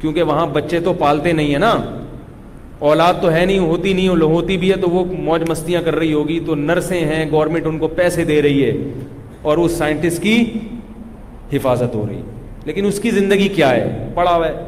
کیونکہ 0.00 0.22
وہاں 0.30 0.46
بچے 0.56 0.80
تو 0.88 0.92
پالتے 1.02 1.32
نہیں 1.32 1.50
ہیں 1.52 1.58
نا 1.66 1.70
اولاد 2.90 3.20
تو 3.22 3.30
ہے 3.32 3.44
نہیں 3.44 3.58
ہوتی 3.68 3.92
نہیں 3.92 4.08
ہو 4.08 4.26
ہوتی 4.32 4.56
بھی 4.64 4.70
ہے 4.70 4.76
تو 4.82 4.88
وہ 4.90 5.04
موج 5.28 5.42
مستیاں 5.50 5.82
کر 5.84 5.94
رہی 6.02 6.12
ہوگی 6.12 6.38
تو 6.46 6.54
نرسیں 6.62 7.00
ہیں 7.12 7.24
گورنمنٹ 7.32 7.66
ان 7.66 7.78
کو 7.78 7.88
پیسے 8.00 8.24
دے 8.32 8.40
رہی 8.48 8.64
ہے 8.64 8.72
اور 9.50 9.58
اس 9.66 9.72
سائنٹسٹ 9.82 10.22
کی 10.22 10.34
حفاظت 11.52 11.94
ہو 11.94 12.04
رہی 12.08 12.20
لیکن 12.70 12.86
اس 12.86 13.00
کی 13.06 13.10
زندگی 13.20 13.48
کیا 13.60 13.70
ہے 13.74 14.10
پڑا 14.14 14.34
ہوا 14.36 14.48
ہے 14.48 14.66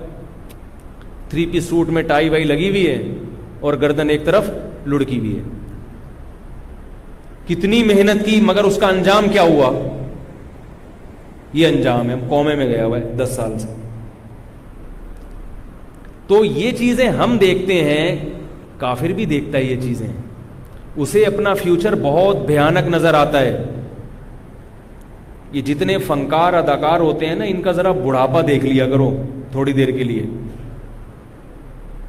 تھری 1.28 1.46
پی 1.52 1.60
سوٹ 1.70 1.88
میں 1.98 2.02
ٹائی 2.14 2.28
وائی 2.36 2.44
لگی 2.54 2.68
ہوئی 2.68 2.86
ہے 2.86 3.00
اور 3.66 3.80
گردن 3.82 4.10
ایک 4.16 4.24
طرف 4.26 4.50
لڑکی 4.94 5.18
ہوئی 5.18 5.36
ہے 5.36 5.42
کتنی 7.48 7.82
محنت 7.84 8.24
کی 8.26 8.40
مگر 8.42 8.64
اس 8.64 8.76
کا 8.80 8.88
انجام 8.88 9.28
کیا 9.32 9.42
ہوا 9.42 9.70
یہ 11.56 11.66
انجام 11.66 12.10
ہے 12.10 12.14
قومے 12.28 12.54
میں 12.56 12.66
گیا 12.68 12.84
ہوا 12.84 12.98
ہے 12.98 13.12
دس 13.18 13.32
سال 13.36 13.58
سے 13.58 13.74
تو 16.26 16.44
یہ 16.44 16.70
چیزیں 16.78 17.08
ہم 17.22 17.36
دیکھتے 17.40 17.82
ہیں 17.84 18.16
کافر 18.78 19.12
بھی 19.16 19.24
دیکھتا 19.32 19.58
ہے 19.58 19.62
یہ 19.64 19.80
چیزیں 19.80 20.06
اسے 20.10 21.24
اپنا 21.24 21.52
فیوچر 21.62 21.94
بہت 22.02 22.44
بھیانک 22.46 22.88
نظر 22.94 23.14
آتا 23.14 23.40
ہے 23.40 23.56
یہ 25.52 25.62
جتنے 25.62 25.96
فنکار 26.06 26.52
اداکار 26.60 27.00
ہوتے 27.00 27.26
ہیں 27.28 27.34
نا 27.40 27.44
ان 27.52 27.60
کا 27.62 27.72
ذرا 27.72 27.90
بڑھاپا 28.04 28.40
دیکھ 28.46 28.64
لیا 28.64 28.86
کرو 28.90 29.10
تھوڑی 29.50 29.72
دیر 29.72 29.90
کے 29.98 30.04
لیے 30.04 30.24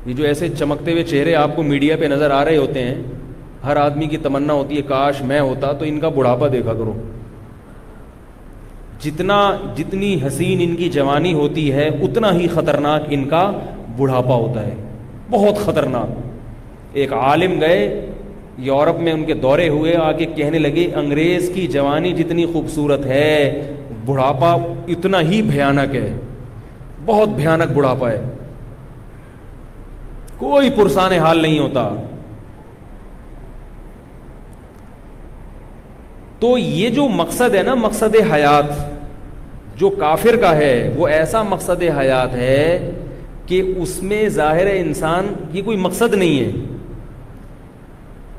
یہ 0.05 0.13
جو 0.13 0.23
ایسے 0.25 0.49
چمکتے 0.57 0.91
ہوئے 0.91 1.03
چہرے 1.11 1.35
آپ 1.35 1.55
کو 1.55 1.63
میڈیا 1.63 1.95
پہ 1.99 2.05
نظر 2.13 2.31
آ 2.31 2.43
رہے 2.45 2.57
ہوتے 2.57 2.83
ہیں 2.83 2.95
ہر 3.65 3.75
آدمی 3.81 4.07
کی 4.07 4.17
تمنا 4.23 4.53
ہوتی 4.53 4.77
ہے 4.77 4.81
کاش 4.87 5.21
میں 5.29 5.39
ہوتا 5.39 5.71
تو 5.79 5.85
ان 5.85 5.99
کا 5.99 6.09
بڑھاپا 6.15 6.47
دیکھا 6.51 6.73
کرو 6.79 6.93
جتنا 9.03 9.37
جتنی 9.77 10.13
حسین 10.25 10.59
ان 10.63 10.75
کی 10.75 10.89
جوانی 10.89 11.33
ہوتی 11.33 11.71
ہے 11.73 11.87
اتنا 12.07 12.33
ہی 12.35 12.47
خطرناک 12.53 13.05
ان 13.17 13.27
کا 13.29 13.43
بڑھاپا 13.97 14.35
ہوتا 14.43 14.65
ہے 14.65 14.75
بہت 15.31 15.57
خطرناک 15.65 16.95
ایک 17.01 17.13
عالم 17.13 17.59
گئے 17.61 17.81
یورپ 18.69 18.99
میں 19.05 19.11
ان 19.13 19.23
کے 19.25 19.33
دورے 19.45 19.67
ہوئے 19.69 19.95
آ 20.03 20.11
کے 20.17 20.25
کہنے 20.35 20.59
لگے 20.59 20.85
انگریز 20.99 21.49
کی 21.55 21.65
جوانی 21.77 22.11
جتنی 22.23 22.45
خوبصورت 22.53 23.05
ہے 23.05 23.27
بڑھاپا 24.05 24.55
اتنا 24.95 25.21
ہی 25.31 25.41
بھیانک 25.51 25.95
ہے 25.95 26.11
بہت 27.05 27.29
بھیانک 27.39 27.75
بڑھاپا 27.77 28.11
ہے 28.11 28.21
کوئی 30.37 30.69
پرسان 30.77 31.11
حال 31.25 31.41
نہیں 31.41 31.59
ہوتا 31.59 31.89
تو 36.45 36.57
یہ 36.57 36.89
جو 36.95 37.07
مقصد 37.09 37.55
ہے 37.55 37.61
نا 37.65 37.73
مقصد 37.75 38.15
حیات 38.31 38.65
جو 39.79 39.89
کافر 39.99 40.35
کا 40.41 40.55
ہے 40.55 40.73
وہ 40.95 41.07
ایسا 41.15 41.41
مقصد 41.43 41.83
حیات 41.99 42.33
ہے 42.35 42.59
کہ 43.45 43.61
اس 43.81 43.95
میں 44.09 44.27
ظاہر 44.35 44.67
انسان 44.73 45.33
یہ 45.53 45.61
کوئی 45.69 45.77
مقصد 45.87 46.13
نہیں 46.13 46.39
ہے 46.39 46.75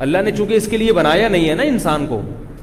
اللہ 0.07 0.23
نے 0.25 0.31
چونکہ 0.37 0.55
اس 0.55 0.69
کے 0.71 0.77
لیے 0.77 0.93
بنایا 1.01 1.29
نہیں 1.29 1.49
ہے 1.49 1.55
نا 1.55 1.63
انسان 1.73 2.07
کو 2.09 2.21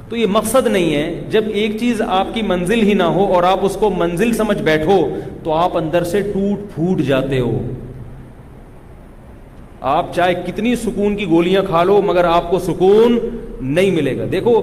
تو 0.09 0.15
یہ 0.17 0.25
مقصد 0.39 0.67
نہیں 0.77 0.95
ہے 0.95 1.03
جب 1.31 1.49
ایک 1.61 1.77
چیز 1.79 2.01
آپ 2.21 2.33
کی 2.33 2.41
منزل 2.55 2.81
ہی 2.87 2.93
نہ 3.03 3.11
ہو 3.17 3.31
اور 3.33 3.43
آپ 3.51 3.65
اس 3.65 3.77
کو 3.79 3.89
منزل 3.97 4.33
سمجھ 4.41 4.61
بیٹھو 4.71 4.97
تو 5.43 5.53
آپ 5.53 5.77
اندر 5.77 6.03
سے 6.15 6.21
ٹوٹ 6.33 6.73
پھوٹ 6.75 7.01
جاتے 7.11 7.39
ہو 7.39 7.57
آپ 9.97 10.13
چاہے 10.15 10.33
کتنی 10.47 10.75
سکون 10.89 11.15
کی 11.15 11.25
گولیاں 11.29 11.61
کھا 11.67 11.83
لو 11.91 12.01
مگر 12.05 12.25
آپ 12.33 12.49
کو 12.49 12.59
سکون 12.71 13.17
نہیں 13.63 13.91
ملے 13.91 14.17
گا 14.17 14.25
دیکھو 14.31 14.61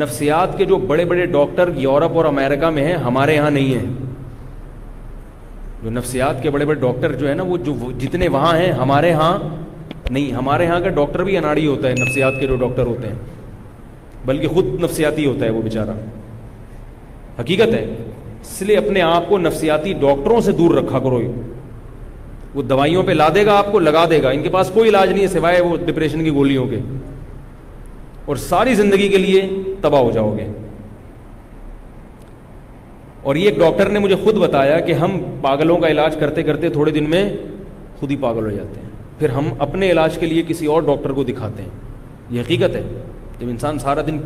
نفسیات 0.00 0.56
کے 0.58 0.64
جو 0.64 0.76
بڑے 0.86 1.04
بڑے 1.10 1.26
ڈاکٹر 1.26 1.70
یورپ 1.76 2.16
اور 2.16 2.24
امریکہ 2.24 2.70
میں 2.74 2.84
ہیں 2.84 2.94
ہمارے 3.04 3.34
یہاں 3.34 3.50
نہیں 3.50 3.74
ہیں 3.74 4.04
جو 5.82 5.90
نفسیات 5.90 6.42
کے 6.42 6.50
بڑے 6.50 6.64
بڑے 6.64 6.80
ڈاکٹر 6.80 7.12
جو 7.20 7.28
ہے 7.28 7.34
نا 7.34 7.42
وہ 7.46 7.56
جو 7.66 7.74
جتنے 7.98 8.28
وہاں 8.36 8.56
ہیں 8.58 8.70
ہمارے 8.80 9.08
یہاں 9.08 9.36
نہیں 10.10 10.32
ہمارے 10.32 10.64
یہاں 10.64 10.80
کا 10.80 10.88
ڈاکٹر 11.00 11.22
بھی 11.24 11.36
اناڑی 11.36 11.66
ہوتا 11.66 11.88
ہے 11.88 11.94
نفسیات 12.00 12.40
کے 12.40 12.46
جو 12.46 12.56
ڈاکٹر 12.60 12.86
ہوتے 12.86 13.08
ہیں 13.08 13.14
بلکہ 14.26 14.48
خود 14.48 14.82
نفسیاتی 14.82 15.26
ہوتا 15.26 15.44
ہے 15.44 15.50
وہ 15.50 15.62
بیچارہ 15.62 15.94
حقیقت 17.40 17.72
ہے 17.74 17.84
اس 18.40 18.60
لیے 18.66 18.76
اپنے 18.76 19.00
آپ 19.02 19.28
کو 19.28 19.38
نفسیاتی 19.38 19.92
ڈاکٹروں 20.00 20.40
سے 20.46 20.52
دور 20.60 20.74
رکھا 20.76 20.98
کرو 20.98 21.20
وہ 22.54 22.62
دوائیوں 22.62 23.02
پہ 23.02 23.12
لا 23.12 23.28
دے 23.34 23.44
گا 23.46 23.54
آپ 23.58 23.70
کو 23.72 23.78
لگا 23.78 24.04
دے 24.10 24.22
گا 24.22 24.30
ان 24.36 24.42
کے 24.42 24.48
پاس 24.52 24.70
کوئی 24.74 24.88
علاج 24.88 25.10
نہیں 25.10 25.22
ہے 25.22 25.28
سوائے 25.28 25.60
وہ 25.60 25.76
ڈپریشن 25.86 26.24
کی 26.24 26.30
گولیوں 26.34 26.66
کے 26.68 26.78
اور 28.26 28.36
ساری 28.36 28.74
زندگی 28.74 29.08
کے 29.08 29.18
لیے 29.18 29.40
تباہ 29.82 30.00
ہو 30.00 30.10
جاؤ 30.14 30.34
گے 30.36 30.46
اور 33.30 33.36
یہ 33.36 33.48
ایک 33.48 33.58
ڈاکٹر 33.58 33.88
نے 33.92 33.98
مجھے 33.98 34.16
خود 34.22 34.36
بتایا 34.38 34.78
کہ 34.86 34.92
ہم 35.02 35.18
پاگلوں 35.40 35.76
کا 35.80 35.88
علاج 35.90 36.16
کرتے 36.20 36.42
کرتے 36.42 36.68
تھوڑے 36.76 36.92
دن 36.92 37.10
میں 37.10 37.28
خود 38.00 38.10
ہی 38.10 38.16
پاگل 38.20 38.44
ہو 38.44 38.50
جاتے 38.50 38.80
ہیں 38.80 38.88
پھر 39.18 39.30
ہم 39.30 39.48
اپنے 39.66 39.90
علاج 39.90 40.18
کے 40.18 40.26
لیے 40.26 40.42
کسی 40.48 40.66
اور 40.74 40.82
ڈاکٹر 40.82 41.12
کو 41.18 41.22
دکھاتے 41.24 41.62
ہیں 41.62 41.70
یہ 42.30 42.40
حقیقت 42.40 42.74
ہے 42.76 42.82
جب 43.40 43.48
انسان 43.48 43.78
سارا 43.78 44.00
دن 44.06 44.18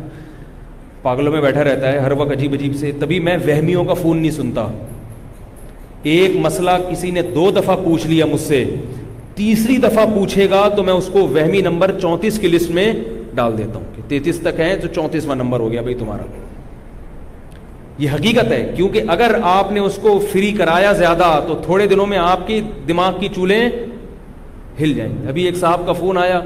پاگلوں 1.01 1.31
میں 1.31 1.41
بیٹھا 1.41 1.63
رہتا 1.63 1.91
ہے 1.91 1.99
ہر 1.99 2.11
وقت 2.17 2.31
عجیب 2.31 2.53
عجیب 2.53 2.75
سے 2.75 2.91
تبھی 2.99 3.19
میں 3.27 3.37
وہمیوں 3.47 3.83
کا 3.85 3.93
فون 4.01 4.17
نہیں 4.19 4.31
سنتا 4.31 4.67
ایک 6.13 6.35
مسئلہ 6.45 6.71
کسی 6.89 7.11
نے 7.11 7.21
دو 7.35 7.49
دفعہ 7.55 7.75
پوچھ 7.83 8.05
لیا 8.07 8.25
مجھ 8.31 8.41
سے 8.41 8.63
تیسری 9.35 9.77
دفعہ 9.83 10.05
پوچھے 10.15 10.49
گا 10.49 10.67
تو 10.75 10.83
میں 10.83 10.93
اس 10.93 11.09
کو 11.13 11.27
وہمی 11.33 11.61
نمبر 11.65 11.99
چونتیس 11.99 12.39
کی 12.39 12.47
لسٹ 12.47 12.71
میں 12.79 12.91
ڈال 13.37 13.57
دیتا 13.57 13.79
ہوں 13.79 13.85
کہ 13.95 14.01
تینتیس 14.09 14.37
تک 14.49 14.59
ہیں 14.65 14.75
تو 14.81 14.87
چونتیسواں 14.99 15.35
نمبر 15.41 15.59
ہو 15.65 15.71
گیا 15.71 15.81
بھائی 15.87 15.95
تمہارا 16.03 16.25
یہ 18.03 18.07
حقیقت 18.13 18.47
ہے 18.51 18.59
کیونکہ 18.75 19.09
اگر 19.17 19.35
آپ 19.57 19.71
نے 19.75 19.79
اس 19.89 19.97
کو 20.01 20.11
فری 20.31 20.49
کرایا 20.59 20.89
زیادہ 21.03 21.27
تو 21.47 21.53
تھوڑے 21.65 21.83
دنوں 21.93 22.05
میں 22.13 22.17
آپ 22.23 22.41
کی 22.47 22.57
دماغ 22.87 23.13
کی 23.19 23.27
چولیں 23.35 23.63
ہل 24.79 24.91
جائیں 24.97 25.11
ابھی 25.31 25.43
ایک 25.49 25.55
صاحب 25.63 25.79
کا 25.85 25.93
فون 26.01 26.15
آیا 26.23 26.39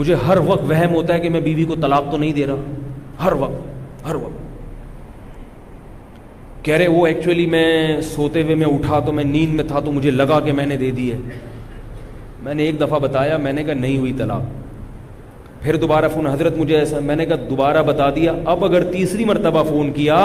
مجھے 0.00 0.14
ہر 0.26 0.36
وقت 0.46 0.64
وہم 0.70 0.92
ہوتا 0.94 1.10
ہے 1.14 1.20
کہ 1.24 1.30
میں 1.34 1.40
بیوی 1.48 1.64
بی 1.64 1.64
کو 1.70 1.74
طلاق 1.82 2.04
تو 2.10 2.16
نہیں 2.22 2.32
دے 2.38 2.44
رہا 2.50 2.60
ہر 3.24 3.32
وقت 3.44 3.60
ہر 4.06 4.14
وقت 4.24 4.40
کہہ 6.64 6.76
رہے 6.80 6.88
وہ 6.98 7.02
ایکچولی 7.06 7.46
میں 7.56 7.66
سوتے 8.14 8.38
ہوئے 8.42 8.54
میں 8.62 8.66
اٹھا 8.76 8.96
تو 9.06 9.10
میں 9.18 9.24
نیند 9.34 9.52
میں 9.60 9.64
تھا 9.68 9.78
تو 9.84 9.90
مجھے 9.98 10.10
لگا 10.10 10.38
کہ 10.46 10.52
میں 10.60 10.66
نے 10.72 10.76
دے 10.84 10.90
دی 11.00 11.06
ہے 11.12 11.20
میں 12.46 12.54
نے 12.60 12.62
ایک 12.64 12.76
دفعہ 12.80 12.98
بتایا 13.08 13.34
میں 13.48 13.52
نے 13.58 13.62
کہا 13.64 13.74
نہیں 13.86 13.98
ہوئی 14.04 14.12
طلاق 14.18 14.44
پھر 15.62 15.76
دوبارہ 15.76 16.06
فون 16.12 16.26
حضرت 16.26 16.56
مجھے 16.58 16.76
ایسا 16.76 16.98
میں 17.04 17.14
نے 17.16 17.24
کہا 17.26 17.36
دوبارہ 17.48 17.82
بتا 17.86 18.08
دیا 18.16 18.32
اب 18.52 18.64
اگر 18.64 18.84
تیسری 18.92 19.24
مرتبہ 19.24 19.62
فون 19.68 19.90
کیا 19.92 20.20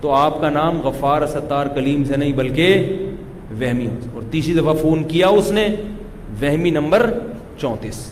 تو 0.00 0.10
آپ 0.14 0.40
کا 0.40 0.50
نام 0.50 0.80
غفار 0.84 1.26
ستار 1.34 1.66
کلیم 1.74 2.02
سے 2.08 2.16
نہیں 2.16 2.32
بلکہ 2.42 2.84
وہمی 3.60 3.86
اور 4.12 4.22
تیسری 4.30 4.54
دفعہ 4.54 4.74
فون 4.82 5.02
کیا 5.08 5.28
اس 5.38 5.50
نے 5.52 5.66
وہمی 6.40 6.70
نمبر 6.70 7.10
چونتیس 7.60 8.04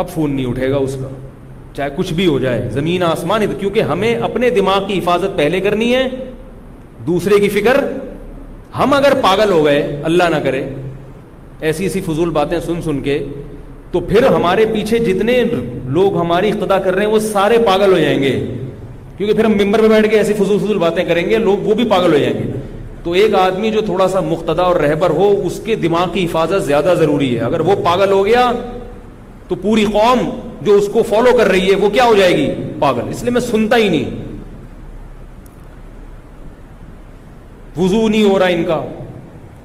اب 0.00 0.08
فون 0.10 0.34
نہیں 0.36 0.46
اٹھے 0.46 0.70
گا 0.70 0.76
اس 0.76 0.96
کا 1.00 1.08
چاہے 1.76 1.88
کچھ 1.96 2.12
بھی 2.14 2.26
ہو 2.26 2.38
جائے 2.38 2.68
زمین 2.72 3.02
آسمان 3.02 3.42
کیونکہ 3.58 3.82
ہمیں 3.92 4.14
اپنے 4.28 4.50
دماغ 4.60 4.86
کی 4.86 4.98
حفاظت 4.98 5.36
پہلے 5.36 5.60
کرنی 5.60 5.94
ہے 5.94 6.08
دوسرے 7.06 7.40
کی 7.40 7.48
فکر 7.58 7.84
ہم 8.78 8.92
اگر 8.94 9.20
پاگل 9.22 9.50
ہو 9.52 9.64
گئے 9.64 10.00
اللہ 10.04 10.28
نہ 10.30 10.36
کرے 10.44 10.64
ایسی 11.68 11.84
ایسی 11.84 12.00
فضول 12.06 12.30
باتیں 12.40 12.58
سن 12.66 12.80
سن 12.82 13.00
کے 13.02 13.22
تو 13.92 14.00
پھر 14.08 14.26
ہمارے 14.34 14.64
پیچھے 14.72 14.98
جتنے 15.04 15.42
لوگ 15.94 16.16
ہماری 16.18 16.48
اقتدا 16.50 16.78
کر 16.80 16.94
رہے 16.94 17.04
ہیں 17.04 17.12
وہ 17.12 17.18
سارے 17.18 17.58
پاگل 17.66 17.92
ہو 17.92 17.98
جائیں 17.98 18.20
گے 18.22 18.30
کیونکہ 19.16 19.34
پھر 19.36 19.44
ہم 19.44 19.52
ممبر 19.60 19.80
پہ 19.82 19.88
بیٹھ 19.88 20.08
کے 20.10 20.16
ایسی 20.16 20.32
فضول 20.38 20.58
فضول 20.58 20.78
باتیں 20.78 21.04
کریں 21.04 21.28
گے 21.30 21.38
لوگ 21.46 21.66
وہ 21.68 21.74
بھی 21.80 21.88
پاگل 21.90 22.12
ہو 22.12 22.18
جائیں 22.18 22.34
گے 22.34 22.58
تو 23.04 23.12
ایک 23.20 23.34
آدمی 23.40 23.70
جو 23.70 23.80
تھوڑا 23.86 24.06
سا 24.12 24.20
مقتدا 24.28 24.62
اور 24.62 24.76
رہبر 24.80 25.10
ہو 25.18 25.30
اس 25.46 25.60
کے 25.64 25.74
دماغ 25.84 26.08
کی 26.12 26.24
حفاظت 26.24 26.64
زیادہ 26.64 26.94
ضروری 26.98 27.34
ہے 27.34 27.40
اگر 27.44 27.60
وہ 27.68 27.74
پاگل 27.84 28.12
ہو 28.12 28.24
گیا 28.26 28.50
تو 29.48 29.54
پوری 29.62 29.84
قوم 29.92 30.18
جو 30.64 30.74
اس 30.80 30.88
کو 30.92 31.02
فالو 31.08 31.36
کر 31.36 31.48
رہی 31.50 31.70
ہے 31.70 31.76
وہ 31.84 31.88
کیا 31.90 32.04
ہو 32.06 32.14
جائے 32.16 32.36
گی 32.36 32.46
پاگل 32.78 33.08
اس 33.14 33.22
لیے 33.22 33.30
میں 33.32 33.40
سنتا 33.40 33.76
ہی 33.84 33.88
نہیں 33.94 34.28
وضو 37.76 38.06
نہیں 38.08 38.28
ہو 38.30 38.38
رہا 38.38 38.46
ان 38.56 38.64
کا 38.68 38.80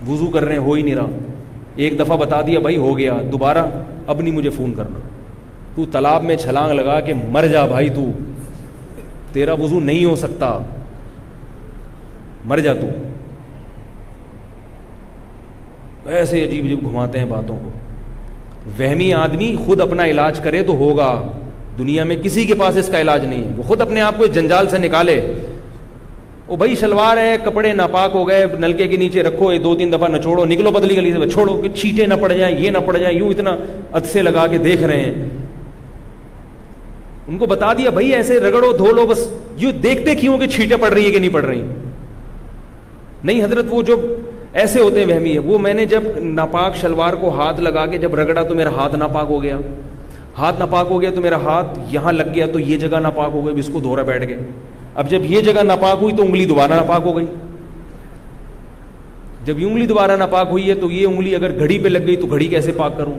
وضو 0.08 0.28
کر 0.32 0.44
رہے 0.44 0.54
ہیں 0.56 0.62
ہو 0.64 0.74
ہی 0.74 0.82
نہیں 0.82 0.96
رہا 0.96 1.34
ایک 1.84 2.00
دفعہ 2.00 2.18
بتا 2.18 2.42
دیا 2.48 2.60
بھائی 2.66 2.78
ہو 2.78 2.98
گیا 2.98 3.18
دوبارہ 3.32 3.66
اب 4.10 4.22
نہیں 4.22 4.34
مجھے 4.34 4.50
فون 4.56 4.74
کرنا 4.78 5.00
تو 5.76 5.86
تالاب 5.92 6.24
میں 6.24 6.36
چھلانگ 6.42 6.74
لگا 6.80 7.00
کہ 7.06 7.14
مر 7.32 7.46
جا 7.52 7.66
بھائی 7.68 7.90
تو 7.96 8.06
تیرا 9.34 9.54
وضو 9.62 9.80
نہیں 9.80 10.06
ہو 10.06 10.16
سکتا 10.16 10.58
مر 12.50 12.60
جا 12.68 12.74
تو 12.82 12.88
ایسے 16.18 16.44
عجیب 16.46 16.66
عجیب 16.66 16.86
گھماتے 16.90 17.20
ہیں 17.20 17.26
باتوں 17.30 17.58
کو 17.64 17.70
وہمی 18.80 19.12
آدمی 19.14 19.56
خود 19.66 19.82
اپنا 19.82 20.06
علاج 20.10 20.40
کرے 20.44 20.62
تو 20.64 20.74
ہوگا 20.78 21.12
دنیا 21.78 22.04
میں 22.10 22.16
کسی 22.24 22.46
کے 22.46 22.56
پاس 22.60 22.78
اس 22.78 22.90
کا 22.92 23.02
علاج 23.02 23.26
نہیں 23.26 23.44
ہے 23.44 23.52
وہ 23.58 23.64
خود 23.68 23.82
اپنے 23.82 24.02
آپ 24.02 24.18
کو 24.18 24.26
جنجال 24.38 24.70
سے 24.70 24.78
نکالے 24.78 25.20
وہ 26.48 26.56
بھائی 26.58 26.76
شلوار 26.80 27.18
ہے 27.18 27.36
کپڑے 27.44 27.72
ناپاک 27.74 28.12
ہو 28.16 28.28
گئے 28.28 28.44
نلکے 28.60 28.88
کے 28.88 28.98
نیچے 28.98 29.22
رکھو 29.24 29.52
دو 29.64 29.74
تین 29.76 29.92
دفعہ 29.94 30.08
نہ 30.10 30.18
چھوڑو 30.22 30.44
نکلو 30.46 30.72
بدلی 30.72 30.96
گلی 30.98 31.14
سے 31.14 31.30
چھوڑو 31.30 31.56
کہ 31.62 31.70
چیٹے 31.76 32.06
نہ 32.08 32.14
پڑ 32.22 32.32
جائیں 32.32 32.56
یہ 32.60 32.72
نہ 32.72 32.78
پڑ 32.86 32.96
جائیں 32.98 33.18
یوں 33.18 33.30
اتنا 33.30 33.56
عدسے 34.00 34.22
لگا 34.22 34.46
کے 34.48 34.58
دیکھ 34.66 34.84
رہے 34.84 35.00
ہیں 35.00 35.26
ان 37.28 37.38
کو 37.38 37.46
بتا 37.50 37.72
دیا 37.78 37.90
بھائی 37.90 38.14
ایسے 38.16 38.40
رگڑو 38.40 38.72
دھو 38.78 38.92
لو 38.96 39.06
بس 39.08 39.28
یوں 39.58 39.72
دیکھتے 39.84 40.16
کیوں 40.16 40.38
کہ 40.38 40.48
چھیٹیں 40.56 40.78
پڑ 40.82 40.92
رہی 40.94 41.06
ہے 41.06 41.12
کہ 41.12 41.20
نہیں 41.20 41.34
پڑ 41.34 41.44
رہی 41.46 41.64
نہیں 43.24 43.44
حضرت 43.44 43.66
وہ 43.70 43.82
جب 43.84 44.00
ایسے 44.62 44.82
ہوتے 44.82 45.04
ہیں 45.04 45.14
وہمی 45.14 45.34
ہے 45.34 45.40
وہ 45.46 45.58
میں 45.60 45.74
نے 45.74 45.86
جب 45.94 46.04
ناپاک 46.24 46.76
شلوار 46.82 47.14
کو 47.22 47.30
ہاتھ 47.40 47.60
لگا 47.60 47.86
کے 47.92 47.98
جب 47.98 48.16
رگڑا 48.16 48.44
تو 48.50 48.56
میرا 48.56 48.70
ہاتھ 48.76 48.96
ناپاک 48.96 49.28
ہو 49.30 49.42
گیا 49.44 49.58
ہاتھ 50.38 50.60
ناپاک 50.60 50.88
ہو 50.92 51.02
گیا 51.02 51.12
تو 51.16 51.22
میرا 51.22 51.38
ہاتھ 51.44 51.78
یہاں 51.92 52.12
لگ 52.14 52.34
گیا 52.36 52.46
تو 52.54 52.60
یہ 52.60 52.78
جگہ 52.78 53.00
ناپاک 53.04 53.32
ہو 53.34 53.46
گیا 53.46 53.54
اس 53.60 53.70
کو 53.74 53.80
دھو 53.80 53.96
رہا 53.96 54.04
بیٹھ 54.04 54.28
گئے 54.28 54.38
اب 55.00 55.10
جب 55.12 55.24
یہ 55.30 55.42
جگہ 55.46 55.64
ناپاک 55.64 55.98
ہوئی 56.02 56.16
تو 56.16 56.24
انگلی 56.24 56.46
دوبارہ 56.46 56.72
ناپاک 56.74 57.06
ہو 57.06 57.16
گئی 57.16 57.26
جب 59.46 59.60
یہ 59.60 59.66
انگلی 59.68 59.86
دوبارہ 59.88 60.16
ناپاک 60.18 60.48
ہوئی 60.52 60.70
ہے 60.70 60.76
تو 60.84 60.90
یہ 60.92 61.08
انگلی 61.08 61.36
اگر 61.36 61.58
گھڑی 61.60 61.80
پہ 61.84 61.88
لگ 61.90 62.06
گئی 62.08 62.16
تو 62.22 62.28
گھڑی 62.36 62.48
کیسے 62.54 62.72
پاک 62.78 62.98
کروں 62.98 63.18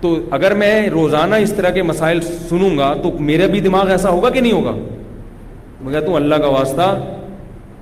تو 0.00 0.14
اگر 0.36 0.54
میں 0.62 0.72
روزانہ 0.92 1.34
اس 1.46 1.52
طرح 1.56 1.70
کے 1.70 1.82
مسائل 1.92 2.20
سنوں 2.48 2.76
گا 2.78 2.92
تو 3.02 3.10
میرا 3.30 3.46
بھی 3.54 3.60
دماغ 3.68 3.90
ایسا 3.96 4.10
ہوگا 4.10 4.30
کہ 4.36 4.40
نہیں 4.40 4.52
ہوگا 4.52 4.72
میں 5.80 5.92
کہتا 5.92 6.06
ہوں 6.06 6.16
اللہ 6.16 6.34
کا 6.42 6.48
واسطہ 6.58 6.88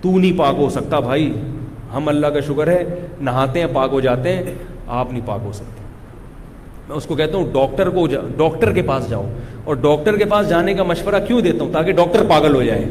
تو 0.01 0.19
نہیں 0.19 0.39
پاک 0.39 0.55
ہو 0.59 0.69
سکتا 0.79 1.01
بھائی 1.11 1.33
ہم 1.95 2.09
اللہ 2.09 2.27
کا 2.35 2.41
شکر 2.49 2.69
ہے 2.73 2.83
نہاتے 3.29 3.61
ہیں 3.61 3.67
پاک 3.75 3.91
ہو 3.93 4.01
جاتے 4.01 4.37
ہیں 4.37 4.55
آپ 4.87 5.13
نہیں 5.13 5.27
پاک 5.27 5.41
ہو 5.45 5.53
سکتے 5.55 5.77
میں 6.89 6.97
اس 6.97 7.07
کو 7.07 7.15
کہتا 7.15 7.37
ہوں 7.37 7.45
ڈاکٹر 7.53 7.89
کو 7.95 8.07
ڈاکٹر 8.37 8.73
کے 8.73 8.83
پاس 8.91 9.09
جاؤ 9.09 9.25
اور 9.65 9.75
ڈاکٹر 9.87 10.17
کے 10.17 10.25
پاس 10.33 10.49
جانے 10.49 10.75
کا 10.75 10.83
مشورہ 10.91 11.19
کیوں 11.27 11.41
دیتا 11.47 11.65
ہوں 11.65 11.73
تاکہ 11.73 11.93
ڈاکٹر 11.99 12.25
پاگل 12.29 12.55
ہو 12.55 12.63
جائے 12.69 12.85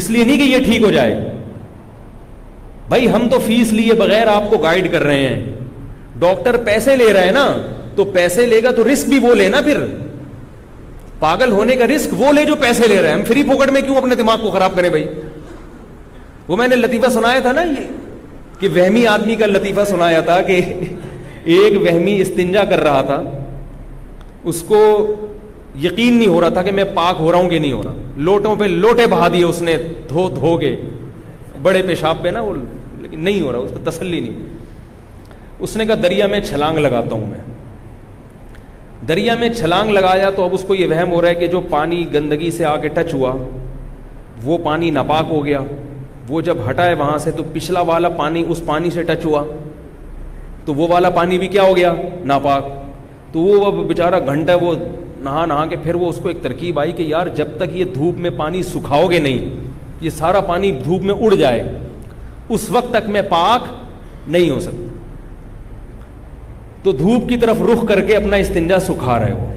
اس 0.00 0.08
لیے 0.10 0.24
نہیں 0.24 0.36
کہ 0.38 0.48
یہ 0.50 0.64
ٹھیک 0.64 0.82
ہو 0.84 0.90
جائے 0.96 1.14
بھائی 2.88 3.10
ہم 3.12 3.28
تو 3.28 3.38
فیس 3.46 3.72
لیے 3.72 3.92
بغیر 4.00 4.26
آپ 4.32 4.50
کو 4.50 4.56
گائیڈ 4.64 4.90
کر 4.92 5.02
رہے 5.02 5.26
ہیں 5.28 5.40
ڈاکٹر 6.24 6.56
پیسے 6.66 6.96
لے 6.96 7.12
رہا 7.12 7.22
ہے 7.26 7.30
نا 7.36 7.46
تو 7.96 8.04
پیسے 8.16 8.46
لے 8.46 8.62
گا 8.62 8.70
تو 8.76 8.84
رسک 8.92 9.08
بھی 9.08 9.18
وہ 9.26 9.34
لے 9.34 9.48
نا 9.54 9.60
پھر 9.64 9.84
پاگل 11.18 11.52
ہونے 11.52 11.76
کا 11.82 11.86
رسک 11.94 12.14
وہ 12.20 12.32
لے 12.32 12.44
جو 12.44 12.54
پیسے 12.66 12.88
لے 12.88 13.00
رہا 13.02 13.08
ہے 13.08 13.14
ہم 13.14 13.24
فری 13.28 13.42
پوکٹ 13.52 13.70
میں 13.76 13.80
کیوں 13.86 13.96
اپنے 13.96 14.14
دماغ 14.22 14.42
کو 14.42 14.50
خراب 14.56 14.74
کریں 14.76 14.88
بھائی 14.96 15.06
وہ 16.48 16.56
میں 16.56 16.68
نے 16.68 16.76
لطیفہ 16.76 17.10
سنایا 17.12 17.40
تھا 17.46 17.52
نا 17.52 17.62
یہ 17.70 17.90
کہ 18.58 18.68
وہمی 18.74 19.06
آدمی 19.12 19.34
کا 19.42 19.46
لطیفہ 19.46 19.84
سنایا 19.88 20.20
تھا 20.30 20.40
کہ 20.48 20.60
ایک 21.52 21.72
وہمی 21.82 22.20
استنجا 22.20 22.64
کر 22.68 22.80
رہا 22.84 23.00
تھا 23.06 23.20
اس 24.52 24.62
کو 24.68 24.76
یقین 25.82 26.16
نہیں 26.18 26.28
ہو 26.28 26.40
رہا 26.40 26.48
تھا 26.56 26.62
کہ 26.62 26.72
میں 26.72 26.84
پاک 26.94 27.16
ہو 27.20 27.30
رہا 27.32 27.38
ہوں 27.40 27.48
کہ 27.50 27.58
نہیں 27.58 27.72
ہو 27.72 27.82
رہا 27.82 27.92
لوٹوں 28.28 28.54
پہ 28.56 28.64
لوٹے 28.70 29.06
بہا 29.10 29.28
دیے 29.32 29.44
اس 29.44 29.60
نے 29.62 29.76
دھو 30.10 30.28
دھو 30.34 30.56
کے 30.58 30.74
بڑے 31.62 31.82
پیشاب 31.86 32.22
پہ 32.22 32.28
نا 32.34 32.40
وہ 32.42 32.54
لیکن 33.00 33.24
نہیں 33.24 33.40
ہو 33.40 33.52
رہا 33.52 33.58
اس 33.58 33.70
کو 33.74 33.90
تسلی 33.90 34.20
نہیں 34.20 34.52
اس 35.66 35.76
نے 35.76 35.86
کہا 35.86 35.94
دریا 36.02 36.26
میں 36.26 36.40
چھلانگ 36.48 36.78
لگاتا 36.78 37.14
ہوں 37.14 37.26
میں 37.30 37.40
دریا 39.08 39.34
میں 39.40 39.48
چھلانگ 39.58 39.90
لگایا 39.90 40.30
تو 40.36 40.44
اب 40.44 40.54
اس 40.54 40.64
کو 40.66 40.74
یہ 40.74 40.86
وہم 40.90 41.12
ہو 41.12 41.20
رہا 41.22 41.28
ہے 41.28 41.34
کہ 41.34 41.46
جو 41.54 41.60
پانی 41.70 42.04
گندگی 42.14 42.50
سے 42.50 42.64
آ 42.64 42.76
کے 42.82 42.88
ٹچ 42.94 43.14
ہوا 43.14 43.34
وہ 44.44 44.58
پانی 44.64 44.90
ناپاک 44.90 45.26
ہو 45.30 45.44
گیا 45.44 45.60
وہ 46.28 46.40
جب 46.40 46.68
ہٹائے 46.68 46.94
وہاں 46.94 47.18
سے 47.18 47.30
تو 47.36 47.42
پچھلا 47.52 47.80
والا 47.90 48.08
پانی 48.22 48.44
اس 48.48 48.62
پانی 48.66 48.90
سے 48.90 49.02
ٹچ 49.08 49.24
ہوا 49.26 49.44
تو 50.64 50.74
وہ 50.74 50.86
والا 50.90 51.10
پانی 51.18 51.38
بھی 51.38 51.46
کیا 51.54 51.62
ہو 51.62 51.76
گیا 51.76 51.92
ناپاک 52.24 52.66
تو 53.32 53.40
وہ 53.40 53.70
بیچارہ 53.84 54.20
گھنٹہ 54.34 54.52
وہ 54.60 54.74
نہا 55.24 55.44
نہا 55.46 55.64
کے 55.66 55.76
پھر 55.82 55.94
وہ 56.02 56.08
اس 56.08 56.18
کو 56.22 56.28
ایک 56.28 56.42
ترکیب 56.42 56.78
آئی 56.80 56.92
کہ 56.96 57.02
یار 57.08 57.26
جب 57.36 57.56
تک 57.58 57.76
یہ 57.76 57.84
دھوپ 57.94 58.18
میں 58.26 58.30
پانی 58.36 58.62
سکھاؤ 58.62 59.06
گے 59.10 59.18
نہیں 59.18 59.62
یہ 60.00 60.10
سارا 60.18 60.40
پانی 60.48 60.70
دھوپ 60.84 61.02
میں 61.10 61.14
اڑ 61.14 61.34
جائے 61.34 61.62
اس 62.56 62.68
وقت 62.70 62.90
تک 62.94 63.08
میں 63.10 63.22
پاک 63.28 63.64
نہیں 64.26 64.50
ہو 64.50 64.58
سکتا 64.60 64.92
تو 66.82 66.92
دھوپ 66.92 67.28
کی 67.28 67.36
طرف 67.42 67.60
رخ 67.72 67.86
کر 67.88 68.00
کے 68.06 68.16
اپنا 68.16 68.36
استنجا 68.44 68.78
سکھا 68.86 69.18
رہے 69.18 69.32
وہ 69.34 69.52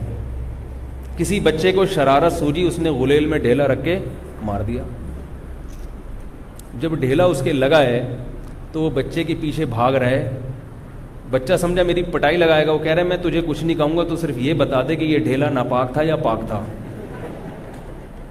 کسی 1.17 1.39
بچے 1.43 1.71
کو 1.73 1.85
شرارت 1.93 2.33
سوجی 2.33 2.63
اس 2.67 2.77
نے 2.79 2.89
غلیل 2.99 3.25
میں 3.27 3.39
ڈھیلا 3.45 3.67
رکھ 3.67 3.83
کے 3.85 3.97
مار 4.49 4.61
دیا 4.67 4.83
جب 6.79 6.93
ڈھیلا 6.99 7.23
اس 7.33 7.41
کے 7.43 7.53
لگا 7.53 7.81
ہے 7.83 8.01
تو 8.71 8.81
وہ 8.81 8.89
بچے 8.93 9.23
کے 9.23 9.35
پیچھے 9.41 9.65
بھاگ 9.71 9.93
رہے 10.03 10.17
بچہ 11.31 11.53
سمجھا 11.61 11.83
میری 11.83 12.03
پٹائی 12.11 12.37
لگائے 12.37 12.65
گا 12.67 12.71
وہ 12.71 12.77
کہہ 12.83 12.91
رہے 12.95 13.03
میں 13.03 13.15
تجھے 13.21 13.41
کچھ 13.47 13.63
نہیں 13.63 13.77
کہوں 13.77 13.97
گا 13.97 14.03
تو 14.09 14.15
صرف 14.17 14.37
یہ 14.41 14.53
بتا 14.57 14.81
دے 14.87 14.95
کہ 14.95 15.05
یہ 15.05 15.17
ڈھیلا 15.23 15.49
ناپاک 15.53 15.91
تھا 15.93 16.01
یا 16.07 16.15
پاک 16.23 16.39
تھا 16.47 16.61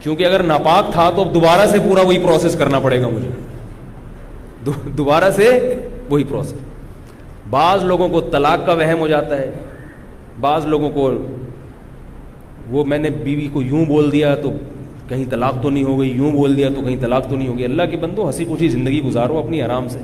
کیونکہ 0.02 0.26
اگر 0.26 0.42
ناپاک 0.42 0.92
تھا 0.92 1.08
تو 1.16 1.22
اب 1.22 1.34
دوبارہ 1.34 1.66
سے 1.72 1.78
پورا 1.88 2.02
وہی 2.06 2.18
پروسیس 2.24 2.56
کرنا 2.58 2.78
پڑے 2.80 3.00
گا 3.02 3.08
مجھے 3.14 3.30
دوبارہ 4.96 5.30
سے 5.36 5.50
وہی 6.10 6.24
پروسیس 6.28 6.64
بعض 7.50 7.84
لوگوں 7.84 8.08
کو 8.08 8.20
طلاق 8.30 8.66
کا 8.66 8.72
وہم 8.80 8.98
ہو 8.98 9.06
جاتا 9.08 9.36
ہے 9.38 9.50
بعض 10.40 10.64
لوگوں 10.66 10.90
کو 10.94 11.10
وہ 12.70 12.84
میں 12.92 12.98
نے 12.98 13.10
بیوی 13.22 13.48
کو 13.52 13.62
یوں 13.62 13.84
بول 13.88 14.10
دیا 14.12 14.34
تو 14.42 14.52
کہیں 15.08 15.24
طلاق 15.30 15.62
تو 15.62 15.70
نہیں 15.70 15.84
ہو 15.84 15.98
گئی 16.00 16.08
یوں 16.16 16.30
بول 16.32 16.56
دیا 16.56 16.68
تو 16.76 16.82
کہیں 16.84 16.96
طلاق 17.00 17.28
تو 17.28 17.36
نہیں 17.36 17.48
ہو 17.48 17.56
گئی 17.56 17.64
اللہ 17.64 17.82
کے 17.90 17.96
بندو 18.04 18.26
ہنسی 18.26 18.44
خوشی 18.44 18.68
زندگی 18.68 19.02
گزارو 19.02 19.38
اپنی 19.38 19.60
آرام 19.62 19.88
سے 19.88 19.98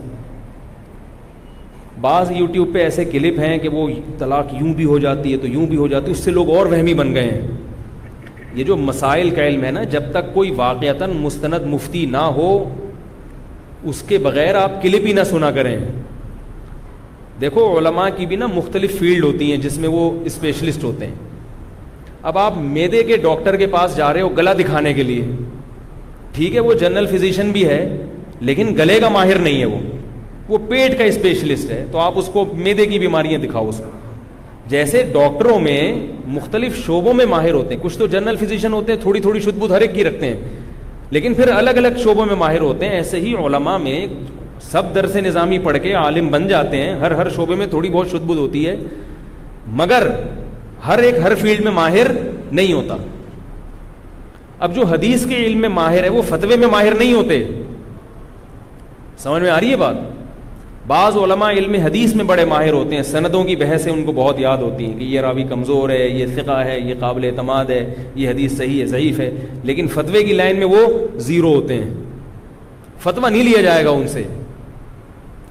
بعض 2.03 2.31
یوٹیوب 2.37 2.73
پہ 2.75 2.79
ایسے 2.83 3.05
کلپ 3.05 3.39
ہیں 3.41 3.57
کہ 3.65 3.69
وہ 3.73 3.87
طلاق 4.19 4.53
یوں 4.61 4.73
بھی 4.75 4.85
ہو 4.93 4.99
جاتی 4.99 5.33
ہے 5.33 5.37
تو 5.39 5.47
یوں 5.49 5.67
بھی 5.73 5.77
ہو 5.77 5.87
جاتی 5.93 6.07
ہے 6.07 6.11
اس 6.11 6.19
سے 6.25 6.31
لوگ 6.31 6.49
اور 6.55 6.67
وہمی 6.73 6.95
بن 7.01 7.15
گئے 7.15 7.31
ہیں 7.31 7.49
یہ 8.55 8.65
جو 8.71 8.77
مسائل 8.77 9.31
کا 9.35 9.47
علم 9.49 9.65
ہے 9.65 9.71
نا 9.77 9.83
جب 9.93 10.11
تک 10.15 10.33
کوئی 10.35 10.51
واقعتاً 10.57 11.11
مستند 11.27 11.67
مفتی 11.75 12.05
نہ 12.17 12.25
ہو 12.39 12.49
اس 13.93 14.03
کے 14.09 14.19
بغیر 14.27 14.55
آپ 14.63 14.83
کلپ 14.83 15.07
ہی 15.07 15.13
نہ 15.21 15.25
سنا 15.31 15.51
کریں 15.61 15.77
دیکھو 17.41 17.67
علماء 17.79 18.09
کی 18.17 18.27
بھی 18.33 18.37
نا 18.43 18.47
مختلف 18.57 18.99
فیلڈ 18.99 19.25
ہوتی 19.25 19.51
ہیں 19.51 19.59
جس 19.69 19.79
میں 19.85 19.89
وہ 19.97 20.11
اسپیشلسٹ 20.33 20.85
ہوتے 20.85 21.07
ہیں 21.07 21.15
اب 22.31 22.39
آپ 22.39 22.57
میدے 22.75 23.03
کے 23.05 23.17
ڈاکٹر 23.29 23.57
کے 23.63 23.67
پاس 23.79 23.97
جا 23.97 24.13
رہے 24.13 24.21
ہو 24.21 24.29
گلا 24.39 24.53
دکھانے 24.59 24.93
کے 24.99 25.03
لیے 25.13 25.31
ٹھیک 26.35 26.55
ہے 26.55 26.61
وہ 26.69 26.75
جنرل 26.85 27.07
فزیشین 27.17 27.51
بھی 27.59 27.67
ہے 27.69 27.81
لیکن 28.51 28.75
گلے 28.79 29.01
کا 29.01 29.09
ماہر 29.19 29.39
نہیں 29.49 29.61
ہے 29.61 29.67
وہ 29.73 29.79
وہ 30.53 30.59
پیٹ 30.69 30.97
کا 30.99 31.05
اسپیشلسٹ 31.11 31.71
ہے 31.71 31.85
تو 31.93 31.99
آپ 31.99 32.17
اس 32.19 32.29
کو 32.33 32.45
میدے 32.65 32.85
کی 32.87 32.99
بیماریاں 32.99 33.39
دکھاؤ 33.43 33.69
اس 33.69 33.77
کو 33.85 33.91
جیسے 34.69 35.03
ڈاکٹروں 35.13 35.59
میں 35.67 35.79
مختلف 36.35 36.77
شعبوں 36.87 37.15
میں 37.21 37.27
ماہر 37.27 37.53
ہوتے 37.55 37.75
ہیں 37.75 37.83
کچھ 37.83 37.97
تو 37.99 38.07
جنرل 38.15 38.37
فزیشین 38.43 38.73
ہوتے 38.73 38.93
ہیں 38.93 39.01
تھوڑی 39.03 39.21
تھوڑی 39.21 39.41
ہر 39.73 39.81
ایک 39.87 39.95
کی 39.95 40.05
رکھتے 40.05 40.29
ہیں 40.29 40.61
لیکن 41.17 41.35
پھر 41.39 41.49
الگ 41.55 41.79
الگ 41.85 41.99
شعبوں 42.03 42.27
میں 42.27 42.37
ماہر 42.45 42.61
ہوتے 42.69 42.89
ہیں 42.89 42.97
ایسے 42.97 43.21
ہی 43.21 43.33
علماء 43.47 43.77
میں 43.87 43.97
سب 44.71 44.95
درس 44.95 45.17
نظامی 45.27 45.59
پڑھ 45.65 45.79
کے 45.83 45.93
عالم 46.05 46.29
بن 46.31 46.47
جاتے 46.49 46.81
ہیں 46.83 46.95
ہر 47.01 47.11
ہر 47.21 47.31
شعبے 47.37 47.55
میں 47.63 47.67
تھوڑی 47.75 47.91
بہت 47.97 48.11
شد 48.11 48.27
بدھ 48.31 48.39
ہوتی 48.39 48.69
ہے 48.69 48.77
مگر 49.83 50.07
ہر 50.87 50.99
ایک 51.09 51.19
ہر 51.25 51.35
فیلڈ 51.41 51.61
میں 51.65 51.73
ماہر 51.81 52.13
نہیں 52.19 52.73
ہوتا 52.73 52.97
اب 54.65 54.75
جو 54.75 54.85
حدیث 54.93 55.27
کے 55.29 55.45
علم 55.47 55.61
میں 55.61 55.69
ماہر 55.83 56.05
ہے 56.05 56.09
وہ 56.19 56.23
فتوے 56.29 56.57
میں 56.65 56.69
ماہر 56.77 56.95
نہیں 56.99 57.13
ہوتے 57.15 57.43
سمجھ 59.25 59.43
میں 59.43 59.51
آ 59.51 59.61
رہی 59.61 59.71
ہے 59.71 59.77
بات 59.87 59.95
بعض 60.89 61.17
علماء 61.23 61.49
علم 61.53 61.75
حدیث 61.83 62.15
میں 62.17 62.25
بڑے 62.25 62.45
ماہر 62.45 62.73
ہوتے 62.73 62.95
ہیں 62.97 63.03
سندوں 63.11 63.43
کی 63.45 63.55
بحث 63.57 63.87
ان 63.89 64.03
کو 64.05 64.13
بہت 64.13 64.39
یاد 64.41 64.59
ہوتی 64.63 64.85
ہیں 64.87 64.99
کہ 64.99 65.05
یہ 65.05 65.21
راوی 65.21 65.43
کمزور 65.49 65.91
ہے 65.91 66.09
یہ 66.09 66.27
ثقہ 66.37 66.57
ہے 66.65 66.79
یہ 66.79 66.95
قابل 67.01 67.25
اعتماد 67.25 67.71
ہے 67.71 67.85
یہ 68.15 68.29
حدیث 68.29 68.57
صحیح 68.59 68.81
ہے 68.81 68.87
ضعیف 68.87 69.21
ہے 69.21 69.31
لیکن 69.71 69.89
فتوے 69.95 70.23
کی 70.25 70.33
لائن 70.33 70.57
میں 70.59 70.67
وہ 70.75 70.79
زیرو 71.29 71.55
ہوتے 71.55 71.75
ہیں 71.83 71.91
فتویٰ 73.03 73.31
نہیں 73.31 73.43
لیا 73.43 73.61
جائے 73.63 73.85
گا 73.85 73.91
ان 73.91 74.07
سے 74.09 74.23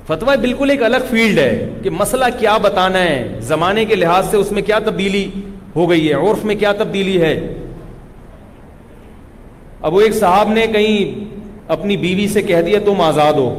فتویٰ 0.08 0.36
بالکل 0.41 0.70
ایک 0.70 0.84
الگ 0.84 1.06
فیلڈ 1.10 1.39
ہے 1.39 1.67
کہ 1.84 1.89
مسئلہ 2.00 2.26
کیا 2.39 2.58
بتانا 2.62 3.00
ہے 3.04 3.38
زمانے 3.54 3.86
کے 3.86 3.96
لحاظ 3.96 4.30
سے 4.32 4.38
اس 4.38 4.52
میں 4.52 4.62
کیا 4.65 4.80
تبدیلی 4.86 5.26
ہو 5.76 5.89
گئی 5.89 6.08
ہے 6.10 6.13
عرف 6.30 6.46
میں 6.46 6.56
کیا 6.60 6.72
تبدیلی 6.78 7.20
ہے 7.22 7.34
اب 9.89 9.94
وہ 9.94 10.02
ایک 10.02 10.13
صاحب 10.13 10.50
نے 10.54 10.67
کہیں 10.74 11.30
اپنی 11.78 11.98
بیوی 11.98 12.28
سے 12.28 12.41
کہہ 12.41 12.62
دیا 12.62 12.80
تم 12.86 13.02
آزاد 13.02 13.34
ہو 13.34 13.50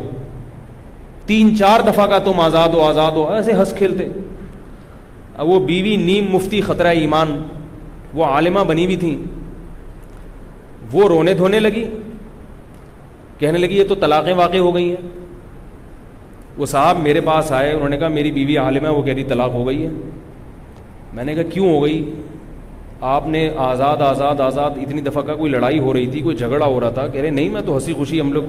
تین 1.27 1.55
چار 1.59 1.81
دفعہ 1.91 2.07
کا 2.11 2.19
تم 2.25 2.41
آزاد 2.41 2.69
ہو 2.75 2.83
آزاد 2.89 3.13
ہو 3.17 3.27
ایسے 3.35 3.53
ہنس 3.59 3.73
کھیلتے 3.79 4.07
اب 5.43 5.49
وہ 5.49 5.59
بیوی 5.67 5.97
نیم 5.97 6.31
مفتی 6.35 6.61
خطرہ 6.61 6.89
ایمان 7.01 7.39
وہ 8.15 8.25
عالمہ 8.25 8.61
بنی 8.69 8.85
ہوئی 8.85 8.97
تھیں 8.97 9.17
وہ 10.93 11.09
رونے 11.09 11.35
دھونے 11.35 11.61
لگی 11.61 11.85
کہنے 13.39 13.59
لگی 13.59 13.77
یہ 13.79 13.85
تو 13.89 13.95
طلاقیں 14.01 14.33
واقع 14.37 14.57
ہو 14.57 14.75
گئی 14.75 14.89
ہیں 14.89 15.09
وہ 16.57 16.67
صاحب 16.73 16.99
میرے 17.03 17.21
پاس 17.27 17.53
آئے 17.59 17.73
انہوں 17.73 17.89
نے 17.89 17.97
کہا 17.99 18.09
میری 18.19 18.31
بیوی 18.33 18.57
عالمہ 18.59 18.89
وہ 18.97 19.03
کہہ 19.03 19.13
رہی 19.15 19.25
طلاق 19.29 19.53
ہو 19.55 19.67
گئی 19.69 19.85
ہے 19.85 19.89
میں 21.13 21.25
نے 21.25 21.35
کہا 21.35 21.43
کیوں 21.53 21.69
ہو 21.71 21.83
گئی 21.85 22.05
آپ 23.15 23.27
نے 23.29 23.49
آزاد 23.69 24.03
آزاد 24.11 24.41
آزاد 24.41 24.71
اتنی 24.87 25.01
دفعہ 25.03 25.23
کا 25.27 25.35
کوئی 25.37 25.51
لڑائی 25.53 25.79
ہو 25.87 25.93
رہی 25.95 26.07
تھی 26.11 26.21
کوئی 26.23 26.37
جھگڑا 26.37 26.67
ہو 26.67 26.79
رہا 26.81 26.91
تھا 26.99 27.07
کہہ 27.07 27.21
رہے 27.21 27.31
نہیں 27.31 27.49
میں 27.53 27.63
تو 27.67 27.75
ہنسی 27.75 27.93
خوشی 27.97 28.21
ہم 28.21 28.33
لوگ 28.33 28.45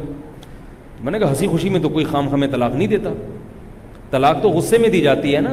میں 1.03 1.11
نے 1.11 1.19
کہا 1.19 1.29
ہنسی 1.29 1.47
خوشی 1.51 1.69
میں 1.69 1.79
تو 1.81 1.89
کوئی 1.93 2.05
خام 2.09 2.29
خمیں 2.31 2.47
طلاق 2.51 2.75
نہیں 2.75 2.87
دیتا 2.87 3.09
طلاق 4.09 4.41
تو 4.41 4.49
غصے 4.49 4.77
میں 4.83 4.89
دی 4.89 5.01
جاتی 5.01 5.35
ہے 5.35 5.39
نا 5.47 5.51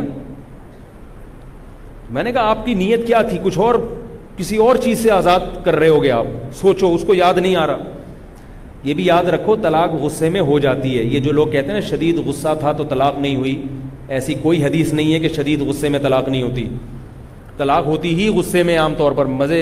میں 2.14 2.22
نے 2.24 2.32
کہا 2.32 2.50
آپ 2.50 2.64
کی 2.66 2.74
نیت 2.74 3.06
کیا 3.06 3.22
تھی 3.30 3.38
کچھ 3.42 3.58
اور 3.64 3.74
کسی 4.36 4.56
اور 4.66 4.76
چیز 4.84 5.02
سے 5.02 5.10
آزاد 5.10 5.40
کر 5.64 5.76
رہے 5.76 5.88
ہو 5.88 6.02
گے 6.02 6.10
آپ 6.10 6.26
سوچو 6.60 6.92
اس 6.94 7.04
کو 7.06 7.14
یاد 7.14 7.38
نہیں 7.38 7.56
آ 7.56 7.66
رہا 7.66 7.92
یہ 8.88 8.94
بھی 8.98 9.06
یاد 9.06 9.24
رکھو 9.34 9.56
طلاق 9.62 9.92
غصے 10.02 10.28
میں 10.36 10.40
ہو 10.50 10.58
جاتی 10.66 10.96
ہے 10.98 11.02
یہ 11.04 11.20
جو 11.26 11.32
لوگ 11.32 11.46
کہتے 11.54 11.66
ہیں 11.72 11.80
نا 11.80 11.88
شدید 11.88 12.18
غصہ 12.26 12.54
تھا 12.60 12.72
تو 12.80 12.84
طلاق 12.90 13.18
نہیں 13.20 13.36
ہوئی 13.36 13.54
ایسی 14.18 14.34
کوئی 14.42 14.64
حدیث 14.64 14.92
نہیں 14.92 15.12
ہے 15.14 15.18
کہ 15.24 15.28
شدید 15.36 15.60
غصے 15.70 15.88
میں 15.88 15.98
طلاق 16.02 16.28
نہیں 16.28 16.42
ہوتی 16.42 16.68
طلاق 17.56 17.86
ہوتی 17.86 18.14
ہی 18.22 18.28
غصے 18.36 18.62
میں 18.70 18.78
عام 18.78 18.94
طور 18.98 19.12
پر 19.18 19.26
مزے 19.42 19.60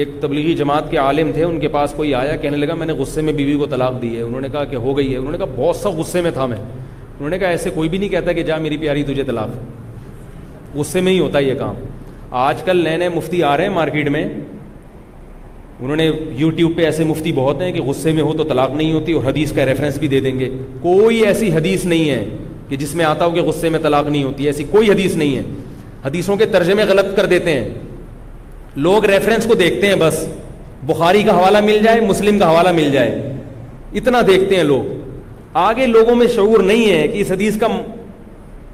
ایک 0.00 0.08
تبلیغی 0.20 0.52
جماعت 0.54 0.90
کے 0.90 0.96
عالم 0.98 1.30
تھے 1.32 1.42
ان 1.44 1.58
کے 1.60 1.68
پاس 1.74 1.92
کوئی 1.96 2.12
آیا 2.14 2.34
کہنے 2.40 2.56
لگا 2.56 2.74
میں 2.78 2.86
نے 2.86 2.92
غصے 2.92 3.20
میں 3.28 3.32
بیوی 3.32 3.54
کو 3.58 3.66
طلاق 3.66 4.00
دی 4.00 4.14
ہے 4.16 4.22
انہوں 4.22 4.40
نے 4.40 4.48
کہا 4.52 4.64
کہ 4.72 4.76
ہو 4.86 4.96
گئی 4.96 5.12
ہے 5.12 5.16
انہوں 5.18 5.32
نے 5.32 5.38
کہا 5.38 5.46
بہت 5.56 5.76
سا 5.76 5.90
غصے 5.98 6.20
میں 6.22 6.30
تھا 6.34 6.46
میں 6.46 6.56
انہوں 6.64 7.30
نے 7.30 7.38
کہا 7.38 7.48
ایسے 7.48 7.70
کوئی 7.74 7.88
بھی 7.88 7.98
نہیں 7.98 8.08
کہتا 8.14 8.32
کہ 8.38 8.42
جا 8.50 8.56
میری 8.66 8.76
پیاری 8.82 9.02
تجھے 9.10 9.24
طلاق 9.26 10.74
غصے 10.74 11.00
میں 11.00 11.12
ہی 11.12 11.18
ہوتا 11.18 11.38
یہ 11.38 11.54
کام 11.58 11.74
آج 12.48 12.62
کل 12.64 12.82
نئے 12.84 12.96
نئے 12.96 13.08
مفتی 13.14 13.42
آ 13.52 13.56
رہے 13.56 13.66
ہیں 13.68 13.72
مارکیٹ 13.74 14.08
میں 14.18 14.24
انہوں 15.80 15.96
نے 15.96 16.10
یوٹیوب 16.38 16.76
پہ 16.76 16.84
ایسے 16.84 17.04
مفتی 17.12 17.32
بہت 17.40 17.60
ہیں 17.62 17.72
کہ 17.72 17.82
غصے 17.86 18.12
میں 18.12 18.22
ہو 18.22 18.32
تو 18.36 18.44
طلاق 18.48 18.70
نہیں 18.76 18.92
ہوتی 18.92 19.12
اور 19.12 19.24
حدیث 19.28 19.52
کا 19.56 19.66
ریفرنس 19.66 19.98
بھی 19.98 20.08
دے 20.08 20.20
دیں 20.26 20.38
گے 20.38 20.48
کوئی 20.82 21.20
ایسی 21.26 21.52
حدیث 21.56 21.84
نہیں 21.84 22.10
ہے 22.10 22.24
کہ 22.68 22.76
جس 22.76 22.94
میں 22.94 23.04
آتا 23.04 23.24
ہو 23.24 23.30
کہ 23.30 23.42
غصے 23.48 23.68
میں 23.70 23.78
طلاق 23.82 24.08
نہیں 24.08 24.22
ہوتی 24.24 24.46
ایسی 24.46 24.64
کوئی 24.70 24.90
حدیث 24.90 25.16
نہیں 25.16 25.36
ہے 25.36 25.42
حدیثوں 26.04 26.36
کے 26.36 26.46
ترجمے 26.52 26.84
غلط 26.88 27.16
کر 27.16 27.26
دیتے 27.34 27.52
ہیں 27.60 27.68
لوگ 28.84 29.04
ریفرنس 29.10 29.44
کو 29.46 29.54
دیکھتے 29.54 29.86
ہیں 29.86 29.94
بس 30.00 30.24
بخاری 30.86 31.22
کا 31.22 31.36
حوالہ 31.38 31.58
مل 31.64 31.78
جائے 31.82 32.00
مسلم 32.06 32.38
کا 32.38 32.50
حوالہ 32.50 32.72
مل 32.74 32.90
جائے 32.92 33.32
اتنا 33.98 34.20
دیکھتے 34.26 34.56
ہیں 34.56 34.62
لوگ 34.64 34.94
آگے 35.58 35.86
لوگوں 35.86 36.14
میں 36.16 36.26
شعور 36.34 36.62
نہیں 36.62 36.90
ہے 36.92 37.06
کہ 37.08 37.20
اس 37.20 37.30
حدیث 37.32 37.58
کا 37.60 37.66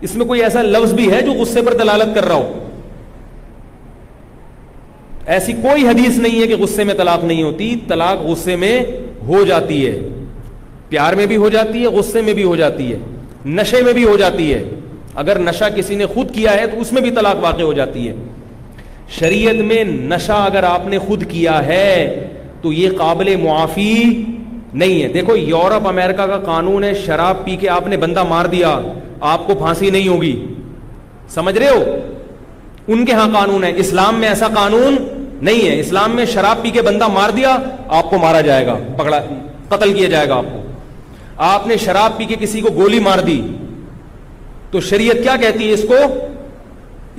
اس 0.09 0.15
میں 0.17 0.27
کوئی 0.27 0.43
ایسا 0.43 0.63
لفظ 0.63 0.93
بھی 0.95 1.11
ہے 1.13 1.21
جو 1.27 1.33
غصے 1.41 1.63
پر 1.67 1.75
دلالت 1.79 2.15
کر 2.15 2.25
رہا 2.29 2.35
ہو 2.37 2.59
ایسی 5.35 5.53
کوئی 5.63 5.87
حدیث 5.89 6.19
نہیں 6.19 6.41
ہے 6.41 6.47
کہ 6.47 6.57
غصے 6.63 6.85
میں 6.85 6.95
طلاق 6.99 7.25
نہیں 7.25 7.43
ہوتی 7.43 7.75
طلاق 7.89 8.23
غصے 8.27 8.57
میں 8.63 8.75
ہو 9.27 9.45
جاتی 9.49 9.87
ہے 9.87 9.99
پیار 10.89 11.13
میں 11.17 11.27
بھی 11.27 11.37
ہو 11.43 11.49
جاتی 11.49 11.83
ہے 11.83 11.89
غصے 11.99 12.21
میں 12.23 12.33
بھی 12.35 12.45
ہو 12.45 12.57
جاتی 12.57 12.91
ہے 12.93 12.99
نشے 13.59 13.83
میں 13.83 13.93
بھی 13.93 14.05
ہو 14.05 14.17
جاتی 14.17 14.53
ہے 14.53 14.63
اگر 15.23 15.39
نشہ 15.49 15.65
کسی 15.77 15.95
نے 15.97 16.07
خود 16.15 16.35
کیا 16.35 16.53
ہے 16.61 16.67
تو 16.75 16.81
اس 16.81 16.93
میں 16.93 17.03
بھی 17.03 17.11
طلاق 17.21 17.37
واقع 17.45 17.63
ہو 17.63 17.73
جاتی 17.79 18.09
ہے 18.09 18.15
شریعت 19.19 19.61
میں 19.65 19.83
نشا 19.85 20.43
اگر 20.45 20.65
آپ 20.65 20.87
نے 20.89 20.99
خود 21.07 21.23
کیا 21.31 21.65
ہے 21.67 22.29
تو 22.63 22.73
یہ 22.73 22.91
قابل 22.99 23.35
معافی 23.43 23.93
نہیں 24.73 25.03
ہے 25.03 25.09
دیکھو 25.13 25.37
یورپ 25.37 25.89
امریکہ 25.89 26.27
کا 26.27 26.39
قانون 26.45 26.85
ہے 26.85 26.93
شراب 27.05 27.45
پی 27.45 27.57
کے 27.61 27.69
آپ 27.69 27.87
نے 27.89 27.97
بندہ 28.05 28.23
مار 28.29 28.45
دیا 28.53 28.79
آپ 29.31 29.47
کو 29.47 29.55
پھانسی 29.59 29.91
نہیں 29.91 30.09
ہوگی 30.09 30.35
سمجھ 31.35 31.57
رہے 31.59 31.69
ہو 31.69 31.83
ان 32.93 33.05
کے 33.07 33.13
ہاں 33.15 33.29
قانون 33.33 33.65
ہے 33.65 33.73
اسلام 33.81 34.19
میں 34.21 34.29
ایسا 34.29 34.49
قانون 34.55 34.97
نہیں 35.45 35.69
ہے 35.69 35.79
اسلام 35.81 36.15
میں 36.17 36.25
شراب 36.33 36.63
پی 36.63 36.71
کے 36.71 36.83
بندہ 36.83 37.07
مار 37.13 37.31
دیا 37.37 37.57
آپ 37.99 38.11
کو 38.11 38.19
مارا 38.23 38.41
جائے 38.49 38.67
گا 38.67 38.77
پکڑا 38.99 39.21
قتل 39.69 39.93
کیا 39.99 40.09
جائے 40.09 40.29
گا 40.29 40.37
آپ 40.41 40.53
کو 40.53 40.61
آپ 41.53 41.67
نے 41.67 41.77
شراب 41.85 42.17
پی 42.17 42.25
کے 42.25 42.37
کسی 42.41 42.61
کو 42.61 42.69
گولی 42.75 42.99
مار 43.01 43.19
دی 43.27 43.41
تو 44.71 44.81
شریعت 44.89 45.23
کیا 45.23 45.37
کہتی 45.43 45.69
ہے 45.69 45.73
اس 45.73 45.85
کو 45.89 45.97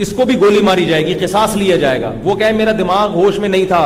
اس 0.02 0.12
کو 0.18 0.26
بھی 0.26 0.40
گولی 0.42 0.60
ماری 0.64 0.86
جائے 0.86 1.06
گی 1.06 1.14
قصاص 1.20 1.56
لیا 1.56 1.76
جائے 1.82 2.02
گا 2.02 2.12
وہ 2.24 2.36
کہے 2.36 2.52
میرا 2.52 2.72
دماغ 2.78 3.14
ہوش 3.16 3.38
میں 3.40 3.50
نہیں 3.50 3.66
تھا 3.68 3.82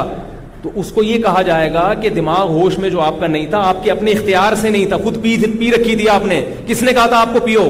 تو 0.62 0.70
اس 0.80 0.92
کو 0.92 1.04
یہ 1.04 1.22
کہا 1.24 1.42
جائے 1.48 1.74
گا 1.74 1.94
کہ 2.02 2.10
دماغ 2.10 2.50
ہوش 2.60 2.78
میں 2.80 2.90
جو 2.90 3.02
آپ 3.02 3.20
کا 3.20 3.28
نہیں 3.28 3.46
تھا 3.50 3.58
آپ 3.70 3.84
کے 3.84 3.92
اپنے 3.92 4.12
اختیار 4.12 4.56
سے 4.62 4.70
نہیں 4.70 4.86
تھا 4.90 4.98
خود 5.04 5.22
پی 5.24 5.36
پی 5.60 5.72
رکھی 5.72 5.96
تھی 5.96 6.08
آپ 6.10 6.26
نے 6.26 6.42
کس 6.68 6.84
نے 6.84 6.94
کہا 6.94 7.06
تھا 7.08 7.20
آپ 7.22 7.34
کو 7.34 7.40
پیو 7.46 7.68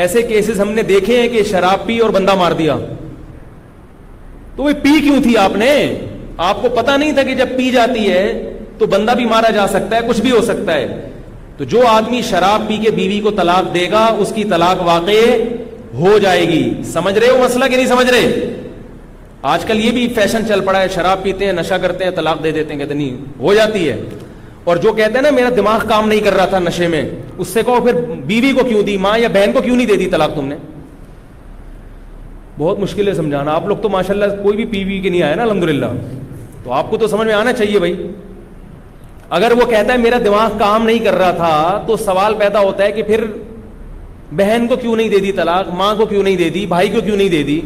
ایسے 0.00 0.22
کیسز 0.22 0.60
ہم 0.60 0.70
نے 0.72 0.82
دیکھے 0.90 1.20
ہیں 1.20 1.28
کہ 1.28 1.42
شراب 1.50 1.86
پی 1.86 1.98
اور 1.98 2.10
بندہ 2.18 2.34
مار 2.38 2.52
دیا 2.58 2.76
تو 4.56 4.62
وہ 4.62 4.70
پی 4.82 5.00
کیوں 5.02 5.22
تھی 5.22 5.36
آپ 5.44 5.56
نے 5.56 5.70
آپ 6.48 6.60
کو 6.62 6.68
پتا 6.76 6.96
نہیں 6.96 7.12
تھا 7.12 7.22
کہ 7.22 7.34
جب 7.34 7.56
پی 7.56 7.70
جاتی 7.70 8.10
ہے 8.10 8.52
تو 8.78 8.86
بندہ 8.90 9.12
بھی 9.16 9.24
مارا 9.34 9.50
جا 9.54 9.66
سکتا 9.68 9.96
ہے 9.96 10.00
کچھ 10.08 10.20
بھی 10.20 10.30
ہو 10.30 10.40
سکتا 10.42 10.74
ہے 10.74 10.86
تو 11.56 11.64
جو 11.72 11.86
آدمی 11.86 12.20
شراب 12.28 12.62
پی 12.68 12.76
کے 12.82 12.90
بیوی 13.00 13.18
کو 13.20 13.30
طلاق 13.40 13.74
دے 13.74 13.86
گا 13.90 14.04
اس 14.18 14.32
کی 14.34 14.44
طلاق 14.50 14.80
واقع 14.86 15.18
ہو 15.98 16.18
جائے 16.22 16.48
گی 16.48 16.62
سمجھ 16.92 17.18
رہے 17.18 17.28
ہو 17.28 17.42
مسئلہ 17.42 17.64
کہ 17.70 17.76
نہیں 17.76 17.86
سمجھ 17.86 18.06
رہے 18.10 18.48
آج 19.52 19.64
کل 19.64 19.84
یہ 19.84 19.90
بھی 19.92 20.06
فیشن 20.14 20.46
چل 20.48 20.60
پڑا 20.64 20.80
ہے 20.80 20.88
شراب 20.94 21.22
پیتے 21.22 21.44
ہیں 21.46 21.52
نشہ 21.52 21.74
کرتے 21.82 22.04
ہیں 22.04 22.10
طلاق 22.16 22.42
دے 22.44 22.50
دیتے 22.52 22.72
ہیں 22.72 22.78
کہتے 22.80 22.94
نہیں 22.94 23.16
ہو 23.40 23.54
جاتی 23.54 23.88
ہے 23.88 23.96
اور 24.64 24.76
جو 24.76 24.92
کہتے 24.92 25.14
ہیں 25.14 25.22
نا 25.22 25.30
میرا 25.34 25.48
دماغ 25.56 25.86
کام 25.88 26.08
نہیں 26.08 26.20
کر 26.24 26.34
رہا 26.34 26.44
تھا 26.46 26.58
نشے 26.58 26.88
میں 26.88 27.02
اس 27.38 27.48
سے 27.48 27.62
کہو 27.66 27.80
پھر 27.84 28.00
بیوی 28.26 28.52
کو 28.58 28.64
کیوں 28.68 28.82
دی 28.86 28.96
ماں 29.06 29.16
یا 29.18 29.28
بہن 29.34 29.52
کو 29.52 29.60
کیوں 29.62 29.76
نہیں 29.76 29.86
دے 29.86 29.96
دی 29.96 30.06
طلاق 30.10 30.34
تم 30.34 30.46
نے 30.48 30.56
بہت 32.58 32.78
مشکل 32.78 33.08
ہے 33.08 33.14
سمجھانا 33.14 33.52
آپ 33.54 33.66
لوگ 33.66 33.76
تو 33.82 33.88
ماشاء 33.88 34.14
اللہ 34.14 34.42
کوئی 34.42 34.56
بھی 34.56 34.64
پیوی 34.72 34.98
کے 35.00 35.08
نہیں 35.10 35.22
آیا 35.22 35.34
نا 35.34 35.42
الحمد 35.42 35.62
للہ 35.68 35.86
تو 36.64 36.72
آپ 36.72 36.90
کو 36.90 36.96
تو 36.98 37.06
سمجھ 37.08 37.26
میں 37.26 37.34
آنا 37.34 37.52
چاہیے 37.52 37.78
بھائی 37.78 38.08
اگر 39.38 39.52
وہ 39.60 39.64
کہتا 39.70 39.92
ہے 39.92 39.98
میرا 39.98 40.18
دماغ 40.24 40.58
کام 40.58 40.84
نہیں 40.86 40.98
کر 41.04 41.14
رہا 41.18 41.30
تھا 41.36 41.82
تو 41.86 41.96
سوال 42.04 42.34
پیدا 42.38 42.60
ہوتا 42.60 42.84
ہے 42.84 42.92
کہ 42.92 43.02
پھر 43.06 43.24
بہن 44.36 44.66
کو 44.68 44.76
کیوں 44.80 44.94
نہیں 44.96 45.08
دے 45.08 45.18
دی 45.20 45.30
طلاق 45.36 45.68
ماں 45.76 45.94
کو 45.98 46.04
کیوں 46.06 46.22
نہیں 46.22 46.36
دے 46.36 46.48
دی 46.54 46.64
بھائی 46.68 46.88
کو 46.90 47.00
کیوں 47.04 47.16
نہیں 47.16 47.28
دے 47.28 47.42
دی 47.42 47.60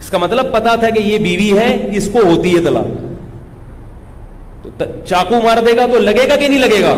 اس 0.00 0.08
کا 0.10 0.18
مطلب 0.18 0.52
پتا 0.52 0.74
تھا 0.80 0.88
کہ 0.96 1.00
یہ 1.02 1.18
بیوی 1.22 1.50
ہے 1.58 1.76
اس 1.96 2.08
کو 2.12 2.20
ہوتی 2.28 2.54
ہے 2.56 2.62
طلاق 2.64 2.86
تو 4.78 4.84
چاقو 5.08 5.40
مار 5.42 5.58
دے 5.66 5.76
گا 5.76 5.86
تو 5.92 5.98
لگے 5.98 6.28
گا 6.28 6.36
کہ 6.36 6.48
نہیں 6.48 6.58
لگے 6.60 6.82
گا 6.82 6.94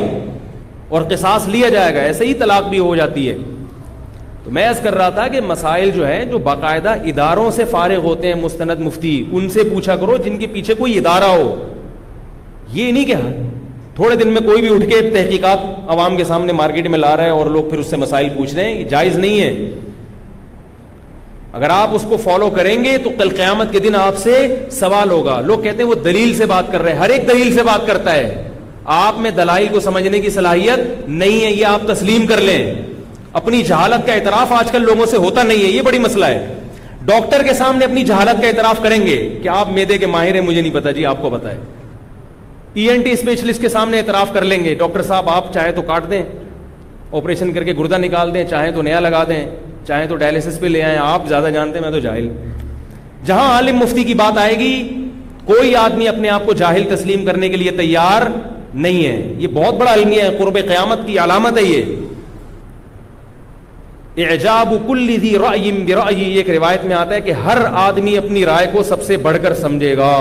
اور 0.97 1.03
قصاص 1.11 1.49
لیا 1.49 1.69
جائے 1.75 1.95
گا 1.95 2.01
ایسے 2.01 2.27
ہی 2.27 2.35
طلاق 2.45 2.69
بھی 2.69 2.79
ہو 2.79 2.95
جاتی 2.97 3.29
ہے 3.29 3.37
تو 4.45 4.51
میں 4.51 4.63
ایسا 4.67 4.83
کر 4.83 4.95
رہا 4.99 5.09
تھا 5.17 5.27
کہ 5.29 5.41
مسائل 5.49 5.91
جو 5.95 6.07
ہیں 6.07 6.25
جو 6.31 6.39
باقاعدہ 6.49 6.95
اداروں 7.11 7.51
سے 7.57 7.65
فارغ 7.71 8.05
ہوتے 8.05 8.29
ہیں 8.29 8.35
مستند 8.43 8.81
مفتی 8.85 9.23
ان 9.33 9.49
سے 9.51 9.63
پوچھا 9.73 9.97
کرو 9.97 10.17
جن 10.25 10.39
کے 10.39 10.47
پیچھے 10.53 10.75
کوئی 10.79 10.97
ادارہ 10.99 11.29
ہو 11.37 11.55
یہ 12.73 12.91
نہیں 12.93 13.05
کہ 13.05 13.15
تھوڑے 13.97 14.17
دن 14.17 14.29
میں 14.33 14.41
کوئی 14.43 14.61
بھی 14.63 14.75
اٹھ 14.75 14.85
کے 14.91 15.01
تحقیقات 15.15 15.59
عوام 15.95 16.17
کے 16.17 16.25
سامنے 16.25 16.53
مارکیٹ 16.53 16.87
میں 16.89 16.99
لا 16.99 17.17
رہے 17.17 17.25
ہیں 17.25 17.31
اور 17.31 17.47
لوگ 17.57 17.65
پھر 17.71 17.79
اس 17.79 17.87
سے 17.91 17.97
مسائل 17.97 18.29
پوچھ 18.37 18.55
رہے 18.55 18.65
ہیں 18.65 18.79
یہ 18.79 18.85
جائز 18.91 19.17
نہیں 19.19 19.41
ہے 19.41 19.71
اگر 21.53 21.71
آپ 21.71 21.91
اس 21.95 22.05
کو 22.09 22.17
فالو 22.23 22.49
کریں 22.51 22.75
گے 22.85 22.97
تو 23.05 23.11
کل 23.19 23.31
قیامت 23.37 23.73
کے 23.73 23.79
دن 23.87 23.95
آپ 24.01 24.17
سے 24.19 24.37
سوال 24.81 25.11
ہوگا 25.11 25.41
لوگ 25.47 25.63
کہتے 25.63 25.83
ہیں 25.83 25.89
وہ 25.91 25.95
دلیل 26.05 26.35
سے 26.37 26.47
بات 26.53 26.73
کر 26.73 26.83
رہے 26.83 26.93
ہیں 26.93 26.99
ہر 26.99 27.11
ایک 27.17 27.29
دلیل 27.29 27.53
سے 27.55 27.63
بات 27.63 27.87
کرتا 27.87 28.15
ہے 28.15 28.45
آپ 28.99 29.19
میں 29.21 29.31
دلائل 29.31 29.67
کو 29.73 29.81
سمجھنے 29.81 30.21
کی 30.21 30.31
صلاحیت 30.37 30.81
نہیں 31.09 31.45
ہے 31.45 31.51
یہ 31.53 31.67
آپ 31.67 31.87
تسلیم 31.93 32.27
کر 32.27 32.41
لیں 32.47 32.63
اپنی 33.43 33.63
جہالت 33.65 34.07
کا 34.07 34.13
اعتراف 34.15 34.53
آج 34.53 34.71
کل 34.71 34.85
لوگوں 34.85 35.07
سے 35.11 35.17
ہوتا 35.27 35.43
نہیں 35.43 35.63
ہے 35.65 35.71
یہ 35.71 35.83
بڑی 35.83 35.99
مسئلہ 36.07 36.25
ہے 36.25 36.47
ڈاکٹر 37.05 37.43
کے 37.43 37.55
سامنے 37.61 37.85
اپنی 37.85 38.05
جہالت 38.07 38.41
کا 38.43 38.49
اعتراف 38.49 38.83
کریں 38.83 39.01
گے 39.07 39.17
کہ 39.43 39.49
آپ 39.59 39.71
میدے 39.73 39.99
کے 39.99 40.07
ماہر 40.17 40.35
ہیں 40.35 40.41
مجھے 40.41 40.61
نہیں 40.61 40.75
پتا 40.75 40.91
جی 40.99 41.07
آپ 41.07 41.23
کو 41.23 41.31
پتا 41.31 41.51
ہے 41.53 41.59
ای 42.75 42.89
این 42.91 43.03
ٹی 43.03 43.11
اسپیشلسٹ 43.13 43.61
کے 43.61 43.69
سامنے 43.69 43.99
اعتراف 44.01 44.33
کر 44.35 44.45
لیں 44.45 44.63
گے 44.65 44.75
ڈاکٹر 44.79 45.03
صاحب 45.09 45.29
آپ 45.31 45.53
چاہیں 45.55 45.73
تو 45.77 45.83
کاٹ 45.89 46.11
دیں 46.11 46.23
آپریشن 47.17 47.53
کر 47.53 47.65
کے 47.65 47.73
گردہ 47.79 47.97
نکال 48.01 48.33
دیں 48.35 48.45
چاہیں 48.51 48.71
تو 48.75 48.83
نیا 48.83 49.01
لگا 49.01 49.23
دیں 49.29 49.45
چاہیں 49.87 50.07
تو 50.09 50.17
ڈائلسس 50.17 50.59
پہ 50.61 50.67
لے 50.67 50.83
آئیں 50.83 50.99
آپ 50.99 51.27
زیادہ 51.29 51.51
جانتے 51.55 51.79
ہیں 51.79 51.85
میں 51.85 51.91
تو 51.93 51.99
جاہل 52.07 52.29
جہاں 53.27 53.51
عالم 53.55 53.77
مفتی 53.79 54.05
کی 54.05 54.15
بات 54.23 54.39
آئے 54.39 54.55
گی 54.59 54.73
کوئی 55.45 55.75
آدمی 55.77 56.09
اپنے 56.09 56.29
آپ 56.31 56.47
کو 56.47 56.53
جاہل 56.63 56.85
تسلیم 56.95 57.25
کرنے 57.25 57.49
کے 57.49 57.57
لیے 57.57 57.71
تیار 57.79 58.23
نہیں 58.75 59.05
ہے 59.07 59.35
یہ 59.39 59.47
بہت 59.55 59.75
بڑا 59.81 59.95
علمی 59.95 60.21
ہے 60.21 60.29
قرب 60.39 60.59
قیامت 60.69 61.07
کی 61.07 61.19
علامت 61.25 61.59
ہے 61.59 61.63
یہ 61.65 61.97
اعجاب 64.27 64.75
کل 64.87 65.17
ایک 65.19 66.51
روایت 66.51 66.85
میں 66.85 66.97
آتا 66.97 67.15
ہے 67.15 67.21
کہ 67.21 67.33
ہر 67.45 67.59
آدمی 67.85 68.17
اپنی 68.17 68.45
رائے 68.47 68.67
کو 68.73 68.83
سب 68.93 69.03
سے 69.03 69.17
بڑھ 69.29 69.37
کر 69.43 69.55
سمجھے 69.61 69.97
گا 69.97 70.15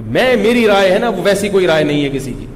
کہ 0.00 0.10
میں 0.12 0.34
میری 0.42 0.66
رائے 0.66 0.90
ہے 0.92 0.98
نا 0.98 1.08
وہ 1.08 1.22
ویسی 1.24 1.48
کوئی 1.48 1.66
رائے 1.66 1.84
نہیں 1.84 2.02
ہے 2.04 2.08
کسی 2.12 2.32
کی 2.38 2.46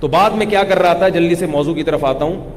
تو 0.00 0.08
بعد 0.12 0.30
میں 0.38 0.46
کیا 0.50 0.62
کر 0.68 0.78
رہا 0.82 0.92
تھا 0.98 1.08
جلدی 1.16 1.34
سے 1.38 1.46
موضوع 1.46 1.74
کی 1.74 1.82
طرف 1.82 2.04
آتا 2.04 2.24
ہوں 2.24 2.50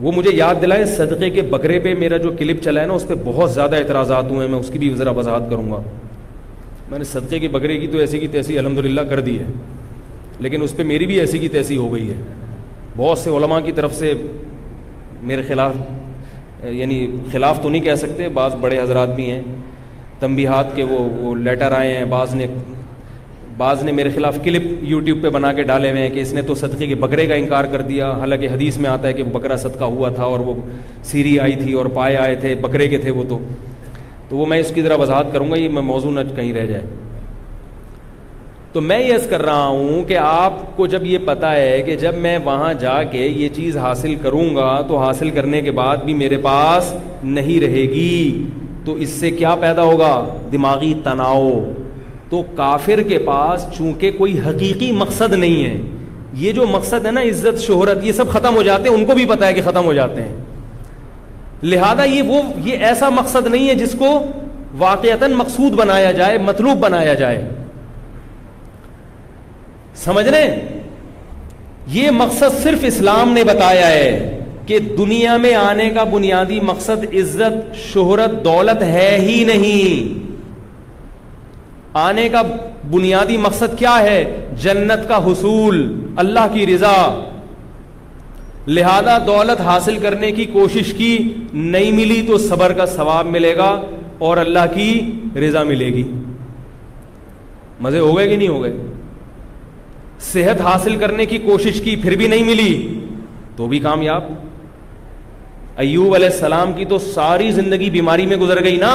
وہ 0.00 0.12
مجھے 0.14 0.30
یاد 0.34 0.54
دلائیں 0.62 0.84
صدقے 0.96 1.30
کے 1.30 1.42
بکرے 1.50 1.78
پہ 1.80 1.94
میرا 1.98 2.16
جو 2.22 2.30
کلپ 2.38 2.62
چلا 2.64 2.80
ہے 2.80 2.86
نا 2.86 2.94
اس 2.94 3.06
پہ 3.08 3.14
بہت 3.24 3.52
زیادہ 3.54 3.76
اعتراضات 3.76 4.30
ہوئے 4.30 4.44
ہیں 4.46 4.50
میں 4.52 4.60
اس 4.60 4.70
کی 4.72 4.78
بھی 4.78 4.92
ذرا 4.98 5.10
وضاحت 5.18 5.50
کروں 5.50 5.70
گا 5.70 5.80
میں 6.90 6.98
نے 6.98 7.04
صدقے 7.12 7.38
کے 7.38 7.48
بکرے 7.48 7.78
کی 7.80 7.86
تو 7.92 7.98
ایسی 7.98 8.18
کی 8.18 8.28
تیسی 8.28 8.58
الحمد 8.58 8.78
للہ 8.84 9.00
کر 9.10 9.20
دی 9.28 9.38
ہے 9.38 9.44
لیکن 10.46 10.62
اس 10.62 10.76
پہ 10.76 10.82
میری 10.92 11.06
بھی 11.06 11.18
ایسی 11.20 11.38
کی 11.38 11.48
تیسی 11.56 11.76
ہو 11.76 11.92
گئی 11.94 12.08
ہے 12.10 12.16
بہت 12.96 13.18
سے 13.18 13.30
علماء 13.36 13.60
کی 13.66 13.72
طرف 13.72 13.94
سے 13.98 14.12
میرے 15.30 15.42
خلاف 15.48 15.74
یعنی 16.70 17.06
خلاف 17.32 17.62
تو 17.62 17.68
نہیں 17.68 17.82
کہہ 17.82 17.94
سکتے 18.00 18.28
بعض 18.40 18.54
بڑے 18.60 18.80
حضرات 18.80 19.14
بھی 19.16 19.30
ہیں 19.30 19.40
تنبیہات 20.22 20.74
کے 20.74 20.82
وہ 20.88 20.98
وہ 21.20 21.34
لیٹر 21.34 21.72
آئے 21.78 21.96
ہیں 21.96 22.04
بعض 22.10 22.34
نے 22.34 22.46
بعض 23.56 23.82
نے 23.84 23.92
میرے 23.92 24.10
خلاف 24.14 24.36
کلپ 24.44 24.62
یوٹیوب 24.90 25.22
پہ 25.22 25.28
بنا 25.36 25.52
کے 25.52 25.62
ڈالے 25.70 25.90
ہوئے 25.90 26.02
ہیں 26.02 26.10
کہ 26.14 26.20
اس 26.20 26.32
نے 26.32 26.42
تو 26.50 26.54
صدقے 26.60 26.86
کے 26.86 26.94
بکرے 27.04 27.26
کا 27.26 27.34
انکار 27.42 27.64
کر 27.72 27.82
دیا 27.88 28.10
حالانکہ 28.20 28.48
حدیث 28.52 28.76
میں 28.84 28.90
آتا 28.90 29.08
ہے 29.08 29.12
کہ 29.18 29.22
بکرا 29.38 29.56
صدقہ 29.64 29.84
ہوا 29.96 30.08
تھا 30.18 30.24
اور 30.34 30.40
وہ 30.48 30.54
سیری 31.10 31.38
آئی 31.46 31.56
تھی 31.62 31.72
اور 31.80 31.86
پائے 31.98 32.16
آئے 32.26 32.34
تھے 32.44 32.54
بکرے 32.60 32.88
کے 32.88 32.98
تھے 33.06 33.10
وہ 33.18 33.24
تو 33.28 33.38
تو 34.28 34.36
وہ 34.36 34.46
میں 34.52 34.58
اس 34.60 34.70
کی 34.74 34.82
طرح 34.82 34.96
وضاحت 35.00 35.32
کروں 35.32 35.50
گا 35.50 35.56
یہ 35.58 35.68
میں 35.78 35.82
موضوع 35.90 36.10
نہ 36.12 36.20
کہیں 36.36 36.52
رہ 36.52 36.66
جائے 36.66 36.82
تو 38.72 38.80
میں 38.80 38.98
یس 39.08 39.26
کر 39.30 39.42
رہا 39.44 39.66
ہوں 39.66 40.02
کہ 40.08 40.16
آپ 40.18 40.52
کو 40.76 40.86
جب 40.94 41.04
یہ 41.06 41.18
پتہ 41.26 41.46
ہے 41.56 41.80
کہ 41.86 41.96
جب 42.04 42.14
میں 42.26 42.36
وہاں 42.44 42.72
جا 42.80 43.02
کے 43.10 43.26
یہ 43.26 43.48
چیز 43.56 43.76
حاصل 43.76 44.14
کروں 44.22 44.44
گا 44.56 44.70
تو 44.88 44.98
حاصل 44.98 45.30
کرنے 45.40 45.60
کے 45.62 45.70
بعد 45.82 46.04
بھی 46.04 46.14
میرے 46.24 46.36
پاس 46.48 46.94
نہیں 47.38 47.60
رہے 47.64 47.82
گی 47.94 48.46
تو 48.84 48.94
اس 49.04 49.08
سے 49.20 49.30
کیا 49.30 49.54
پیدا 49.60 49.82
ہوگا 49.82 50.12
دماغی 50.52 50.92
تناؤ 51.04 51.50
تو 52.30 52.42
کافر 52.56 53.02
کے 53.08 53.18
پاس 53.26 53.66
چونکہ 53.76 54.10
کوئی 54.18 54.38
حقیقی 54.46 54.90
مقصد 55.02 55.32
نہیں 55.34 55.64
ہے 55.64 55.76
یہ 56.42 56.52
جو 56.58 56.66
مقصد 56.66 57.06
ہے 57.06 57.10
نا 57.10 57.20
عزت 57.30 57.60
شہرت 57.66 58.04
یہ 58.04 58.12
سب 58.16 58.30
ختم 58.32 58.54
ہو 58.56 58.62
جاتے 58.68 58.88
ہیں 58.88 58.96
ان 58.96 59.04
کو 59.06 59.14
بھی 59.14 59.26
پتا 59.28 59.46
ہے 59.46 59.54
کہ 59.54 59.62
ختم 59.64 59.84
ہو 59.84 59.92
جاتے 59.94 60.22
ہیں 60.22 60.34
لہذا 61.62 62.04
یہ 62.04 62.22
وہ 62.28 62.40
یہ 62.64 62.78
ایسا 62.86 63.08
مقصد 63.20 63.46
نہیں 63.46 63.68
ہے 63.68 63.74
جس 63.84 63.94
کو 63.98 64.08
واقعتا 64.78 65.26
مقصود 65.36 65.72
بنایا 65.80 66.12
جائے 66.12 66.38
مطلوب 66.48 66.78
بنایا 66.86 67.14
جائے 67.22 67.44
سمجھ 70.04 70.26
رہے 70.28 70.80
یہ 71.98 72.10
مقصد 72.16 72.62
صرف 72.62 72.84
اسلام 72.88 73.32
نے 73.32 73.44
بتایا 73.44 73.86
ہے 73.88 74.40
کہ 74.66 74.78
دنیا 74.98 75.36
میں 75.42 75.54
آنے 75.54 75.88
کا 75.94 76.04
بنیادی 76.10 76.58
مقصد 76.66 77.04
عزت 77.20 77.74
شہرت 77.92 78.44
دولت 78.44 78.82
ہے 78.96 79.08
ہی 79.22 79.42
نہیں 79.46 80.20
آنے 82.02 82.28
کا 82.34 82.42
بنیادی 82.90 83.36
مقصد 83.46 83.78
کیا 83.78 83.98
ہے 84.02 84.18
جنت 84.62 85.08
کا 85.08 85.18
حصول 85.26 85.80
اللہ 86.24 86.46
کی 86.52 86.66
رضا 86.74 86.94
لہذا 88.66 89.16
دولت 89.26 89.60
حاصل 89.66 89.98
کرنے 90.02 90.30
کی 90.32 90.44
کوشش 90.52 90.92
کی 90.96 91.10
نہیں 91.62 91.92
ملی 91.92 92.20
تو 92.26 92.38
صبر 92.48 92.72
کا 92.80 92.86
ثواب 92.86 93.26
ملے 93.36 93.56
گا 93.56 93.70
اور 94.26 94.36
اللہ 94.42 94.66
کی 94.74 94.88
رضا 95.48 95.62
ملے 95.72 95.86
گی 95.94 96.02
مزے 97.86 97.98
ہو 97.98 98.16
گئے 98.16 98.28
کہ 98.28 98.36
نہیں 98.36 98.48
ہو 98.48 98.62
گئے 98.62 98.72
صحت 100.32 100.60
حاصل 100.66 100.96
کرنے 100.96 101.26
کی 101.26 101.38
کوشش 101.50 101.80
کی 101.84 101.96
پھر 102.02 102.16
بھی 102.16 102.26
نہیں 102.34 102.44
ملی 102.52 102.72
تو 103.56 103.66
بھی 103.68 103.78
کامیاب 103.88 104.30
ایوب 105.80 106.14
علیہ 106.14 106.26
السلام 106.32 106.72
کی 106.76 106.84
تو 106.84 106.98
ساری 106.98 107.50
زندگی 107.52 107.88
بیماری 107.90 108.26
میں 108.26 108.36
گزر 108.36 108.62
گئی 108.64 108.76
نا 108.78 108.94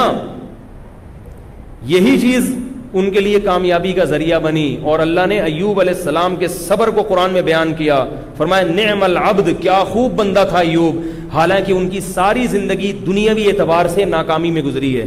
یہی 1.86 2.18
چیز 2.20 2.54
ان 2.92 3.10
کے 3.12 3.20
لیے 3.20 3.40
کامیابی 3.44 3.92
کا 3.92 4.04
ذریعہ 4.10 4.38
بنی 4.40 4.66
اور 4.90 4.98
اللہ 5.00 5.26
نے 5.28 5.38
ایوب 5.40 5.80
علیہ 5.80 5.94
السلام 5.94 6.36
کے 6.36 6.48
صبر 6.48 6.90
کو 6.98 7.02
قرآن 7.08 7.32
میں 7.32 7.42
بیان 7.48 7.72
کیا 7.78 8.04
فرمایا 8.36 8.64
نعم 8.74 9.02
العبد 9.02 9.48
کیا 9.60 9.82
خوب 9.92 10.12
بندہ 10.16 10.44
تھا 10.48 10.58
ایوب 10.58 11.00
حالانکہ 11.32 11.72
ان 11.72 11.88
کی 11.90 12.00
ساری 12.00 12.46
زندگی 12.56 12.92
دنیاوی 13.06 13.46
اعتبار 13.48 13.88
سے 13.94 14.04
ناکامی 14.14 14.50
میں 14.50 14.62
گزری 14.62 15.00
ہے 15.00 15.04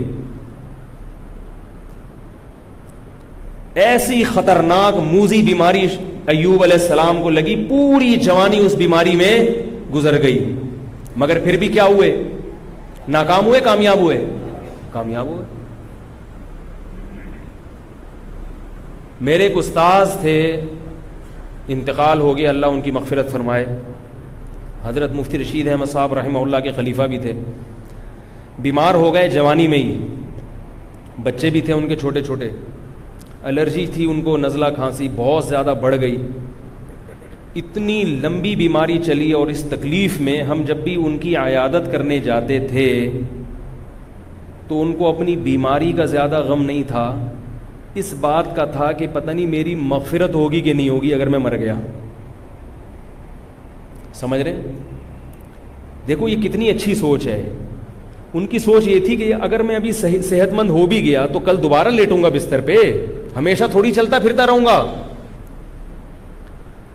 ایسی 3.88 4.24
خطرناک 4.34 4.98
موزی 5.12 5.42
بیماری 5.44 5.86
ایوب 5.88 6.64
علیہ 6.64 6.82
السلام 6.82 7.22
کو 7.24 7.30
لگی 7.30 7.56
پوری 7.70 8.16
جوانی 8.24 8.60
اس 8.66 8.76
بیماری 8.80 9.16
میں 9.16 9.38
گزر 9.94 10.22
گئی 10.24 10.38
مگر 11.18 11.40
پھر 11.44 11.58
بھی 11.60 11.68
کیا 11.68 11.86
ہوئے 11.86 12.16
ناکام 13.08 13.46
ہوئے 13.46 13.60
کامیاب 13.64 14.00
ہوئے 14.00 14.24
کامیاب 14.92 15.28
ہوئے 15.28 15.46
میرے 19.30 19.44
ایک 19.48 19.58
استاذ 19.58 20.16
تھے 20.22 20.38
انتقال 21.76 22.20
ہو 22.22 22.38
گئے 22.38 22.48
اللہ 22.48 22.66
ان 22.66 22.82
کی 22.82 22.92
مغفرت 22.92 23.32
فرمائے 23.32 23.66
حضرت 24.84 25.12
مفتی 25.16 25.40
رشید 25.40 25.68
احمد 25.72 25.92
صاحب 25.92 26.14
رحمہ 26.14 26.40
اللہ 26.40 26.60
کے 26.64 26.72
خلیفہ 26.76 27.02
بھی 27.10 27.18
تھے 27.26 27.34
بیمار 28.62 28.94
ہو 29.04 29.14
گئے 29.14 29.28
جوانی 29.30 29.68
میں 29.68 29.78
ہی 29.78 29.98
بچے 31.24 31.50
بھی 31.50 31.62
تھے 31.62 31.74
ان 31.74 31.88
کے 31.88 31.96
چھوٹے 31.96 32.24
چھوٹے 32.24 32.50
الرجی 33.52 33.86
تھی 33.94 34.10
ان 34.12 34.22
کو 34.22 34.38
نزلہ 34.38 34.66
کھانسی 34.76 35.08
بہت 35.16 35.46
زیادہ 35.46 35.74
بڑھ 35.82 35.96
گئی 36.02 36.18
اتنی 37.60 38.04
لمبی 38.24 38.56
بیماری 38.56 38.98
چلی 39.06 39.32
اور 39.38 39.48
اس 39.54 39.64
تکلیف 39.70 40.20
میں 40.28 40.42
ہم 40.50 40.62
جب 40.68 40.78
بھی 40.84 40.96
ان 41.06 41.18
کی 41.20 41.36
عیادت 41.38 41.92
کرنے 41.92 42.20
جاتے 42.28 42.60
تھے 42.70 42.86
تو 44.68 44.82
ان 44.82 44.94
کو 44.98 45.08
اپنی 45.10 45.36
بیماری 45.48 45.92
کا 45.98 46.06
زیادہ 46.14 46.42
غم 46.48 46.64
نہیں 46.66 46.84
تھا 46.88 47.06
اس 48.02 48.14
بات 48.22 48.56
کا 48.56 48.66
تھا 48.76 48.92
کہ 49.00 49.08
پتہ 49.14 49.32
نہیں 49.32 49.48
میری 49.56 49.74
مغفرت 49.76 50.36
ہوگی 50.36 50.62
کہ 50.68 50.74
نہیں 50.74 50.90
ہوگی 50.90 51.14
اگر 51.14 51.30
میں 51.30 51.40
مر 51.40 51.58
گیا 51.58 51.76
سمجھ 54.20 54.42
رہے 54.42 54.72
دیکھو 56.08 56.28
یہ 56.30 56.42
کتنی 56.50 56.70
اچھی 56.70 56.96
سوچ 56.96 57.28
ہے 57.28 57.42
ان 58.34 58.46
کی 58.48 58.60
سوچ 58.60 58.88
یہ 58.88 59.00
تھی 59.06 59.16
کہ 59.16 59.34
اگر 59.42 59.62
میں 59.70 59.76
ابھی 59.76 59.92
صحت 59.94 60.54
مند 60.54 60.70
ہو 60.70 60.86
بھی 60.94 61.04
گیا 61.06 61.26
تو 61.34 61.40
کل 61.46 61.62
دوبارہ 61.64 61.88
لیٹوں 61.96 62.24
گا 62.24 62.30
بستر 62.34 62.62
پہ 62.66 62.78
ہمیشہ 63.38 63.64
تھوڑی 63.72 63.92
چلتا 63.94 64.20
پھرتا 64.20 64.46
رہوں 64.48 64.66
گا 64.66 64.84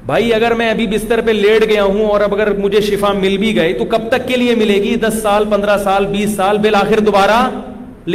بھائی 0.07 0.33
اگر 0.35 0.55
میں 0.59 0.69
ابھی 0.71 0.87
بستر 0.87 1.21
پہ 1.27 1.31
لیٹ 1.31 1.69
گیا 1.69 1.85
ہوں 1.85 2.05
اور 2.09 2.21
اب 2.21 2.35
اگر 2.35 2.53
مجھے 2.59 2.81
شفا 2.81 3.13
مل 3.13 3.37
بھی 3.39 3.55
گئی 3.57 3.73
تو 3.79 3.85
کب 3.95 4.03
تک 4.11 4.27
کے 4.27 4.37
لیے 4.37 4.55
ملے 4.55 4.75
گی 4.83 4.95
دس 5.05 5.15
سال 5.23 5.45
پندرہ 5.51 5.77
سال 5.85 6.07
بیس 6.11 6.35
سال 6.37 6.59
بالآخر 6.63 7.01
دوبارہ 7.07 7.39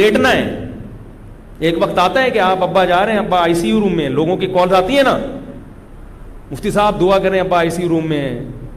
لیٹنا 0.00 0.32
ہے 0.32 0.68
ایک 1.70 1.74
وقت 1.80 1.98
آتا 1.98 2.22
ہے 2.22 2.30
کہ 2.30 2.38
آپ 2.44 2.62
ابا 2.62 2.84
جا 2.84 3.04
رہے 3.06 3.12
ہیں 3.12 3.18
ابا 3.18 3.40
آئی 3.40 3.54
سی 3.54 3.68
یو 3.68 3.80
روم 3.80 3.96
میں 3.96 4.08
لوگوں 4.10 4.36
کی 4.36 4.46
کالز 4.54 4.72
آتی 4.74 4.96
ہیں 4.96 5.02
نا 5.10 5.16
مفتی 6.50 6.70
صاحب 6.70 7.00
دعا 7.00 7.18
کریں 7.24 7.38
ابا 7.40 7.58
آئی 7.58 7.70
سی 7.70 7.82
یو 7.82 7.88
روم 7.88 8.08
میں 8.08 8.24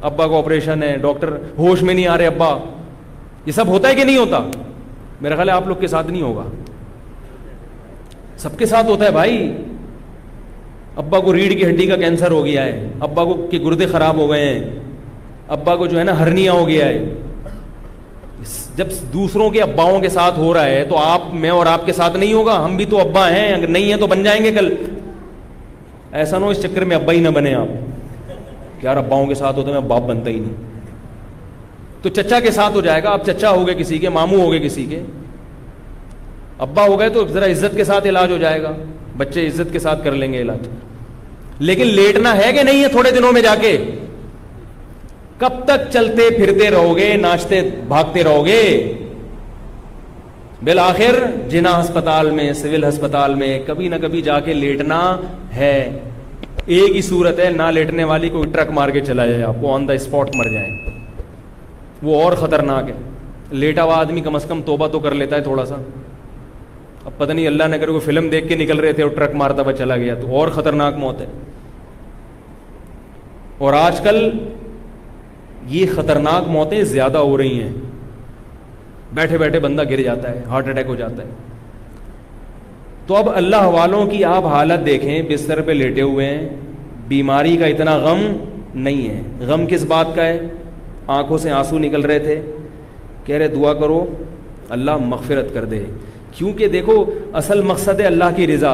ابا 0.10 0.28
کا 0.28 0.38
آپریشن 0.38 0.84
ہے 0.84 0.96
ڈاکٹر 1.02 1.34
ہوش 1.58 1.82
میں 1.84 1.94
نہیں 1.94 2.08
آ 2.08 2.18
رہے 2.18 2.28
ابا 2.28 2.56
یہ 3.46 3.52
سب 3.52 3.68
ہوتا 3.76 3.90
ہے 3.90 3.96
کہ 3.96 4.04
نہیں 4.04 4.18
ہوتا 4.18 4.40
میرا 5.22 5.36
خیال 5.36 5.50
ہے 5.50 5.54
آپ 5.54 5.68
لوگ 5.68 5.76
کے 5.80 5.88
ساتھ 5.88 6.12
نہیں 6.12 6.22
ہوگا 6.22 6.44
سب 8.44 8.58
کے 8.60 8.66
ساتھ 8.74 8.86
ہوتا 8.90 9.06
ہے 9.06 9.12
بھائی 9.12 9.38
ابا 10.98 11.20
کو 11.20 11.34
ریڑھ 11.34 11.54
کی 11.60 11.66
ہڈی 11.66 11.86
کا 11.88 11.96
کینسر 12.02 12.32
ہو 12.32 12.44
گیا 12.46 12.64
ہے 12.66 12.88
ابا 13.06 13.24
کو 13.26 13.34
کے 13.52 13.58
گردے 13.66 13.86
خراب 13.92 14.18
ہو 14.18 14.30
گئے 14.30 14.46
ہیں 14.48 14.70
ابا 15.56 15.76
کو 15.78 15.86
جو 15.88 15.98
ہے 16.00 16.04
نا 16.04 16.18
ہرنیا 16.20 16.52
ہو 16.52 16.68
گیا 16.68 16.86
ہے 16.86 17.04
جب 18.76 18.88
دوسروں 19.14 19.50
کے 19.50 19.62
اباؤں 19.62 20.00
کے 20.02 20.10
ساتھ 20.10 20.38
ہو 20.40 20.54
رہا 20.54 20.66
ہے 20.66 20.84
تو 20.90 20.98
آپ 20.98 21.34
میں 21.42 21.50
اور 21.50 21.66
آپ 21.66 21.86
کے 21.86 21.94
ساتھ 21.94 22.16
نہیں 22.18 22.34
ہوگا 22.34 22.64
ہم 22.66 22.76
بھی 22.78 22.86
تو 22.90 23.00
ابا 23.02 23.30
ہیں 23.32 23.52
اگر 23.54 23.68
نہیں 23.68 23.90
ہیں 23.90 23.98
تو 24.00 24.08
بن 24.08 24.24
جائیں 24.24 24.44
گے 24.44 24.52
کل 24.52 24.74
ایسا 26.22 26.38
نہ 26.38 26.46
ہو 26.46 26.50
اس 26.50 26.62
چکر 26.64 26.84
میں 26.90 26.96
ابا 26.96 27.14
ہی 27.14 27.20
نہ 27.20 27.30
بنے 27.36 27.54
آپ 27.56 28.84
یار 28.84 28.98
اباؤں 28.98 29.28
کے 29.28 29.36
ساتھ 29.36 29.58
ہوتے 29.58 29.72
میں 29.72 29.80
باپ 29.88 30.02
بنتا 30.08 30.30
ہی 30.30 30.40
نہیں 30.40 30.82
تو 32.02 32.10
چچا 32.22 32.40
کے 32.40 32.52
ساتھ 32.52 32.76
ہو 32.76 32.82
جائے 32.82 33.04
گا 33.04 33.10
آپ 33.12 33.26
چچا 33.26 33.50
ہو 33.52 33.66
گئے 33.68 33.76
کسی 33.78 33.98
کے 34.00 34.10
ماموں 34.18 34.40
ہو 34.42 34.52
گئے 34.52 34.60
کسی 34.66 34.86
کے 34.90 35.02
ابا 36.68 36.86
ہو 36.88 37.00
گئے 37.00 37.10
تو 37.14 37.28
ذرا 37.34 37.46
عزت 37.52 37.76
کے 37.76 37.84
ساتھ 37.84 38.08
علاج 38.08 38.32
ہو 38.32 38.38
جائے 38.38 38.62
گا 38.64 38.72
بچے 39.18 39.46
عزت 39.48 39.72
کے 39.74 39.80
ساتھ 39.80 40.04
کر 40.04 40.12
لیں 40.22 40.32
گے 40.34 40.42
علاج 40.42 40.68
لیکن 41.68 41.88
لیٹنا 41.96 42.36
ہے 42.38 42.52
کہ 42.54 42.64
نہیں 42.64 42.84
ہے 42.84 42.88
تھوڑے 42.92 43.12
دنوں 43.18 43.32
میں 43.34 43.42
جا 43.42 43.54
کے 43.62 43.78
کب 45.40 45.64
تک 45.68 45.92
چلتے 45.94 46.30
پھرتے 46.38 46.70
رہو 46.72 46.96
گے 46.98 47.16
ناچتے 47.22 47.62
بھاگتے 47.88 48.24
رہو 48.24 48.46
گے 48.46 48.62
بالآخر 50.64 51.20
جنا 51.50 51.80
ہسپتال 51.80 52.30
میں 52.40 52.52
سول 52.62 52.84
ہسپتال 52.88 53.36
میں 53.42 53.58
کبھی 53.68 53.88
نہ 53.90 53.96
کبھی 54.02 54.22
جا 54.28 54.40
کے 54.46 54.54
لیٹنا 54.54 55.00
ہے 55.56 55.76
ایک 56.76 56.96
ہی 56.96 57.02
صورت 57.10 57.40
ہے 57.40 57.50
نہ 57.56 57.64
لیٹنے 57.74 58.04
والی 58.12 58.30
کوئی 58.30 58.50
ٹرک 58.54 58.70
مار 58.74 58.90
کے 58.98 59.02
چلا 59.08 59.26
جائے 59.26 59.44
آپ 59.44 59.56
کو 59.62 59.74
آن 59.74 59.88
دا 59.88 59.94
اسپاٹ 59.94 60.36
مر 60.36 60.50
جائے 60.54 60.72
وہ 62.04 62.22
اور 62.24 62.34
خطرناک 62.40 62.90
ہے 62.90 62.94
لیٹا 63.64 63.84
ہوا 63.84 63.98
آدمی 64.00 64.22
کم 64.22 64.36
از 64.36 64.46
کم 64.48 64.62
توبہ 64.66 64.88
تو 64.92 65.00
کر 65.00 65.14
لیتا 65.16 65.36
ہے 65.36 65.42
تھوڑا 65.42 65.66
سا 65.66 65.76
اب 67.08 67.12
پتہ 67.18 67.32
نہیں 67.32 67.48
اللہ 67.48 67.64
نے 67.70 67.78
کرے 67.78 67.86
کوئی 67.86 67.96
وہ 67.96 68.00
فلم 68.06 68.28
دیکھ 68.30 68.48
کے 68.50 68.56
نکل 68.58 68.80
رہے 68.80 68.92
تھے 68.94 69.04
اور 69.04 69.10
ٹرک 69.16 69.34
مارتا 69.42 69.62
ہوا 69.64 69.74
چلا 69.80 69.96
گیا 69.98 70.14
تو 70.22 70.36
اور 70.40 70.48
خطرناک 70.54 70.96
موت 70.98 71.20
ہے 71.22 71.26
اور 73.66 73.74
آج 73.80 74.00
کل 74.04 74.18
یہ 75.74 75.86
خطرناک 75.96 76.48
موتیں 76.56 76.82
زیادہ 76.94 77.18
ہو 77.18 77.38
رہی 77.38 77.62
ہیں 77.62 77.72
بیٹھے 79.20 79.38
بیٹھے 79.38 79.60
بندہ 79.66 79.84
گر 79.90 80.02
جاتا 80.04 80.32
ہے 80.32 80.42
ہارٹ 80.50 80.68
اٹیک 80.70 80.88
ہو 80.88 80.96
جاتا 80.96 81.24
ہے 81.24 81.30
تو 83.08 83.16
اب 83.18 83.30
اللہ 83.36 83.66
والوں 83.78 84.08
کی 84.12 84.24
آپ 84.26 84.46
حالت 84.54 84.86
دیکھیں 84.86 85.22
بستر 85.30 85.62
پہ 85.66 85.72
لیٹے 85.72 86.02
ہوئے 86.02 86.26
ہیں 86.30 86.48
بیماری 87.08 87.56
کا 87.58 87.66
اتنا 87.76 87.96
غم 88.06 88.22
نہیں 88.88 89.08
ہے 89.10 89.46
غم 89.48 89.66
کس 89.68 89.84
بات 89.94 90.16
کا 90.16 90.26
ہے 90.26 90.40
آنکھوں 91.18 91.38
سے 91.38 91.52
آنسو 91.62 91.78
نکل 91.80 92.02
رہے 92.12 92.20
تھے 92.20 92.42
کہہ 93.26 93.36
رہے 93.38 93.48
دعا 93.56 93.74
کرو 93.84 94.04
اللہ 94.78 94.98
مغفرت 95.10 95.54
کر 95.54 95.66
دے 95.74 95.84
کیونکہ 96.38 96.68
دیکھو 96.68 97.04
اصل 97.40 97.62
مقصد 97.72 98.00
ہے 98.00 98.06
اللہ 98.06 98.36
کی 98.36 98.48
رضا 98.48 98.72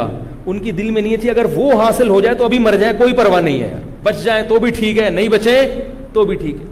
ان 0.51 0.59
کی 0.59 0.71
دل 0.81 0.89
میں 0.91 1.01
نہیں 1.01 1.17
تھی 1.21 1.29
اگر 1.29 1.45
وہ 1.55 1.71
حاصل 1.81 2.09
ہو 2.09 2.19
جائے 2.21 2.35
تو 2.35 2.45
ابھی 2.45 2.59
مر 2.59 2.75
جائے 2.83 2.93
کوئی 2.97 3.13
پرواہ 3.15 3.41
نہیں 3.41 3.61
ہے 3.61 3.73
بچ 4.03 4.23
جائیں 4.23 4.43
تو 4.49 4.59
بھی 4.59 4.71
ٹھیک 4.77 4.97
ہے 4.97 5.09
نہیں 5.17 5.27
بچے 5.29 5.55
تو 6.13 6.23
بھی 6.25 6.35
ٹھیک 6.35 6.55
ہے 6.61 6.69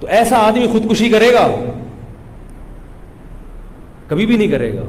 تو 0.00 0.06
ایسا 0.18 0.36
آدمی 0.46 0.66
خودکشی 0.72 1.08
کرے 1.10 1.32
گا 1.34 1.46
کبھی 4.08 4.26
بھی 4.26 4.36
نہیں 4.36 4.50
کرے 4.50 4.72
گا 4.76 4.82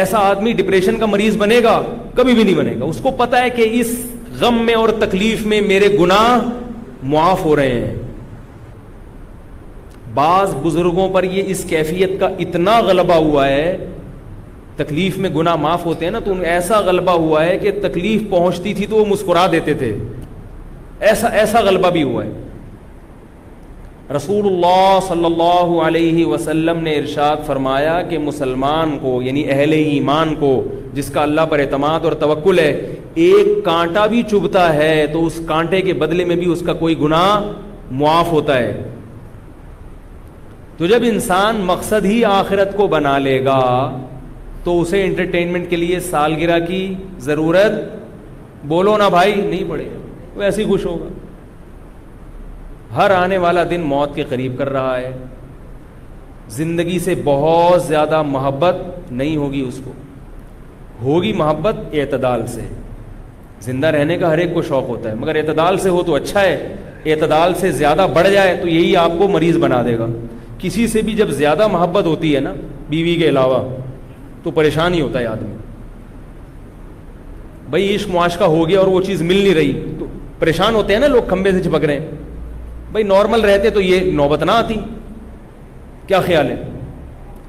ایسا 0.00 0.18
آدمی 0.30 0.52
ڈپریشن 0.58 0.98
کا 0.98 1.06
مریض 1.06 1.36
بنے 1.36 1.60
گا 1.62 1.80
کبھی 2.16 2.34
بھی 2.34 2.42
نہیں 2.42 2.54
بنے 2.54 2.74
گا 2.80 2.84
اس 2.84 3.00
کو 3.02 3.10
پتا 3.22 3.42
ہے 3.42 3.48
کہ 3.50 3.66
اس 3.80 3.96
غم 4.40 4.62
میں 4.66 4.74
اور 4.82 4.88
تکلیف 5.00 5.46
میں 5.52 5.60
میرے 5.66 5.88
گناہ 5.98 6.48
معاف 7.14 7.44
ہو 7.44 7.56
رہے 7.56 7.80
ہیں 7.80 7.99
بعض 10.14 10.54
بزرگوں 10.62 11.08
پر 11.14 11.24
یہ 11.32 11.42
اس 11.52 11.64
کیفیت 11.68 12.18
کا 12.20 12.28
اتنا 12.46 12.78
غلبہ 12.86 13.14
ہوا 13.26 13.46
ہے 13.48 13.76
تکلیف 14.76 15.16
میں 15.24 15.30
گناہ 15.34 15.56
معاف 15.62 15.84
ہوتے 15.86 16.04
ہیں 16.04 16.12
نا 16.12 16.18
تو 16.24 16.32
ایسا 16.54 16.78
غلبہ 16.84 17.12
ہوا 17.24 17.44
ہے 17.46 17.56
کہ 17.58 17.70
تکلیف 17.82 18.22
پہنچتی 18.30 18.72
تھی 18.74 18.86
تو 18.90 18.96
وہ 18.96 19.04
مسکرا 19.08 19.46
دیتے 19.52 19.74
تھے 19.82 19.94
ایسا 21.10 21.28
ایسا 21.40 21.60
غلبہ 21.64 21.90
بھی 21.90 22.02
ہوا 22.02 22.24
ہے 22.24 22.48
رسول 24.16 24.46
اللہ 24.46 24.98
صلی 25.08 25.24
اللہ 25.24 25.70
علیہ 25.86 26.24
وسلم 26.26 26.78
نے 26.84 26.92
ارشاد 26.98 27.44
فرمایا 27.46 28.00
کہ 28.08 28.18
مسلمان 28.18 28.96
کو 29.02 29.20
یعنی 29.22 29.44
اہل 29.50 29.72
ایمان 29.72 30.34
کو 30.38 30.50
جس 30.94 31.10
کا 31.14 31.22
اللہ 31.22 31.46
پر 31.50 31.58
اعتماد 31.58 32.04
اور 32.04 32.12
توکل 32.22 32.58
ہے 32.58 32.72
ایک 33.26 33.64
کانٹا 33.64 34.06
بھی 34.14 34.22
چبھتا 34.30 34.72
ہے 34.74 35.06
تو 35.12 35.24
اس 35.26 35.40
کانٹے 35.48 35.80
کے 35.82 35.92
بدلے 36.02 36.24
میں 36.32 36.36
بھی 36.42 36.50
اس 36.52 36.62
کا 36.66 36.72
کوئی 36.82 36.98
گناہ 37.00 37.50
معاف 38.00 38.32
ہوتا 38.32 38.58
ہے 38.58 38.72
تو 40.80 40.86
جب 40.90 41.02
انسان 41.06 41.56
مقصد 41.68 42.04
ہی 42.04 42.24
آخرت 42.24 42.72
کو 42.76 42.86
بنا 42.92 43.16
لے 43.22 43.34
گا 43.44 43.56
تو 44.64 44.80
اسے 44.80 45.02
انٹرٹینمنٹ 45.04 45.68
کے 45.70 45.76
لیے 45.76 45.98
سالگرہ 46.10 46.58
کی 46.66 46.78
ضرورت 47.26 47.72
بولو 48.68 48.96
نا 48.98 49.08
بھائی 49.16 49.34
نہیں 49.34 49.68
پڑے 49.70 49.84
گا 49.86 49.98
وہ 50.38 50.42
ایسے 50.42 50.62
ہی 50.62 50.68
خوش 50.68 50.86
ہوگا 50.86 51.08
ہر 52.96 53.10
آنے 53.16 53.38
والا 53.44 53.64
دن 53.70 53.80
موت 53.92 54.14
کے 54.14 54.24
قریب 54.28 54.56
کر 54.58 54.68
رہا 54.78 54.96
ہے 54.98 55.10
زندگی 56.60 56.98
سے 57.08 57.14
بہت 57.24 57.82
زیادہ 57.88 58.22
محبت 58.30 58.80
نہیں 59.12 59.36
ہوگی 59.36 59.60
اس 59.68 59.80
کو 59.84 59.92
ہوگی 61.02 61.32
محبت 61.42 61.84
اعتدال 61.92 62.46
سے 62.54 62.66
زندہ 63.68 63.86
رہنے 63.98 64.16
کا 64.18 64.32
ہر 64.32 64.38
ایک 64.46 64.54
کو 64.54 64.62
شوق 64.72 64.88
ہوتا 64.88 65.10
ہے 65.10 65.14
مگر 65.14 65.36
اعتدال 65.44 65.78
سے 65.78 65.88
ہو 65.98 66.02
تو 66.06 66.14
اچھا 66.14 66.40
ہے 66.42 66.56
اعتدال 67.06 67.54
سے 67.60 67.70
زیادہ 67.84 68.06
بڑھ 68.14 68.30
جائے 68.32 68.56
تو 68.62 68.68
یہی 68.68 68.96
آپ 69.06 69.18
کو 69.18 69.28
مریض 69.38 69.56
بنا 69.68 69.82
دے 69.86 69.98
گا 69.98 70.06
کسی 70.62 70.86
سے 70.92 71.02
بھی 71.02 71.12
جب 71.16 71.30
زیادہ 71.32 71.66
محبت 71.72 72.06
ہوتی 72.06 72.34
ہے 72.34 72.40
نا 72.40 72.52
بیوی 72.88 73.14
کے 73.20 73.28
علاوہ 73.28 73.58
تو 74.42 74.50
پریشان 74.58 74.94
ہی 74.94 75.00
ہوتا 75.00 75.20
ہے 75.20 75.26
آدمی 75.26 75.54
بھائی 77.70 77.94
عشق 77.94 78.08
معاشقہ 78.10 78.44
ہو 78.54 78.68
گیا 78.68 78.78
اور 78.80 78.86
وہ 78.88 79.00
چیز 79.06 79.22
مل 79.22 79.36
نہیں 79.42 79.54
رہی 79.54 79.80
تو 79.98 80.06
پریشان 80.38 80.74
ہوتے 80.74 80.92
ہیں 80.92 81.00
نا 81.00 81.06
لوگ 81.08 81.22
کھمبے 81.28 81.52
سے 81.52 81.62
چھپک 81.62 81.84
رہے 81.84 81.98
ہیں 82.00 82.16
بھائی 82.92 83.04
نارمل 83.04 83.40
رہتے 83.44 83.70
تو 83.70 83.80
یہ 83.80 84.10
نوبت 84.20 84.42
نہ 84.42 84.50
آتی 84.52 84.74
کیا 86.06 86.20
خیال 86.20 86.48
ہے 86.50 86.56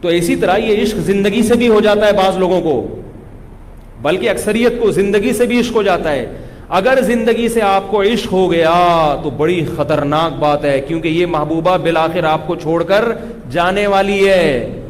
تو 0.02 0.08
اسی 0.18 0.36
طرح 0.44 0.58
یہ 0.58 0.82
عشق 0.84 0.98
زندگی 1.06 1.42
سے 1.48 1.56
بھی 1.58 1.68
ہو 1.70 1.80
جاتا 1.86 2.08
ہے 2.08 2.14
بعض 2.18 2.38
لوگوں 2.38 2.62
کو 2.62 2.74
بلکہ 4.02 4.30
اکثریت 4.30 4.80
کو 4.82 4.92
زندگی 4.92 5.34
سے 5.38 5.46
بھی 5.48 5.60
عشق 5.60 5.76
ہو 5.76 5.82
جاتا 5.84 6.12
ہے 6.12 6.26
اگر 6.78 7.00
زندگی 7.04 7.48
سے 7.54 7.62
آپ 7.70 7.90
کو 7.92 8.02
عشق 8.10 8.32
ہو 8.32 8.52
گیا 8.52 8.74
تو 9.24 9.30
بڑی 9.38 9.56
خطرناک 9.78 10.34
بات 10.40 10.66
ہے 10.66 10.80
کیونکہ 10.88 11.08
یہ 11.08 11.26
محبوبہ 11.32 11.76
بالآخر 11.84 12.24
آپ 12.32 12.46
کو 12.48 12.56
چھوڑ 12.62 12.82
کر 12.92 13.06
جانے 13.52 13.86
والی 13.94 14.20
ہے 14.28 14.82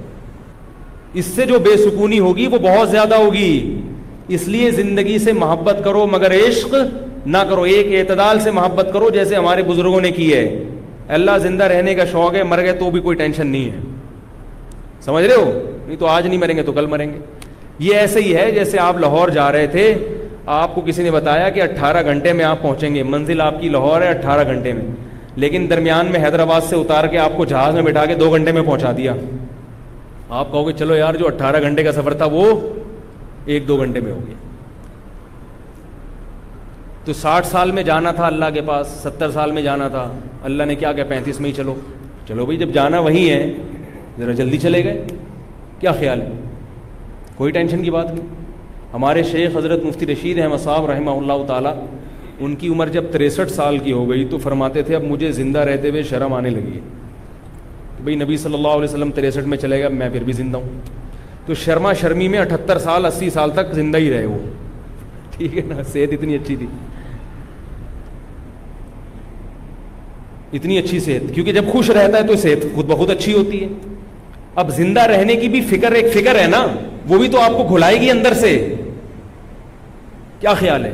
اس 1.19 1.25
سے 1.35 1.45
جو 1.51 1.59
بے 1.67 1.75
سکونی 1.77 2.19
ہوگی 2.27 2.45
وہ 2.51 2.57
بہت 2.67 2.89
زیادہ 2.89 3.15
ہوگی 3.23 3.81
اس 4.37 4.47
لیے 4.47 4.69
زندگی 4.71 5.17
سے 5.25 5.33
محبت 5.45 5.81
کرو 5.85 6.05
مگر 6.11 6.33
عشق 6.47 6.75
نہ 7.25 7.37
کرو 7.49 7.61
ایک 7.71 7.87
اعتدال 7.99 8.39
سے 8.43 8.51
محبت 8.59 8.93
کرو 8.93 9.09
جیسے 9.17 9.35
ہمارے 9.35 9.63
بزرگوں 9.73 10.01
نے 10.01 10.11
کی 10.21 10.31
ہے 10.33 10.45
اللہ 11.19 11.37
زندہ 11.43 11.63
رہنے 11.73 11.93
کا 11.95 12.05
شوق 12.11 12.33
ہے 12.35 12.43
مر 12.53 12.61
گئے 12.63 12.73
تو 12.79 12.91
بھی 12.91 13.01
کوئی 13.07 13.17
ٹینشن 13.23 13.47
نہیں 13.55 13.69
ہے 13.71 13.81
سمجھ 15.05 15.25
رہے 15.25 15.35
ہو 15.41 15.51
نہیں 15.87 15.97
تو 15.99 16.05
آج 16.07 16.27
نہیں 16.27 16.39
مریں 16.39 16.55
گے 16.57 16.63
تو 16.63 16.71
کل 16.71 16.85
مریں 16.95 17.11
گے 17.13 17.19
یہ 17.89 17.95
ایسے 17.95 18.21
ہی 18.21 18.35
ہے 18.35 18.49
جیسے 18.51 18.79
آپ 18.79 18.97
لاہور 18.99 19.29
جا 19.39 19.51
رہے 19.51 19.67
تھے 19.77 19.93
آپ 20.49 20.73
کو 20.75 20.81
کسی 20.85 21.03
نے 21.03 21.11
بتایا 21.11 21.49
کہ 21.49 21.61
اٹھارہ 21.61 22.01
گھنٹے 22.11 22.31
میں 22.33 22.45
آپ 22.45 22.61
پہنچیں 22.61 22.95
گے 22.95 23.01
منزل 23.03 23.41
آپ 23.41 23.59
کی 23.61 23.69
لاہور 23.69 24.01
ہے 24.01 24.07
اٹھارہ 24.09 24.43
گھنٹے 24.53 24.71
میں 24.73 24.81
لیکن 25.41 25.67
درمیان 25.69 26.05
میں 26.11 26.23
حیدرآباد 26.23 26.61
سے 26.69 26.75
اتار 26.75 27.07
کے 27.07 27.17
آپ 27.19 27.35
کو 27.37 27.45
جہاز 27.45 27.73
میں 27.75 27.81
بٹھا 27.83 28.05
کے 28.05 28.15
دو 28.15 28.29
گھنٹے 28.33 28.51
میں 28.51 28.61
پہنچا 28.61 28.91
دیا 28.97 29.13
آپ 30.39 30.51
کہو 30.51 30.67
گے 30.67 30.73
چلو 30.77 30.95
یار 30.95 31.13
جو 31.19 31.27
اٹھارہ 31.27 31.61
گھنٹے 31.61 31.83
کا 31.83 31.91
سفر 31.91 32.13
تھا 32.17 32.25
وہ 32.31 32.45
ایک 33.53 33.67
دو 33.67 33.77
گھنٹے 33.81 33.99
میں 33.99 34.11
ہو 34.11 34.19
گیا 34.27 34.35
تو 37.05 37.13
ساٹھ 37.21 37.47
سال 37.47 37.71
میں 37.71 37.83
جانا 37.83 38.11
تھا 38.15 38.25
اللہ 38.25 38.45
کے 38.53 38.61
پاس 38.65 38.87
ستر 39.03 39.31
سال 39.33 39.51
میں 39.51 39.61
جانا 39.61 39.87
تھا 39.91 40.07
اللہ 40.49 40.63
نے 40.63 40.75
کیا 40.75 40.91
کہا 40.93 41.03
پینتیس 41.09 41.39
میں 41.39 41.49
ہی 41.49 41.53
چلو 41.57 41.75
چلو 42.27 42.45
بھائی 42.45 42.57
جب 42.59 42.71
جانا 42.73 42.99
وہی 42.99 43.29
ہے 43.29 43.45
ذرا 44.19 44.31
جلدی 44.41 44.57
چلے 44.61 44.83
گئے 44.83 45.05
کیا 45.79 45.91
خیال 45.99 46.21
ہے 46.21 46.29
کوئی 47.35 47.51
ٹینشن 47.51 47.83
کی 47.83 47.91
بات 47.91 48.13
نہیں 48.13 48.39
ہمارے 48.93 49.21
شیخ 49.23 49.55
حضرت 49.57 49.83
مفتی 49.85 50.05
رشید 50.05 50.39
احمد 50.41 50.59
صاحب 50.63 50.85
رحمہ 50.91 51.11
اللہ 51.11 51.43
تعالیٰ 51.47 51.73
ان 52.45 52.55
کی 52.61 52.67
عمر 52.69 52.87
جب 52.93 53.03
تریسٹھ 53.11 53.51
سال 53.51 53.77
کی 53.83 53.91
ہو 53.91 54.09
گئی 54.09 54.25
تو 54.29 54.37
فرماتے 54.45 54.81
تھے 54.83 54.95
اب 54.95 55.03
مجھے 55.09 55.31
زندہ 55.31 55.59
رہتے 55.69 55.89
ہوئے 55.89 56.03
شرم 56.09 56.33
آنے 56.33 56.49
لگی 56.49 56.73
ہے 56.75 56.79
بھائی 58.03 58.15
نبی 58.15 58.37
صلی 58.43 58.53
اللہ 58.53 58.67
علیہ 58.67 58.83
وسلم 58.87 59.11
تریسٹھ 59.15 59.47
میں 59.47 59.57
چلے 59.57 59.81
گا 59.83 59.87
میں 59.99 60.09
پھر 60.13 60.23
بھی 60.29 60.33
زندہ 60.33 60.57
ہوں 60.57 60.79
تو 61.45 61.53
شرما 61.63 61.93
شرمی 62.01 62.27
میں 62.35 62.39
اٹھتر 62.39 62.79
سال 62.79 63.05
اسی 63.05 63.29
سال 63.29 63.51
تک 63.55 63.73
زندہ 63.75 63.97
ہی 63.97 64.09
رہے 64.13 64.25
وہ 64.25 64.37
ٹھیک 65.35 65.57
ہے 65.57 65.61
نا 65.67 65.83
صحت 65.91 66.13
اتنی 66.13 66.35
اچھی 66.37 66.55
تھی 66.55 66.67
اتنی 70.57 70.77
اچھی 70.77 70.99
صحت 70.99 71.33
کیونکہ 71.35 71.51
جب 71.53 71.71
خوش 71.71 71.89
رہتا 71.89 72.17
ہے 72.17 72.23
تو 72.27 72.35
صحت 72.37 72.65
خود 72.75 72.85
بخود 72.85 73.09
اچھی 73.09 73.33
ہوتی 73.33 73.63
ہے 73.63 73.67
اب 74.59 74.69
زندہ 74.75 75.01
رہنے 75.11 75.35
کی 75.41 75.47
بھی 75.49 75.61
فکر 75.69 75.91
ایک 75.95 76.11
فکر 76.13 76.39
ہے 76.39 76.47
نا 76.47 76.65
وہ 77.07 77.17
بھی 77.19 77.27
تو 77.31 77.39
آپ 77.41 77.51
کو 77.57 77.63
کھلائے 77.67 77.99
گی 78.01 78.09
اندر 78.11 78.33
سے 78.39 78.49
کیا 80.39 80.53
خیال 80.59 80.85
ہے 80.85 80.91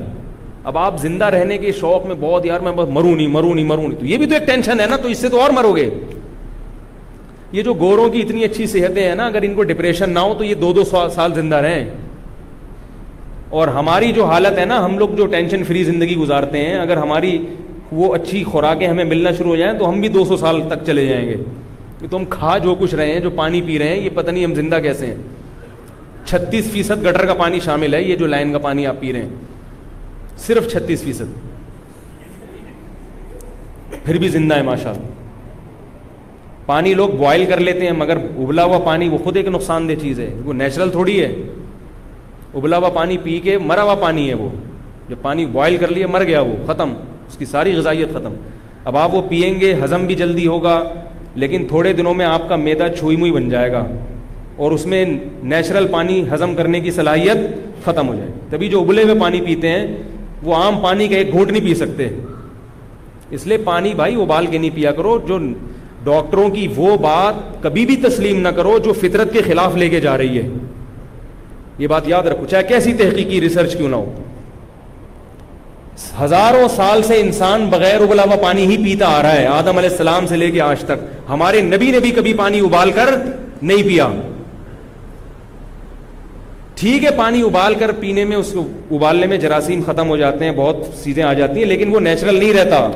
اب 0.69 0.77
آپ 0.77 0.97
زندہ 1.01 1.25
رہنے 1.35 1.57
کے 1.57 1.71
شوق 1.79 2.05
میں 2.05 2.15
بہت 2.19 2.45
یار 2.45 2.59
میں 2.61 2.71
بس 2.75 2.89
مروں 2.93 3.15
نہیں 3.15 3.27
مروں 3.27 3.53
نہیں 3.53 3.65
مروں 3.65 3.87
نہیں 3.87 3.99
تو 3.99 4.05
یہ 4.05 4.17
بھی 4.17 4.25
تو 4.25 4.33
ایک 4.35 4.45
ٹینشن 4.47 4.79
ہے 4.79 4.85
نا 4.89 4.95
تو 5.01 5.07
اس 5.07 5.17
سے 5.19 5.29
تو 5.29 5.41
اور 5.41 5.49
مرو 5.55 5.71
گے 5.75 5.89
یہ 7.51 7.63
جو 7.63 7.73
گوروں 7.79 8.07
کی 8.11 8.21
اتنی 8.21 8.43
اچھی 8.43 8.67
صحتیں 8.67 9.03
ہیں 9.07 9.15
نا 9.15 9.25
اگر 9.25 9.41
ان 9.47 9.53
کو 9.55 9.63
ڈپریشن 9.63 10.13
نہ 10.13 10.19
ہو 10.19 10.33
تو 10.37 10.43
یہ 10.43 10.53
دو 10.63 10.71
دو 10.73 10.83
سال 11.15 11.33
زندہ 11.35 11.55
رہیں 11.65 11.87
اور 13.57 13.67
ہماری 13.77 14.11
جو 14.13 14.25
حالت 14.25 14.57
ہے 14.59 14.65
نا 14.65 14.83
ہم 14.85 14.97
لوگ 14.99 15.09
جو 15.17 15.25
ٹینشن 15.31 15.63
فری 15.67 15.83
زندگی 15.83 16.15
گزارتے 16.17 16.65
ہیں 16.65 16.75
اگر 16.79 16.97
ہماری 16.97 17.37
وہ 17.99 18.13
اچھی 18.15 18.43
خوراکیں 18.43 18.87
ہمیں 18.87 19.03
ملنا 19.03 19.31
شروع 19.37 19.49
ہو 19.49 19.55
جائیں 19.55 19.77
تو 19.79 19.89
ہم 19.89 19.99
بھی 20.01 20.09
دو 20.17 20.23
سو 20.25 20.37
سال 20.37 20.61
تک 20.69 20.85
چلے 20.85 21.05
جائیں 21.07 21.25
گے 21.29 21.35
کہ 21.99 22.07
تم 22.11 22.25
کھا 22.29 22.57
جو 22.63 22.75
کچھ 22.79 22.93
رہے 22.95 23.13
ہیں 23.13 23.19
جو 23.19 23.29
پانی 23.35 23.61
پی 23.67 23.77
رہے 23.79 23.87
ہیں 23.89 23.97
یہ 24.03 24.09
پتہ 24.15 24.31
نہیں 24.31 24.43
ہم 24.45 24.53
زندہ 24.55 24.79
کیسے 24.83 25.05
ہیں 25.07 25.15
چھتیس 26.25 26.69
فیصد 26.71 27.05
گٹر 27.05 27.25
کا 27.25 27.33
پانی 27.39 27.59
شامل 27.65 27.93
ہے 27.93 28.01
یہ 28.03 28.15
جو 28.15 28.27
لائن 28.27 28.51
کا 28.53 28.57
پانی 28.67 28.85
آپ 28.87 28.95
پی 28.99 29.11
رہے 29.13 29.21
ہیں 29.21 29.35
صرف 30.45 30.69
چھتیس 30.71 31.03
فیصد 31.03 31.45
پھر 34.05 34.17
بھی 34.17 34.27
زندہ 34.29 34.55
ہے 34.55 34.61
ماشاء 34.63 34.89
اللہ 34.89 35.15
پانی 36.65 36.93
لوگ 36.93 37.09
بوائل 37.09 37.45
کر 37.49 37.59
لیتے 37.59 37.85
ہیں 37.85 37.91
مگر 37.97 38.17
ابلا 38.17 38.63
ہوا 38.63 38.79
پانی 38.85 39.07
وہ 39.09 39.17
خود 39.23 39.37
ایک 39.37 39.47
نقصان 39.47 39.87
دہ 39.89 39.93
چیز 40.01 40.19
ہے 40.19 40.33
وہ 40.45 40.53
نیچرل 40.53 40.89
تھوڑی 40.91 41.19
ہے 41.21 41.31
ابلا 42.53 42.77
ہوا 42.77 42.89
پانی 42.95 43.17
پی 43.23 43.39
کے 43.43 43.57
مرا 43.65 43.83
ہوا 43.83 43.95
پانی 44.01 44.27
ہے 44.29 44.33
وہ 44.43 44.49
جو 45.09 45.15
پانی 45.21 45.45
بوائل 45.51 45.77
کر 45.77 45.91
لیا 45.91 46.07
مر 46.11 46.23
گیا 46.27 46.41
وہ 46.49 46.55
ختم 46.67 46.93
اس 47.27 47.37
کی 47.37 47.45
ساری 47.45 47.75
غذائیت 47.77 48.13
ختم 48.13 48.33
اب 48.89 48.97
آپ 48.97 49.13
وہ 49.15 49.21
پئیں 49.29 49.59
گے 49.59 49.73
ہضم 49.83 50.05
بھی 50.07 50.15
جلدی 50.15 50.47
ہوگا 50.47 50.79
لیکن 51.41 51.65
تھوڑے 51.67 51.91
دنوں 51.93 52.13
میں 52.19 52.25
آپ 52.25 52.47
کا 52.49 52.55
میدا 52.55 52.87
چھوئی 52.95 53.15
موئی 53.17 53.31
بن 53.31 53.49
جائے 53.49 53.71
گا 53.71 53.85
اور 54.65 54.71
اس 54.71 54.85
میں 54.93 55.03
نیچرل 55.51 55.87
پانی 55.91 56.21
ہضم 56.33 56.55
کرنے 56.55 56.79
کی 56.85 56.91
صلاحیت 56.91 57.37
ختم 57.85 58.07
ہو 58.07 58.13
جائے 58.15 58.29
تبھی 58.49 58.69
جو 58.69 58.79
ابلے 58.81 59.03
میں 59.09 59.15
پانی 59.19 59.41
پیتے 59.45 59.69
ہیں 59.73 59.85
وہ 60.43 60.55
عام 60.55 60.79
پانی 60.83 61.07
کا 61.07 61.15
ایک 61.17 61.31
گھونٹ 61.33 61.51
نہیں 61.51 61.65
پی 61.65 61.73
سکتے 61.83 62.07
اس 63.37 63.45
لیے 63.47 63.57
پانی 63.65 63.93
بھائی 64.01 64.15
ابال 64.21 64.45
کے 64.51 64.57
نہیں 64.57 64.75
پیا 64.75 64.91
کرو 64.99 65.17
جو 65.27 65.37
ڈاکٹروں 66.03 66.49
کی 66.49 66.67
وہ 66.75 66.95
بات 67.01 67.35
کبھی 67.63 67.85
بھی 67.85 67.95
تسلیم 68.07 68.39
نہ 68.41 68.55
کرو 68.61 68.77
جو 68.85 68.93
فطرت 69.01 69.33
کے 69.33 69.41
خلاف 69.47 69.75
لے 69.81 69.89
کے 69.89 69.99
جا 70.07 70.17
رہی 70.17 70.37
ہے 70.37 70.47
یہ 71.77 71.87
بات 71.87 72.07
یاد 72.09 72.27
رکھو 72.33 72.45
چاہے 72.49 72.63
کیسی 72.69 72.93
تحقیقی 73.03 73.41
ریسرچ 73.41 73.75
کیوں 73.77 73.89
نہ 73.89 73.95
ہو 73.95 74.13
ہزاروں 76.21 76.67
سال 76.75 77.01
سے 77.03 77.19
انسان 77.21 77.65
بغیر 77.69 78.01
ابلا 78.01 78.23
ہوا 78.27 78.35
پانی 78.41 78.65
ہی 78.67 78.77
پیتا 78.83 79.05
آ 79.17 79.21
رہا 79.21 79.31
ہے 79.37 79.45
آدم 79.47 79.77
علیہ 79.77 79.89
السلام 79.89 80.25
سے 80.27 80.37
لے 80.37 80.49
کے 80.51 80.59
آج 80.61 80.81
تک 80.87 81.05
ہمارے 81.29 81.61
نبی 81.61 81.91
نے 81.91 81.99
بھی 81.99 82.11
کبھی 82.15 82.33
پانی 82.37 82.59
ابال 82.65 82.91
کر 82.95 83.09
نہیں 83.61 83.83
پیا 83.87 84.07
ٹھیک 86.79 87.03
ہے 87.05 87.09
پانی 87.17 87.41
ابال 87.41 87.75
کر 87.79 87.91
پینے 87.99 88.25
میں 88.31 88.37
اس 88.37 88.51
کو 88.55 88.65
ابالنے 88.95 89.27
میں 89.27 89.37
جراثیم 89.45 89.81
ختم 89.85 90.09
ہو 90.09 90.17
جاتے 90.17 90.45
ہیں 90.45 90.51
بہت 90.55 90.77
چیزیں 91.03 91.23
آ 91.23 91.31
جاتی 91.39 91.59
ہیں 91.59 91.67
لیکن 91.69 91.95
وہ 91.95 91.99
نیچرل 92.09 92.35
نہیں 92.39 92.53
رہتا 92.53 92.87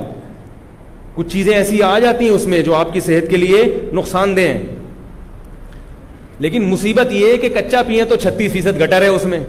کچھ 1.16 1.28
چیزیں 1.32 1.54
ایسی 1.56 1.82
آ 1.84 1.98
جاتی 2.00 2.26
ہیں 2.26 2.34
اس 2.36 2.46
میں 2.48 2.62
جو 2.68 2.76
آپ 2.76 2.94
کی 2.94 3.00
صحت 3.08 3.30
کے 3.30 3.38
لیے 3.38 3.64
نقصان 3.94 4.36
دہ 4.36 4.48
ہیں 4.48 4.62
لیکن 6.46 6.70
مصیبت 6.70 7.12
یہ 7.14 7.32
ہے 7.32 7.38
کہ 7.38 7.50
کچا 7.56 7.82
پیئیں 7.88 8.04
تو 8.10 8.16
چھتیس 8.22 8.52
فیصد 8.52 8.82
گٹر 8.82 9.02
ہے 9.02 9.08
اس 9.16 9.26
میں 9.34 9.40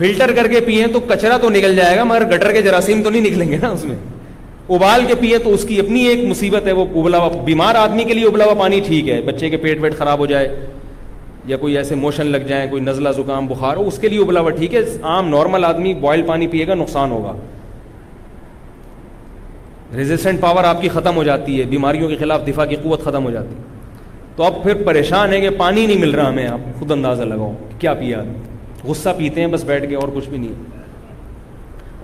فلٹر 0.00 0.30
کر 0.36 0.46
کے 0.48 0.60
پیئے 0.66 0.86
تو 0.92 1.00
کچرا 1.08 1.36
تو 1.40 1.48
نکل 1.50 1.74
جائے 1.76 1.96
گا 1.96 2.04
مگر 2.10 2.24
گٹر 2.28 2.52
کے 2.52 2.60
جراثیم 2.62 3.02
تو 3.02 3.10
نہیں 3.10 3.20
نکلیں 3.22 3.50
گے 3.50 3.56
نا 3.62 3.68
اس 3.70 3.82
میں 3.84 3.96
ابال 4.74 5.04
کے 5.06 5.14
پیئے 5.20 5.38
تو 5.44 5.52
اس 5.54 5.64
کی 5.68 5.78
اپنی 5.80 6.02
ایک 6.08 6.24
مصیبت 6.28 6.66
ہے 6.66 6.72
وہ 6.78 6.84
ابلا 7.00 7.18
ہوا 7.18 7.42
بیمار 7.44 7.74
آدمی 7.80 8.04
کے 8.10 8.14
لیے 8.14 8.24
ابلا 8.26 8.44
ہوا 8.44 8.54
پانی 8.58 8.78
ٹھیک 8.86 9.08
ہے 9.08 9.20
بچے 9.26 9.48
کے 9.50 9.56
پیٹ 9.64 9.80
ویٹ 9.82 9.96
خراب 9.98 10.18
ہو 10.18 10.26
جائے 10.32 10.48
یا 11.46 11.56
کوئی 11.56 11.76
ایسے 11.78 11.94
موشن 12.04 12.26
لگ 12.26 12.46
جائیں 12.48 12.68
کوئی 12.70 12.82
نزلہ 12.82 13.08
زکام 13.16 13.46
بخار 13.46 13.76
ہو 13.76 13.86
اس 13.88 13.98
کے 13.98 14.08
لیے 14.08 14.20
ابلا 14.22 14.40
ہوا 14.40 14.50
ٹھیک 14.60 14.74
ہے 14.74 14.80
عام 15.14 15.28
نارمل 15.28 15.64
آدمی 15.68 15.94
بوائل 16.00 16.22
پانی 16.26 16.46
پیے 16.54 16.66
گا 16.68 16.74
نقصان 16.84 17.10
ہوگا 17.10 17.36
ریزسٹنٹ 19.96 20.40
پاور 20.40 20.64
آپ 20.64 20.80
کی 20.82 20.88
ختم 20.94 21.16
ہو 21.16 21.22
جاتی 21.30 21.60
ہے 21.60 21.64
بیماریوں 21.76 22.08
کے 22.08 22.16
خلاف 22.20 22.46
دفاع 22.48 22.64
کی 22.70 22.76
قوت 22.82 23.04
ختم 23.04 23.24
ہو 23.24 23.30
جاتی 23.38 23.54
ہے 23.54 24.36
تو 24.36 24.44
اب 24.44 24.62
پھر 24.62 24.82
پریشان 24.84 25.32
ہیں 25.32 25.40
کہ 25.40 25.50
پانی 25.56 25.86
نہیں 25.86 25.98
مل 26.00 26.10
رہا 26.14 26.28
ہمیں 26.28 26.46
آپ 26.48 26.78
خود 26.78 26.90
اندازہ 26.92 27.22
لگاؤ 27.34 27.52
کیا 27.78 27.94
پیا 28.04 28.18
آدمی 28.20 28.49
غصہ 28.84 29.08
پیتے 29.18 29.40
ہیں 29.40 29.48
بس 29.52 29.64
بیٹھ 29.64 29.88
کے 29.88 29.94
اور 29.96 30.08
کچھ 30.14 30.28
بھی 30.28 30.38
نہیں 30.38 30.78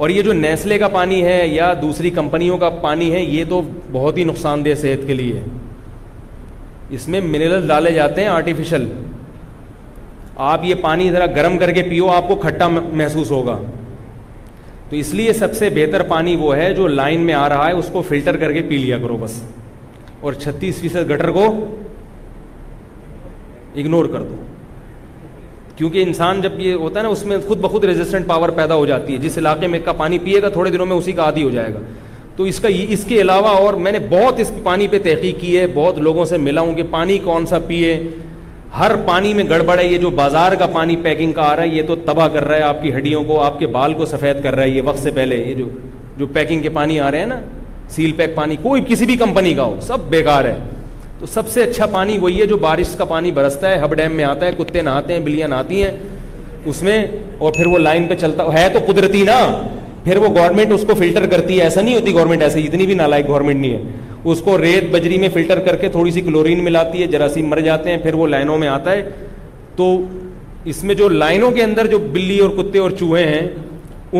اور 0.05 0.11
یہ 0.11 0.23
جو 0.23 0.33
نیسلے 0.33 0.79
کا 0.79 0.89
پانی 0.95 1.23
ہے 1.25 1.47
یا 1.49 1.73
دوسری 1.83 2.11
کمپنیوں 2.17 2.57
کا 2.59 2.69
پانی 2.81 3.13
ہے 3.13 3.23
یہ 3.23 3.45
تو 3.49 3.61
بہت 3.93 4.17
ہی 4.19 4.25
نقصان 4.25 4.65
دہ 4.65 4.75
صحت 4.81 5.07
کے 5.07 5.15
لیے 5.15 5.41
اس 6.97 7.07
میں 7.09 7.21
منرل 7.21 7.67
ڈالے 7.69 7.91
جاتے 7.93 8.21
ہیں 8.23 8.29
آرٹیفیشل 8.29 8.87
آپ 10.49 10.65
یہ 10.65 10.75
پانی 10.83 11.11
ذرا 11.13 11.27
گرم 11.37 11.57
کر 11.59 11.73
کے 11.73 11.83
پیو 11.91 12.09
آپ 12.11 12.29
کو 12.29 12.35
کھٹا 12.43 12.69
محسوس 12.69 13.31
ہوگا 13.31 13.59
تو 14.91 14.97
اس 14.97 15.13
لیے 15.15 15.33
سب 15.33 15.55
سے 15.57 15.69
بہتر 15.75 16.03
پانی 16.09 16.35
وہ 16.41 16.57
ہے 16.57 16.73
جو 16.75 16.87
لائن 16.89 17.21
میں 17.27 17.35
آ 17.35 17.49
رہا 17.49 17.67
ہے 17.67 17.73
اس 17.79 17.89
کو 17.93 18.03
فلٹر 18.09 18.37
کر 18.43 18.53
کے 18.53 18.63
پی 18.69 18.77
لیا 18.79 18.99
کرو 19.03 19.17
بس 19.21 19.41
اور 20.21 20.33
چھتیس 20.43 20.81
فیصد 20.81 21.11
گٹر 21.11 21.31
کو 21.39 21.45
اگنور 23.81 24.05
کر 24.13 24.23
دو 24.31 24.37
کیونکہ 25.77 26.03
انسان 26.03 26.41
جب 26.41 26.61
یہ 26.61 26.75
ہوتا 26.81 26.99
ہے 26.99 27.03
نا 27.05 27.09
اس 27.11 27.25
میں 27.31 27.37
خود 27.47 27.61
بخود 27.61 27.85
ریزسٹنٹ 27.85 28.27
پاور 28.27 28.49
پیدا 28.59 28.75
ہو 28.75 28.85
جاتی 28.87 29.13
ہے 29.13 29.19
جس 29.25 29.37
علاقے 29.39 29.67
میں 29.73 29.79
کا 29.85 29.93
پانی 29.97 30.19
پیے 30.19 30.43
گا 30.43 30.49
تھوڑے 30.53 30.71
دنوں 30.71 30.87
میں 30.93 30.97
اسی 30.97 31.13
کا 31.19 31.23
عادی 31.23 31.43
ہو 31.43 31.51
جائے 31.57 31.73
گا 31.75 31.79
تو 32.37 32.45
اس 32.53 32.61
کا 32.61 32.69
اس 32.95 33.05
کے 33.09 33.21
علاوہ 33.21 33.49
اور 33.65 33.75
میں 33.85 33.93
نے 33.93 33.99
بہت 34.11 34.41
اس 34.41 34.51
پانی 34.63 34.87
پہ 34.91 34.99
تحقیق 35.05 35.41
کی 35.41 35.57
ہے 35.59 35.67
بہت 35.75 35.99
لوگوں 36.07 36.25
سے 36.33 36.37
ملا 36.47 36.61
ہوں 36.61 36.75
کہ 36.75 36.83
پانی 36.91 37.19
کون 37.25 37.47
سا 37.47 37.59
پیے 37.67 37.99
ہر 38.79 38.95
پانی 39.07 39.33
میں 39.35 39.45
گڑبڑ 39.51 39.79
ہے 39.79 39.87
یہ 39.87 39.99
جو 39.99 40.11
بازار 40.21 40.53
کا 40.59 40.67
پانی 40.73 40.97
پیکنگ 41.03 41.33
کا 41.33 41.43
آ 41.51 41.55
رہا 41.57 41.63
ہے 41.63 41.69
یہ 41.77 41.83
تو 41.89 41.97
تباہ 42.07 42.29
کر 42.33 42.45
رہا 42.49 42.57
ہے 42.57 42.63
آپ 42.63 42.83
کی 42.83 42.93
ہڈیوں 42.95 43.23
کو 43.25 43.41
آپ 43.43 43.59
کے 43.59 43.67
بال 43.77 43.95
کو 44.01 44.07
سفید 44.07 44.43
کر 44.43 44.55
رہا 44.55 44.63
ہے 44.63 44.69
یہ 44.69 44.83
وقت 44.85 44.99
سے 45.03 45.11
پہلے 45.17 45.37
یہ 45.45 45.55
جو 45.55 45.69
جو 46.17 46.27
پیکنگ 46.33 46.63
کے 46.63 46.69
پانی 46.81 46.99
آ 47.01 47.11
رہے 47.11 47.19
ہیں 47.19 47.27
نا 47.27 47.41
سیل 47.95 48.13
پیک 48.17 48.35
پانی 48.35 48.57
کوئی 48.63 48.83
کسی 48.89 49.07
بھی 49.07 49.17
کمپنی 49.17 49.55
کا 49.55 49.63
ہو 49.65 49.77
سب 49.89 50.09
بیکار 50.11 50.45
ہے 50.45 50.55
تو 51.21 51.27
سب 51.33 51.49
سے 51.49 51.63
اچھا 51.63 51.87
پانی 51.93 52.17
وہی 52.19 52.41
ہے 52.41 52.47
جو 52.47 52.57
بارش 52.61 52.95
کا 52.99 53.05
پانی 53.11 53.31
برستا 53.33 53.69
ہے 53.71 53.79
ہب 53.81 53.95
ڈیم 53.97 54.13
میں 54.17 54.25
آتا 54.25 54.47
ہے 54.47 54.51
کتے 54.59 54.81
نہاتے 54.83 55.13
ہیں 55.13 55.21
بلیاں 55.25 55.49
نہاتی 55.49 55.83
ہیں 55.83 55.91
اس 56.71 56.83
میں 56.83 57.05
اور 57.45 57.53
پھر 57.57 57.67
وہ 57.75 57.79
لائن 57.79 58.07
پہ 58.07 58.15
چلتا 58.21 58.53
ہے 58.55 58.69
تو 58.73 58.79
قدرتی 58.87 59.23
نا 59.27 59.39
پھر 60.05 60.17
وہ 60.23 60.29
گورنمنٹ 60.39 60.73
اس 60.73 60.85
کو 60.87 60.95
فلٹر 60.99 61.27
کرتی 61.31 61.57
ہے 61.59 61.63
ایسا 61.63 61.81
نہیں 61.81 61.95
ہوتی 61.95 62.13
گورنمنٹ 62.15 62.43
ایسے 62.43 62.61
اتنی 62.63 62.87
بھی 62.87 62.95
نالائک 62.95 63.27
گورنمنٹ 63.29 63.61
نہیں 63.61 63.73
ہے 63.73 64.19
اس 64.33 64.41
کو 64.45 64.57
ریت 64.59 64.85
بجری 64.91 65.19
میں 65.19 65.29
فلٹر 65.35 65.59
کر 65.69 65.77
کے 65.77 65.89
تھوڑی 65.97 66.11
سی 66.11 66.21
کلورین 66.27 66.63
ملاتی 66.65 67.03
ہے 67.03 67.07
جراثیم 67.17 67.49
مر 67.51 67.61
جاتے 67.69 67.91
ہیں 67.91 67.97
پھر 68.03 68.15
وہ 68.21 68.27
لائنوں 68.29 68.59
میں 68.59 68.69
آتا 68.69 68.93
ہے 68.93 69.09
تو 69.77 69.89
اس 70.73 70.83
میں 70.85 70.95
جو 70.95 71.09
لائنوں 71.09 71.51
کے 71.51 71.63
اندر 71.63 71.87
جو 71.87 71.99
بلی 72.13 72.39
اور 72.47 72.51
کتے 72.63 72.79
اور 72.79 72.91
چوہے 72.99 73.27
ہیں 73.27 73.47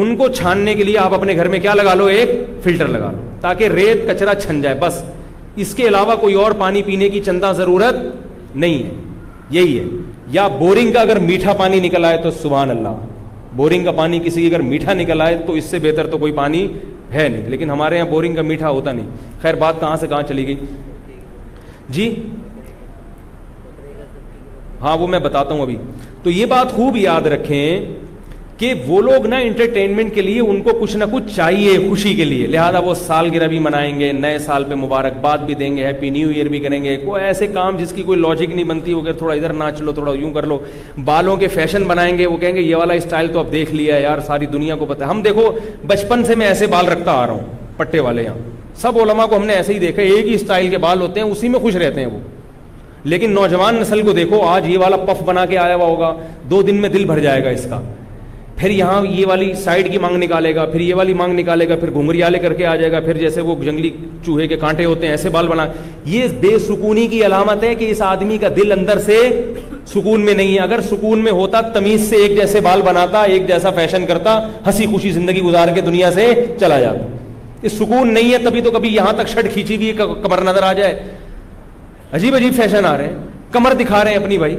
ان 0.01 0.17
کو 0.17 0.29
چھاننے 0.39 0.75
کے 0.75 0.85
لیے 0.85 0.99
آپ 0.99 1.15
اپنے 1.15 1.37
گھر 1.37 1.49
میں 1.49 1.59
کیا 1.61 1.75
لگا 1.75 1.95
لو 1.95 2.05
ایک 2.17 2.31
فلٹر 2.63 2.89
لگا 2.89 3.11
لو 3.13 3.19
تاکہ 3.41 3.69
ریت 3.75 4.07
کچرا 4.09 4.35
چھن 4.41 4.61
جائے 4.63 4.75
بس 4.81 5.03
اس 5.63 5.75
کے 5.75 5.87
علاوہ 5.89 6.15
کوئی 6.21 6.35
اور 6.45 6.53
پانی 6.59 6.83
پینے 6.87 7.09
کی 7.09 7.21
چندہ 7.27 7.53
ضرورت 7.57 7.97
نہیں 8.55 8.83
ہے 8.83 8.91
یہی 9.51 9.79
ہے 9.79 9.85
یا 10.33 10.47
بورنگ 10.59 10.93
کا 10.93 11.01
اگر 11.01 11.19
میٹھا 11.29 11.53
پانی 11.59 11.81
نکل 11.81 12.05
آئے 12.05 12.17
تو 12.23 12.31
سبحان 12.43 12.71
اللہ 12.71 13.07
بورنگ 13.57 13.85
کا 13.85 13.93
پانی 13.99 14.19
کسی 14.25 14.41
کی 14.41 14.47
اگر 14.55 14.63
میٹھا 14.63 14.93
نکل 14.95 15.21
آئے 15.27 15.37
تو 15.47 15.53
اس 15.61 15.65
سے 15.71 15.79
بہتر 15.83 16.07
تو 16.11 16.19
کوئی 16.19 16.33
پانی 16.33 16.67
ہے 17.13 17.29
نہیں 17.29 17.49
لیکن 17.51 17.71
ہمارے 17.71 17.97
یہاں 17.97 18.07
بورنگ 18.11 18.35
کا 18.37 18.43
میٹھا 18.43 18.71
ہوتا 18.71 18.93
نہیں 18.93 19.07
خیر 19.43 19.55
بات 19.59 19.81
کہاں 19.81 19.97
سے 20.01 20.07
کہاں 20.09 20.23
چلی 20.29 20.47
گئی 20.47 20.57
جی 21.97 22.13
ہاں 24.81 24.97
وہ 24.99 25.07
میں 25.09 25.19
بتاتا 25.19 25.55
ہوں 25.55 25.63
ابھی 25.63 25.77
تو 26.23 26.31
یہ 26.31 26.47
بات 26.47 26.73
خوب 26.77 26.97
یاد 26.97 27.27
رکھیں 27.33 28.06
کہ 28.59 28.73
وہ 28.87 29.01
لوگ 29.03 29.27
نا 29.29 29.37
انٹرٹینمنٹ 29.47 30.15
کے 30.15 30.23
لیے 30.23 30.41
ان 30.41 30.61
کو 30.63 30.71
کچھ 30.81 30.97
نہ 30.97 31.05
کچھ 31.13 31.25
چاہیے 31.37 31.77
خوشی 31.89 32.15
کے 32.17 32.25
لیے 32.25 32.47
لہٰذا 32.53 32.79
وہ 32.85 32.93
سال 33.01 33.29
گرہ 33.35 33.47
بھی 33.49 33.59
منائیں 33.65 33.99
گے 33.99 34.11
نئے 34.21 34.39
سال 34.45 34.65
پہ 34.69 34.75
مبارکباد 34.83 35.39
بھی 35.47 35.55
دیں 35.55 35.77
گے 35.77 35.85
ہیپی 35.87 36.11
نیو 36.11 36.29
ایئر 36.35 36.47
بھی 36.51 36.59
کریں 36.61 36.83
گے 36.85 36.97
کوئی 37.05 37.23
ایسے 37.25 37.47
کام 37.47 37.77
جس 37.79 37.93
کی 37.97 38.03
کوئی 38.03 38.19
لاجک 38.19 38.55
نہیں 38.55 38.65
بنتی 38.69 38.95
وہ 38.95 39.03
کہ 39.05 39.13
تھوڑا 39.19 39.35
ادھر 39.35 39.53
ناچ 39.63 39.81
لو 39.81 39.93
تھوڑا 39.99 40.13
یوں 40.21 40.31
کر 40.35 40.47
لو 40.47 40.59
بالوں 41.05 41.37
کے 41.37 41.49
فیشن 41.57 41.85
بنائیں 41.89 42.17
گے 42.19 42.27
وہ 42.27 42.37
کہیں 42.37 42.55
گے 42.55 42.61
یہ 42.63 42.77
والا 42.77 42.95
اسٹائل 43.03 43.29
تو 43.33 43.39
اب 43.41 43.51
دیکھ 43.53 43.75
لیا 43.75 43.99
یار 44.03 44.21
ساری 44.27 44.47
دنیا 44.53 44.77
کو 44.77 44.87
پتا 44.89 45.11
ہم 45.11 45.21
دیکھو 45.23 45.51
بچپن 45.87 46.25
سے 46.27 46.35
میں 46.43 46.47
ایسے 46.47 46.67
بال 46.77 46.89
رکھتا 46.89 47.13
آ 47.13 47.27
رہا 47.27 47.33
ہوں 47.35 47.77
پٹے 47.77 48.01
والے 48.09 48.23
یہاں 48.23 48.55
سب 48.81 48.99
علما 49.03 49.27
کو 49.27 49.37
ہم 49.37 49.45
نے 49.47 49.53
ایسے 49.55 49.75
ہی 49.75 49.79
دیکھا 49.79 50.03
ایک 50.03 50.27
ہی 50.27 50.35
اسٹائل 50.35 50.69
کے 50.71 50.79
بال 50.87 51.01
ہوتے 51.01 51.21
ہیں 51.21 51.27
اسی 51.31 51.49
میں 51.49 51.61
خوش 51.61 51.77
رہتے 51.85 52.01
ہیں 52.01 52.09
وہ 52.11 52.19
لیکن 53.13 53.35
نوجوان 53.35 53.77
نسل 53.81 54.03
کو 54.03 54.13
دیکھو 54.13 54.43
آج 54.49 54.69
یہ 54.71 54.79
والا 54.79 54.97
پف 55.09 55.23
بنا 55.25 55.45
کے 55.47 55.59
آیا 55.59 55.75
ہوا 55.77 55.87
ہوگا 55.87 56.15
دو 56.51 56.63
دن 56.71 56.81
میں 56.81 56.89
دل 56.99 57.05
بھر 57.13 57.19
جائے 57.29 57.45
گا 57.45 57.51
اس 57.51 57.67
کا 57.71 57.81
پھر 58.59 58.71
یہاں 58.71 59.03
یہ 59.07 59.27
والی 59.27 59.53
سائڈ 59.65 59.91
کی 59.93 59.99
مانگ 59.99 60.17
نکالے 60.23 60.55
گا 60.55 60.65
پھر 60.67 60.81
یہ 60.81 60.95
والی 60.95 61.15
مانگ 61.15 61.39
نکالے 61.39 61.69
گا 61.69 61.77
پھر 61.81 61.91
گھونگری 61.93 62.23
آلے 62.23 62.39
کر 62.43 62.53
کے 62.61 62.67
آ 62.67 62.75
جائے 62.77 62.91
گا 62.93 63.01
پھر 63.05 63.17
جیسے 63.19 63.41
وہ 63.49 63.55
جنگلی 63.65 63.91
چوہے 64.27 64.47
کے 64.49 64.57
کانٹے 64.61 64.85
ہوتے 64.85 65.07
ہیں 65.07 65.13
ایسے 65.13 65.31
بال 65.31 65.49
بنا 65.49 65.67
یہ 66.13 66.29
بے 66.41 66.59
سکونی 66.67 67.07
کی 67.09 67.25
علامت 67.27 67.65
ہے 67.65 67.75
کہ 67.75 67.91
اس 67.91 68.01
آدمی 68.03 68.39
کا 68.41 68.49
دل 68.57 68.73
اندر 68.79 68.99
سے 69.07 69.19
سکون 69.93 70.25
میں 70.25 70.35
نہیں 70.35 70.55
ہے 70.55 70.59
اگر 70.61 70.81
سکون 70.89 71.19
میں 71.25 71.33
ہوتا 71.33 71.61
تمیز 71.75 72.09
سے 72.09 72.17
ایک 72.23 72.37
جیسے 72.37 72.61
بال 72.61 72.83
بناتا 72.85 73.23
ایک 73.35 73.47
جیسا 73.49 73.71
فیشن 73.77 74.07
کرتا 74.07 74.39
ہنسی 74.67 74.87
خوشی 74.93 75.11
زندگی 75.19 75.43
گزار 75.43 75.75
کے 75.75 75.81
دنیا 75.91 76.11
سے 76.15 76.29
چلا 76.61 76.81
جاتا 76.81 77.07
یہ 77.67 77.69
سکون 77.79 78.15
نہیں 78.15 78.33
ہے 78.33 78.39
تبھی 78.45 78.61
تو 78.63 78.71
کبھی 78.71 78.95
یہاں 78.95 79.13
تک 79.17 79.29
شٹ 79.33 79.53
کھینچی 79.53 79.77
ہوئی 79.77 79.93
کمر 80.23 80.43
نظر 80.47 80.63
آ 80.63 80.73
جائے 80.81 80.99
عجیب 82.19 82.35
عجیب 82.35 82.57
فیشن 82.57 82.85
آ 82.85 82.97
رہے 82.97 83.07
ہیں 83.09 83.19
کمر 83.53 83.75
دکھا 83.85 84.05
رہے 84.05 84.11
ہیں 84.11 84.19
اپنی 84.19 84.39
بھائی 84.39 84.57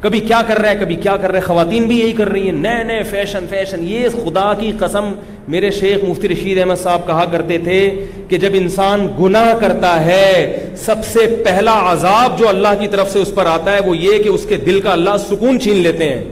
کبھی 0.00 0.18
کیا 0.20 0.40
کر 0.46 0.58
رہا 0.60 0.70
ہے 0.70 0.76
کبھی 0.80 0.94
کیا 1.02 1.16
کر 1.20 1.30
رہا 1.32 1.38
ہے 1.38 1.44
خواتین 1.44 1.86
بھی 1.88 1.98
یہی 2.00 2.12
کر 2.16 2.28
رہی 2.30 2.42
ہیں 2.44 2.52
نئے 2.56 2.82
نئے 2.86 3.02
فیشن 3.10 3.46
فیشن 3.50 3.84
یہ 3.88 4.08
خدا 4.24 4.52
کی 4.60 4.70
قسم 4.78 5.12
میرے 5.54 5.70
شیخ 5.78 6.04
مفتی 6.04 6.28
رشید 6.28 6.58
احمد 6.58 6.82
صاحب 6.82 7.06
کہا 7.06 7.24
کرتے 7.32 7.56
تھے 7.64 7.80
کہ 8.28 8.38
جب 8.38 8.50
انسان 8.54 9.06
گناہ 9.20 9.52
کرتا 9.60 9.94
ہے 10.04 10.72
سب 10.84 11.04
سے 11.12 11.26
پہلا 11.44 11.74
عذاب 11.92 12.38
جو 12.38 12.48
اللہ 12.48 12.78
کی 12.80 12.88
طرف 12.88 13.12
سے 13.12 13.18
اس 13.22 13.34
پر 13.34 13.46
آتا 13.54 13.72
ہے 13.76 13.80
وہ 13.86 13.96
یہ 13.96 14.22
کہ 14.22 14.28
اس 14.28 14.46
کے 14.48 14.56
دل 14.66 14.80
کا 14.80 14.92
اللہ 14.92 15.16
سکون 15.28 15.60
چھین 15.60 15.82
لیتے 15.88 16.08
ہیں 16.12 16.24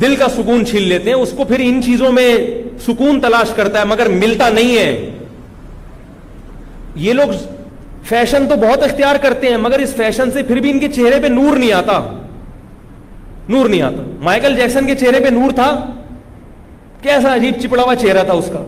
دل 0.00 0.16
کا 0.16 0.28
سکون 0.36 0.64
چھین 0.66 0.82
لیتے 0.88 1.08
ہیں 1.10 1.16
اس 1.20 1.32
کو 1.36 1.44
پھر 1.44 1.60
ان 1.64 1.80
چیزوں 1.84 2.12
میں 2.18 2.30
سکون 2.86 3.20
تلاش 3.20 3.52
کرتا 3.56 3.80
ہے 3.80 3.84
مگر 3.94 4.08
ملتا 4.24 4.48
نہیں 4.48 4.76
ہے 4.78 5.10
یہ 7.06 7.12
لوگ 7.12 7.30
فیشن 8.08 8.46
تو 8.48 8.56
بہت 8.60 8.82
اختیار 8.82 9.16
کرتے 9.22 9.48
ہیں 9.50 9.56
مگر 9.62 9.78
اس 9.86 9.94
فیشن 9.96 10.30
سے 10.32 10.42
پھر 10.50 10.56
بھی 10.64 10.70
ان 10.70 10.78
کے 10.80 10.88
چہرے 10.92 11.18
پہ 11.22 11.26
نور 11.32 11.56
نہیں 11.56 11.72
آتا 11.78 11.98
نور 13.54 13.68
نہیں 13.68 13.82
آتا 13.82 14.02
مائیکل 14.28 14.56
جیکسن 14.56 14.86
کے 14.86 14.94
چہرے 15.02 15.20
پہ 15.24 15.28
نور 15.34 15.50
تھا 15.54 15.66
کیسا 17.02 17.34
عجیب 17.34 17.60
چپڑا 17.62 17.82
ہوا 17.82 17.96
چہرہ 17.96 18.22
تھا 18.28 18.32
اس 18.42 18.48
کا 18.52 18.64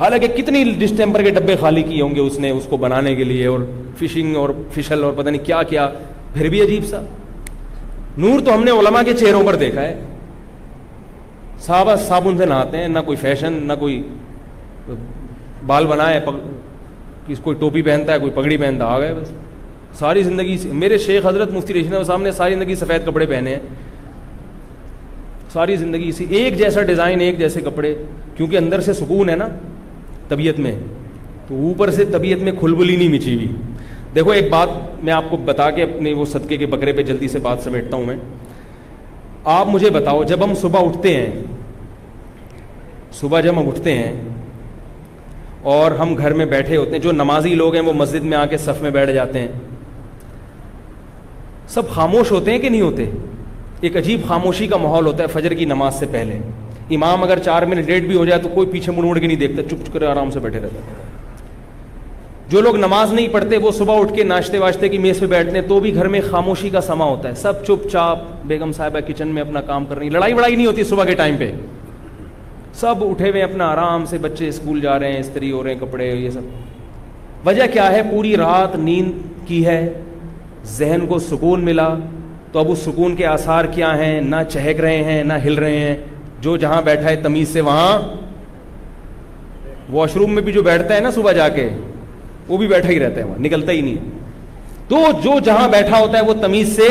حالانکہ 0.00 0.28
کتنی 0.36 0.62
ڈسٹمپر 0.78 1.22
کے 1.22 1.30
ڈبے 1.38 1.56
خالی 1.60 1.82
کیے 1.88 2.02
ہوں 2.02 2.14
گے 2.14 2.20
اس 2.20 2.38
نے 2.44 2.50
اس 2.58 2.66
کو 2.70 2.76
بنانے 2.84 3.14
کے 3.14 3.24
لیے 3.24 3.46
اور 3.46 3.60
فشنگ 3.98 4.36
اور 4.42 4.50
فشل 4.74 5.04
اور 5.04 5.12
پتہ 5.16 5.28
نہیں 5.28 5.44
کیا 5.46 5.62
کیا 5.72 5.88
پھر 6.34 6.48
بھی 6.54 6.62
عجیب 6.64 6.86
سا 6.90 7.00
نور 8.24 8.40
تو 8.44 8.54
ہم 8.54 8.64
نے 8.64 8.70
علماء 8.78 9.02
کے 9.08 9.14
چہروں 9.20 9.42
پر 9.46 9.56
دیکھا 9.64 9.82
ہے 9.82 9.94
صحابہ 11.66 11.96
صابن 12.06 12.38
سے 12.38 12.46
نہاتے 12.52 12.78
ہیں 12.78 12.88
نہ 12.88 12.98
کوئی 13.06 13.16
فیشن 13.20 13.58
نہ 13.66 13.72
کوئی 13.80 14.02
بال 15.66 15.86
بنائے 15.86 16.20
کہ 17.38 17.42
کوئی 17.44 17.56
ٹوپی 17.60 17.80
پہنتا 17.82 18.12
ہے 18.12 18.18
کوئی 18.18 18.30
پگڑی 18.34 18.56
پہنتا 18.56 18.84
آ 18.94 18.98
گئے 19.00 19.12
بس 19.14 19.30
ساری 19.98 20.22
زندگی 20.22 20.56
میرے 20.82 20.96
شیخ 20.98 21.26
حضرت 21.26 21.50
مفتی 21.52 21.74
رشن 21.74 22.02
صاحب 22.06 22.22
نے 22.22 22.30
ساری 22.32 22.54
زندگی 22.54 22.74
سفید 22.76 23.06
کپڑے 23.06 23.26
پہنے 23.26 23.50
ہیں 23.50 23.60
ساری 25.52 25.76
زندگی 25.76 26.08
اسی 26.08 26.24
ایک 26.38 26.56
جیسا 26.58 26.82
ڈیزائن 26.90 27.20
ایک 27.20 27.38
جیسے 27.38 27.60
کپڑے 27.60 27.94
کیونکہ 28.36 28.56
اندر 28.58 28.80
سے 28.86 28.92
سکون 28.94 29.28
ہے 29.30 29.36
نا 29.36 29.48
طبیعت 30.28 30.58
میں 30.66 30.74
تو 31.48 31.60
اوپر 31.68 31.90
سے 31.90 32.04
طبیعت 32.12 32.42
میں 32.48 32.52
کھلبلی 32.58 32.96
نہیں 32.96 33.12
مچی 33.14 33.34
ہوئی 33.34 33.48
دیکھو 34.14 34.30
ایک 34.30 34.50
بات 34.50 34.68
میں 35.04 35.12
آپ 35.12 35.24
کو 35.30 35.36
بتا 35.44 35.70
کے 35.76 35.82
اپنے 35.82 36.12
وہ 36.14 36.24
صدقے 36.32 36.56
کے 36.56 36.66
بکرے 36.74 36.92
پہ 36.92 37.02
جلدی 37.12 37.28
سے 37.28 37.38
بات 37.42 37.60
سمیٹتا 37.64 37.96
ہوں 37.96 38.06
میں 38.06 38.16
آپ 39.56 39.66
مجھے 39.68 39.90
بتاؤ 40.00 40.22
جب 40.32 40.44
ہم 40.44 40.54
صبح 40.60 40.86
اٹھتے 40.88 41.14
ہیں 41.16 41.42
صبح 43.20 43.40
جب 43.40 43.58
ہم 43.58 43.68
اٹھتے 43.68 43.94
ہیں 43.98 44.12
اور 45.62 45.92
ہم 45.98 46.14
گھر 46.16 46.32
میں 46.34 46.44
بیٹھے 46.46 46.76
ہوتے 46.76 46.90
ہیں 46.92 46.98
جو 47.02 47.12
نمازی 47.12 47.54
لوگ 47.54 47.74
ہیں 47.74 47.82
وہ 47.84 47.92
مسجد 47.92 48.24
میں 48.24 48.36
آ 48.38 48.44
کے 48.50 48.58
صف 48.58 48.80
میں 48.82 48.90
بیٹھ 48.90 49.10
جاتے 49.12 49.38
ہیں 49.40 49.48
سب 51.74 51.88
خاموش 51.94 52.30
ہوتے 52.32 52.50
ہیں 52.50 52.58
کہ 52.58 52.68
نہیں 52.68 52.80
ہوتے 52.80 53.10
ایک 53.80 53.96
عجیب 53.96 54.20
خاموشی 54.28 54.66
کا 54.66 54.76
ماحول 54.76 55.06
ہوتا 55.06 55.22
ہے 55.22 55.28
فجر 55.32 55.54
کی 55.54 55.64
نماز 55.64 55.94
سے 55.98 56.06
پہلے 56.12 56.38
امام 56.94 57.22
اگر 57.24 57.38
چار 57.44 57.62
منٹ 57.68 57.86
ڈیٹ 57.86 58.06
بھی 58.06 58.16
ہو 58.16 58.24
جائے 58.24 58.40
تو 58.42 58.48
کوئی 58.54 58.66
پیچھے 58.70 58.92
مڑ 58.92 59.04
مڑ 59.04 59.18
کے 59.18 59.26
نہیں 59.26 59.38
دیکھتا 59.38 59.62
چپ 59.68 59.86
چپ 59.86 59.92
کر 59.98 60.02
آرام 60.10 60.30
سے 60.30 60.40
بیٹھے 60.40 60.60
رہتے 60.60 60.80
جو 62.50 62.60
لوگ 62.60 62.76
نماز 62.76 63.12
نہیں 63.12 63.28
پڑھتے 63.32 63.56
وہ 63.62 63.70
صبح 63.72 64.00
اٹھ 64.00 64.12
کے 64.14 64.22
ناشتے 64.24 64.58
واشتے 64.58 64.88
کی 64.88 64.98
میز 64.98 65.20
پہ 65.20 65.26
بیٹھتے 65.26 65.58
ہیں 65.58 65.66
تو 65.68 65.78
بھی 65.80 65.94
گھر 65.94 66.08
میں 66.08 66.20
خاموشی 66.30 66.70
کا 66.70 66.80
سما 66.80 67.04
ہوتا 67.04 67.28
ہے 67.28 67.34
سب 67.42 67.64
چپ 67.66 67.88
چاپ 67.92 68.22
بیگم 68.46 68.72
صاحبہ 68.76 69.00
کچن 69.08 69.28
میں 69.34 69.42
اپنا 69.42 69.60
کام 69.66 69.84
کر 69.86 69.98
رہی 69.98 70.06
ہیں 70.06 70.12
لڑائی 70.14 70.32
وڑائی 70.34 70.56
نہیں 70.56 70.66
ہوتی 70.66 70.84
صبح 70.84 71.04
کے 71.04 71.14
ٹائم 71.16 71.36
پہ 71.38 71.50
سب 72.78 73.02
اٹھے 73.10 73.28
ہوئے 73.30 73.42
اپنا 73.42 73.66
آرام 73.72 74.04
سے 74.10 74.18
بچے 74.22 74.48
اسکول 74.48 74.80
جا 74.80 74.98
رہے 74.98 75.12
ہیں 75.12 75.20
استری 75.20 75.50
ہو 75.52 75.62
رہے 75.64 75.74
ہیں 75.74 75.80
کپڑے 75.80 76.06
یہ 76.10 76.30
سب 76.30 77.46
وجہ 77.46 77.62
کیا 77.72 77.90
ہے 77.92 78.02
پوری 78.10 78.36
رات 78.36 78.76
نیند 78.76 79.46
کی 79.48 79.64
ہے 79.66 79.80
ذہن 80.78 81.04
کو 81.08 81.18
سکون 81.18 81.64
ملا 81.64 81.88
تو 82.52 82.58
اب 82.60 82.70
اس 82.70 82.78
سکون 82.84 83.16
کے 83.16 83.26
آثار 83.26 83.64
کیا 83.74 83.96
ہیں 83.98 84.20
نہ 84.20 84.36
چہک 84.50 84.80
رہے 84.80 85.02
ہیں 85.04 85.22
نہ 85.24 85.32
ہل 85.44 85.54
رہے 85.64 85.78
ہیں 85.78 85.96
جو 86.40 86.56
جہاں 86.56 86.80
بیٹھا 86.82 87.08
ہے 87.08 87.16
تمیز 87.22 87.52
سے 87.52 87.60
وہاں 87.60 87.98
واش 89.92 90.16
روم 90.16 90.34
میں 90.34 90.42
بھی 90.42 90.52
جو 90.52 90.62
بیٹھتا 90.62 90.94
ہے 90.94 91.00
نا 91.00 91.10
صبح 91.14 91.32
جا 91.36 91.48
کے 91.56 91.68
وہ 92.48 92.56
بھی 92.58 92.66
بیٹھا 92.68 92.88
ہی 92.88 92.98
رہتا 93.00 93.20
ہے 93.20 93.24
وہاں 93.24 93.38
نکلتا 93.44 93.72
ہی 93.72 93.80
نہیں 93.80 94.18
تو 94.88 95.04
جو 95.22 95.38
جہاں 95.44 95.68
بیٹھا 95.72 95.98
ہوتا 95.98 96.18
ہے 96.18 96.22
وہ 96.28 96.32
تمیز 96.42 96.74
سے 96.76 96.88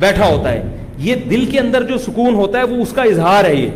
بیٹھا 0.00 0.28
ہوتا 0.34 0.52
ہے 0.52 0.62
یہ 1.02 1.14
دل 1.30 1.44
کے 1.50 1.58
اندر 1.60 1.82
جو 1.88 1.98
سکون 1.98 2.34
ہوتا 2.34 2.58
ہے 2.58 2.64
وہ 2.74 2.82
اس 2.82 2.92
کا 2.94 3.02
اظہار 3.12 3.44
ہے 3.44 3.54
یہ 3.54 3.68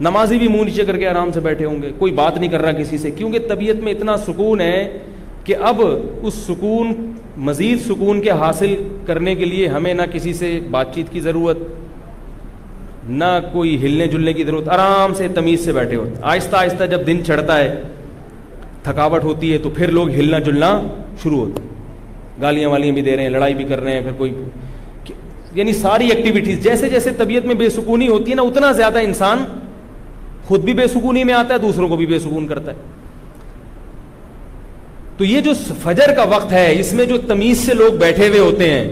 نمازی 0.00 0.38
بھی 0.38 0.48
منہ 0.48 0.64
نیچے 0.64 0.84
کر 0.86 0.96
کے 0.96 1.06
آرام 1.08 1.30
سے 1.34 1.40
بیٹھے 1.42 1.64
ہوں 1.64 1.80
گے 1.82 1.90
کوئی 1.98 2.12
بات 2.14 2.36
نہیں 2.38 2.50
کر 2.50 2.62
رہا 2.62 2.72
کسی 2.72 2.98
سے 2.98 3.10
کیونکہ 3.10 3.38
طبیعت 3.48 3.82
میں 3.84 3.92
اتنا 3.92 4.16
سکون 4.26 4.60
ہے 4.60 4.86
کہ 5.44 5.54
اب 5.70 5.80
اس 5.86 6.34
سکون 6.46 6.92
مزید 7.48 7.80
سکون 7.86 8.20
کے 8.22 8.30
حاصل 8.42 8.74
کرنے 9.06 9.34
کے 9.34 9.44
لیے 9.44 9.68
ہمیں 9.68 9.92
نہ 9.94 10.02
کسی 10.12 10.32
سے 10.34 10.58
بات 10.70 10.94
چیت 10.94 11.10
کی 11.12 11.20
ضرورت 11.20 11.58
نہ 13.08 13.24
کوئی 13.52 13.76
ہلنے 13.84 14.06
جلنے 14.12 14.32
کی 14.32 14.44
ضرورت 14.44 14.68
آرام 14.68 15.14
سے 15.18 15.28
تمیز 15.34 15.64
سے 15.64 15.72
بیٹھے 15.72 15.96
ہوتے 15.96 16.20
آہستہ 16.30 16.56
آہستہ 16.56 16.86
جب 16.90 17.06
دن 17.06 17.24
چڑھتا 17.26 17.58
ہے 17.58 17.80
تھکاوٹ 18.82 19.24
ہوتی 19.24 19.52
ہے 19.52 19.58
تو 19.62 19.70
پھر 19.76 19.90
لوگ 19.92 20.10
ہلنا 20.16 20.38
جلنا 20.48 20.80
شروع 21.22 21.38
ہوتا 21.38 21.62
ہے 21.62 21.66
گالیاں 22.42 22.68
والیاں 22.70 22.94
بھی 22.94 23.02
دے 23.02 23.16
رہے 23.16 23.22
ہیں 23.22 23.30
لڑائی 23.30 23.54
بھی 23.54 23.64
کر 23.68 23.80
رہے 23.82 23.92
ہیں 23.92 24.02
پھر 24.02 24.12
کوئی 24.18 24.32
یعنی 25.54 25.72
ساری 25.72 26.08
ایکٹیویٹیز 26.10 26.62
جیسے 26.64 26.88
جیسے 26.90 27.10
طبیعت 27.18 27.44
میں 27.46 27.54
بے 27.64 27.68
سکونی 27.76 28.08
ہوتی 28.08 28.30
ہے 28.30 28.36
نا 28.36 28.42
اتنا 28.42 28.70
زیادہ 28.72 28.98
انسان 29.04 29.44
خود 30.48 30.62
بھی 30.64 30.72
بے 30.74 30.86
سکونی 30.88 31.22
میں 31.28 31.34
آتا 31.34 31.54
ہے 31.54 31.58
دوسروں 31.58 31.88
کو 31.88 31.96
بھی 31.96 32.06
بے 32.06 32.18
سکون 32.18 32.46
کرتا 32.48 32.72
ہے 32.72 32.86
تو 35.16 35.24
یہ 35.24 35.40
جو 35.46 35.52
فجر 35.82 36.12
کا 36.16 36.22
وقت 36.30 36.52
ہے 36.52 36.68
اس 36.80 36.92
میں 36.98 37.04
جو 37.06 37.16
تمیز 37.28 37.64
سے 37.66 37.74
لوگ 37.74 37.94
بیٹھے 38.00 38.28
ہوئے 38.28 38.38
ہوتے 38.40 38.70
ہیں 38.70 38.84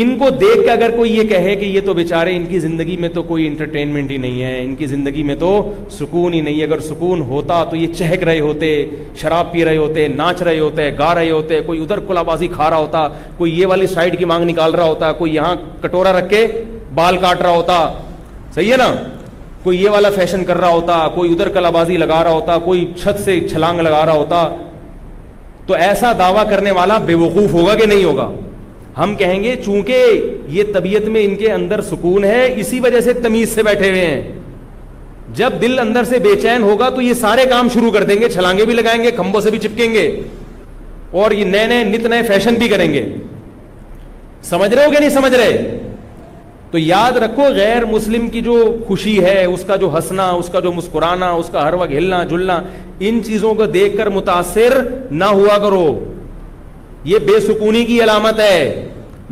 ان 0.00 0.16
کو 0.18 0.28
دیکھ 0.40 0.62
کے 0.64 0.70
اگر 0.70 0.90
کوئی 0.96 1.12
یہ 1.16 1.28
کہے 1.28 1.54
کہ 1.56 1.64
یہ 1.64 1.80
تو 1.84 1.92
بےچارے 1.94 2.34
ان 2.36 2.46
کی 2.46 2.58
زندگی 2.60 2.96
میں 3.04 3.08
تو 3.12 3.22
کوئی 3.30 3.46
انٹرٹینمنٹ 3.46 4.10
ہی 4.10 4.16
نہیں 4.24 4.42
ہے 4.42 4.62
ان 4.62 4.74
کی 4.80 4.86
زندگی 4.86 5.22
میں 5.30 5.34
تو 5.44 5.50
سکون 5.98 6.34
ہی 6.34 6.40
نہیں 6.48 6.58
ہے 6.58 6.64
اگر 6.64 6.80
سکون 6.88 7.20
ہوتا 7.30 7.62
تو 7.70 7.76
یہ 7.76 7.92
چہک 7.98 8.22
رہے 8.28 8.40
ہوتے 8.40 8.72
شراب 9.20 9.52
پی 9.52 9.64
رہے 9.64 9.76
ہوتے 9.76 10.06
ناچ 10.16 10.42
رہے 10.48 10.58
ہوتے 10.58 10.90
گا 10.98 11.14
رہے 11.14 11.30
ہوتے 11.30 11.60
کوئی 11.66 11.82
ادھر 11.82 12.00
کلا 12.08 12.22
بازی 12.32 12.48
کھا 12.56 12.70
رہا 12.70 12.76
ہوتا 12.86 13.06
کوئی 13.36 13.58
یہ 13.60 13.66
والی 13.74 13.86
سائڈ 13.94 14.18
کی 14.18 14.24
مانگ 14.34 14.48
نکال 14.50 14.74
رہا 14.74 14.84
ہوتا 14.94 15.12
کوئی 15.22 15.34
یہاں 15.34 15.54
کٹورا 15.82 16.12
رکھ 16.18 16.28
کے 16.30 16.46
بال 16.94 17.16
کاٹ 17.26 17.42
رہا 17.42 17.54
ہوتا 17.56 17.82
صحیح 18.54 18.72
ہے 18.72 18.76
نا 18.86 18.92
کوئی 19.68 19.80
یہ 19.82 19.90
والا 19.90 20.08
فیشن 20.10 20.44
کر 20.48 20.56
رہا 20.60 20.68
ہوتا 20.72 20.96
کوئی 21.14 21.30
ادھر 21.32 21.48
کلابازی 21.54 21.96
لگا 21.96 22.22
رہا 22.24 22.30
ہوتا 22.32 22.56
کوئی 22.64 22.84
چھت 23.00 23.20
سے 23.24 23.38
چھلانگ 23.48 23.80
لگا 23.82 24.04
رہا 24.06 24.12
ہوتا 24.12 24.36
تو 25.66 25.74
ایسا 25.86 26.12
دعویٰ 26.18 26.48
کرنے 26.50 26.70
والا 26.78 26.96
بے 27.08 27.14
وقوف 27.22 27.52
ہوگا 27.52 27.74
کہ 27.80 27.86
نہیں 27.86 28.04
ہوگا 28.04 28.28
ہم 28.98 29.14
کہیں 29.22 29.42
گے 29.42 29.54
چونکہ 29.64 30.04
یہ 30.56 30.72
طبیعت 30.74 31.08
میں 31.16 31.24
ان 31.24 31.34
کے 31.42 31.50
اندر 31.52 31.80
سکون 31.90 32.24
ہے 32.24 32.46
اسی 32.60 32.80
وجہ 32.80 33.00
سے 33.08 33.12
تمیز 33.26 33.54
سے 33.54 33.62
بیٹھے 33.62 33.90
ہوئے 33.90 34.06
ہیں 34.06 34.22
جب 35.40 35.60
دل 35.62 35.78
اندر 35.78 36.04
سے 36.10 36.18
بے 36.28 36.34
چین 36.42 36.62
ہوگا 36.68 36.88
تو 36.94 37.00
یہ 37.02 37.12
سارے 37.24 37.44
کام 37.50 37.68
شروع 37.74 37.90
کر 37.98 38.04
دیں 38.10 38.20
گے 38.20 38.28
چھلانگے 38.34 38.64
بھی 38.70 38.74
لگائیں 38.74 39.02
گے 39.02 39.10
کھمبوں 39.16 39.40
سے 39.40 39.50
بھی 39.50 39.58
چپکیں 39.66 39.92
گے 39.94 40.08
اور 41.20 41.30
یہ 41.40 41.44
نئے 41.56 41.66
نئے 41.66 41.82
نت 41.90 42.06
نئے 42.14 42.22
فیشن 42.28 42.54
بھی 42.64 42.68
کریں 42.68 42.92
گے 42.94 43.04
سمجھ 44.50 44.72
رہے 44.74 44.84
ہو 44.86 44.90
کہ 44.90 44.98
نہیں 44.98 45.10
سمجھ 45.18 45.34
رہے 45.34 45.86
تو 46.72 46.78
یاد 46.78 47.16
رکھو 47.22 47.42
غیر 47.54 47.84
مسلم 47.90 48.28
کی 48.30 48.40
جو 48.42 48.54
خوشی 48.86 49.18
ہے 49.24 49.44
اس 49.44 49.62
کا 49.66 49.76
جو 49.82 49.88
ہنسنا 49.94 50.28
اس 50.38 50.48
کا 50.52 50.60
جو 50.60 50.72
مسکرانا 50.72 51.30
اس 51.42 51.48
کا 51.52 51.66
ہر 51.66 51.74
وقت 51.82 51.90
ہلنا 51.98 52.22
جلنا 52.30 52.60
ان 53.08 53.20
چیزوں 53.26 53.54
کو 53.60 53.66
دیکھ 53.76 53.96
کر 53.96 54.08
متاثر 54.16 54.78
نہ 55.20 55.24
ہوا 55.38 55.56
کرو 55.62 55.86
یہ 57.12 57.18
بے 57.26 57.38
سکونی 57.46 57.84
کی 57.84 58.02
علامت 58.02 58.40
ہے 58.40 58.84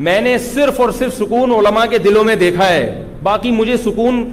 میں 0.07 0.21
نے 0.21 0.37
صرف 0.53 0.81
اور 0.81 0.91
صرف 0.99 1.17
سکون 1.19 1.53
علماء 1.55 1.85
کے 1.91 1.99
دلوں 2.07 2.25
میں 2.25 2.35
دیکھا 2.45 2.69
ہے 2.69 3.03
باقی 3.23 3.51
مجھے 3.51 3.77
سکون 3.85 4.25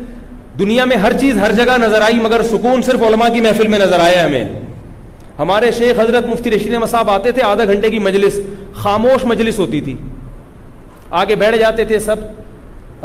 دنیا 0.59 0.85
میں 0.85 0.97
ہر 1.03 1.17
چیز 1.19 1.37
ہر 1.39 1.51
جگہ 1.57 1.77
نظر 1.85 2.01
آئی 2.07 2.19
مگر 2.21 2.41
سکون 2.49 2.81
صرف 2.85 3.03
علماء 3.07 3.27
کی 3.33 3.41
محفل 3.41 3.67
میں 3.67 3.79
نظر 3.79 3.99
آیا 4.03 4.25
ہمیں 4.25 4.43
ہمارے 5.39 5.71
شیخ 5.77 5.99
حضرت 5.99 6.25
مفتی 6.27 6.51
رشید 6.51 6.73
احمد 6.73 6.89
صاحب 6.91 7.09
آتے 7.09 7.31
تھے 7.37 7.41
آدھا 7.43 7.63
گھنٹے 7.73 7.89
کی 7.89 7.99
مجلس 8.07 8.39
خاموش 8.81 9.25
مجلس 9.25 9.59
ہوتی 9.59 9.81
تھی 9.81 9.95
آگے 11.21 11.35
بیٹھ 11.45 11.57
جاتے 11.59 11.85
تھے 11.85 11.99
سب 11.99 12.19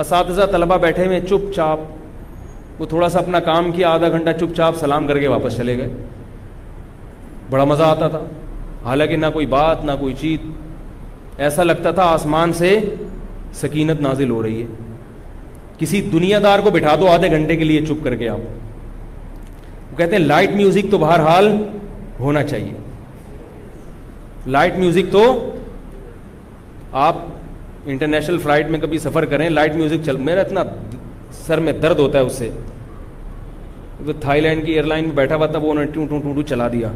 اساتذہ 0.02 0.44
طلبہ 0.50 0.76
بیٹھے 0.82 1.04
ہوئے 1.06 1.20
چپ 1.28 1.52
چاپ 1.54 2.80
وہ 2.80 2.86
تھوڑا 2.88 3.08
سا 3.08 3.18
اپنا 3.18 3.38
کام 3.46 3.70
کیا 3.72 3.88
آدھا 3.92 4.08
گھنٹہ 4.16 4.30
چپ 4.40 4.54
چاپ 4.56 4.76
سلام 4.80 5.06
کر 5.06 5.18
کے 5.20 5.28
واپس 5.28 5.56
چلے 5.56 5.76
گئے 5.78 5.88
بڑا 7.50 7.64
مزہ 7.70 7.82
آتا 7.82 8.08
تھا 8.08 8.20
حالانکہ 8.84 9.16
نہ 9.16 9.26
کوئی 9.32 9.46
بات 9.54 9.84
نہ 9.84 9.92
کوئی 10.00 10.14
چیت 10.20 10.42
ایسا 11.46 11.62
لگتا 11.62 11.90
تھا 11.98 12.02
آسمان 12.12 12.52
سے 12.58 12.78
سکینت 13.62 14.00
نازل 14.00 14.30
ہو 14.30 14.42
رہی 14.42 14.62
ہے 14.62 14.66
کسی 15.78 16.00
دنیا 16.12 16.38
دار 16.42 16.58
کو 16.66 16.70
بٹھا 16.76 16.94
دو 17.00 17.08
آدھے 17.10 17.30
گھنٹے 17.38 17.56
کے 17.56 17.64
لیے 17.64 17.84
چپ 17.86 18.04
کر 18.04 18.14
کے 18.22 18.28
آپ 18.28 18.40
وہ 19.92 19.96
کہتے 19.98 20.16
ہیں 20.16 20.22
لائٹ 20.22 20.50
میوزک 20.60 20.90
تو 20.90 20.98
بہر 21.06 21.20
حال 21.26 21.50
ہونا 22.20 22.42
چاہیے 22.52 22.78
لائٹ 24.58 24.76
میوزک 24.78 25.12
تو 25.12 25.24
آپ 27.08 27.16
انٹرنیشنل 27.86 28.38
فلائٹ 28.42 28.70
میں 28.70 28.78
کبھی 28.80 28.98
سفر 28.98 29.24
کریں 29.26 29.48
لائٹ 29.50 29.74
میوزک 29.76 30.04
چل 30.06 30.16
میرا 30.20 30.40
اتنا 30.40 30.62
سر 31.46 31.60
میں 31.60 31.72
درد 31.82 31.98
ہوتا 31.98 32.18
ہے 32.18 32.22
اس 32.24 32.38
سے 32.38 32.50
تھائی 34.20 34.40
لینڈ 34.40 34.64
کی 34.66 34.72
ایئر 34.72 34.84
لائن 34.84 35.04
میں 35.04 35.14
بیٹھا 35.16 35.36
ہوا 35.36 35.46
تھا 35.46 35.58
وہ 35.62 35.74
ٹو 35.94 36.04
ٹو 36.10 36.20
ٹو 36.34 36.42
چلا 36.48 36.68
دیا 36.72 36.90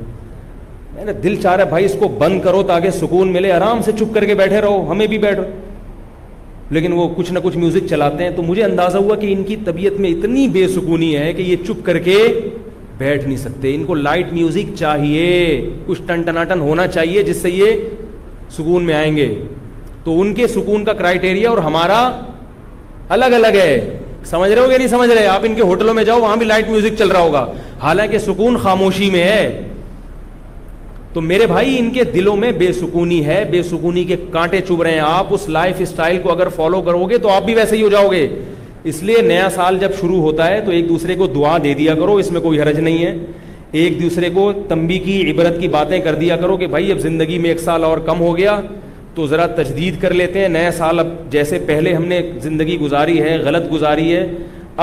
میں 0.94 1.04
نے 1.04 1.12
دل 1.22 1.36
چاہ 1.42 1.54
رہا 1.56 1.64
ہے 1.64 1.68
بھائی 1.68 1.84
اس 1.84 1.94
کو 1.98 2.08
بند 2.18 2.40
کرو 2.42 2.62
تاکہ 2.68 2.90
سکون 3.00 3.32
ملے 3.32 3.52
آرام 3.52 3.82
سے 3.82 3.92
چپ 3.98 4.14
کر 4.14 4.24
کے 4.26 4.34
بیٹھے 4.34 4.60
رہو 4.60 4.90
ہمیں 4.90 5.06
بھی 5.06 5.18
بیٹھو 5.18 5.42
لیکن 6.70 6.92
وہ 6.92 7.08
کچھ 7.16 7.32
نہ 7.32 7.38
کچھ 7.42 7.56
میوزک 7.56 7.86
چلاتے 7.90 8.24
ہیں 8.24 8.30
تو 8.36 8.42
مجھے 8.42 8.62
اندازہ 8.64 8.98
ہوا 8.98 9.16
کہ 9.20 9.32
ان 9.32 9.42
کی 9.44 9.56
طبیعت 9.64 9.98
میں 10.00 10.10
اتنی 10.10 10.46
بے 10.52 10.66
سکونی 10.74 11.16
ہے 11.18 11.32
کہ 11.32 11.42
یہ 11.42 11.64
چپ 11.66 11.84
کر 11.86 11.98
کے 12.08 12.16
بیٹھ 12.98 13.26
نہیں 13.26 13.36
سکتے 13.36 13.74
ان 13.74 13.84
کو 13.84 13.94
لائٹ 13.94 14.32
میوزک 14.32 14.74
چاہیے 14.78 15.26
کچھ 15.86 16.02
ٹن 16.06 16.22
ٹناٹن 16.26 16.60
ہونا 16.60 16.86
چاہیے 16.86 17.22
جس 17.22 17.42
سے 17.42 17.50
یہ 17.50 17.76
سکون 18.56 18.84
میں 18.84 18.94
آئیں 18.94 19.16
گے 19.16 19.26
تو 20.04 20.20
ان 20.22 20.32
کے 20.34 20.46
سکون 20.48 20.84
کا 20.84 20.92
کرائیٹیریا 21.00 21.50
اور 21.50 21.58
ہمارا 21.66 21.98
الگ 23.16 23.34
الگ 23.34 23.58
ہے 23.60 23.98
سمجھ 24.30 24.50
رہے 24.50 24.60
ہو 24.62 24.70
یا 24.70 24.78
نہیں 24.78 24.88
سمجھ 24.88 25.10
رہے 25.10 25.26
آپ 25.26 25.40
ان 25.44 25.54
کے 25.54 25.62
ہوٹلوں 25.62 25.94
میں 25.94 26.04
جاؤ 26.04 26.20
وہاں 26.20 26.36
بھی 26.36 26.46
لائٹ 26.46 26.68
میوزک 26.68 26.96
چل 26.98 27.08
رہا 27.10 27.20
ہوگا 27.20 27.44
حالانکہ 27.82 28.18
سکون 28.26 28.56
خاموشی 28.62 29.10
میں 29.10 29.22
ہے 29.24 29.68
تو 31.12 31.20
میرے 31.20 31.46
بھائی 31.46 31.78
ان 31.78 31.90
کے 31.92 32.04
دلوں 32.12 32.36
میں 32.42 32.50
بے 32.58 32.72
سکونی 32.72 33.24
ہے 33.24 33.42
بے 33.50 33.62
سکونی 33.70 34.04
کے 34.04 34.16
کانٹے 34.32 34.60
چوب 34.68 34.82
رہے 34.82 34.92
ہیں 34.92 35.00
آپ 35.06 35.32
اس 35.34 35.48
لائف 35.48 35.80
اسٹائل 35.80 36.18
کو 36.22 36.30
اگر 36.32 36.48
فالو 36.56 36.80
کرو 36.82 37.04
گے 37.10 37.18
تو 37.18 37.28
آپ 37.32 37.44
بھی 37.46 37.54
ویسے 37.54 37.76
ہی 37.76 37.82
ہو 37.82 37.88
جاؤ 37.94 38.10
گے 38.12 38.26
اس 38.92 39.02
لیے 39.02 39.20
نیا 39.22 39.48
سال 39.54 39.78
جب 39.78 39.90
شروع 40.00 40.20
ہوتا 40.20 40.48
ہے 40.50 40.60
تو 40.64 40.70
ایک 40.76 40.88
دوسرے 40.88 41.14
کو 41.16 41.26
دعا 41.34 41.56
دے 41.64 41.74
دیا 41.82 41.94
کرو 41.94 42.14
اس 42.22 42.30
میں 42.36 42.40
کوئی 42.40 42.60
حرج 42.60 42.78
نہیں 42.78 43.04
ہے 43.04 43.14
ایک 43.82 44.00
دوسرے 44.02 44.30
کو 44.30 44.50
تمبی 44.68 44.98
کی 45.04 45.20
عبرت 45.30 45.60
کی 45.60 45.68
باتیں 45.76 45.98
کر 46.04 46.14
دیا 46.20 46.36
کرو 46.36 46.56
کہ 46.62 46.66
بھائی 46.76 46.90
اب 46.92 46.98
زندگی 47.00 47.38
میں 47.44 47.50
ایک 47.50 47.60
سال 47.60 47.84
اور 47.84 47.98
کم 48.06 48.20
ہو 48.20 48.36
گیا 48.36 48.60
تو 49.14 49.26
ذرا 49.30 49.46
تجدید 49.56 50.00
کر 50.00 50.12
لیتے 50.14 50.40
ہیں 50.40 50.48
نئے 50.48 50.70
سال 50.76 50.98
اب 50.98 51.06
جیسے 51.30 51.58
پہلے 51.66 51.92
ہم 51.94 52.04
نے 52.08 52.20
زندگی 52.42 52.78
گزاری 52.80 53.20
ہے 53.22 53.36
غلط 53.44 53.72
گزاری 53.72 54.14
ہے 54.14 54.26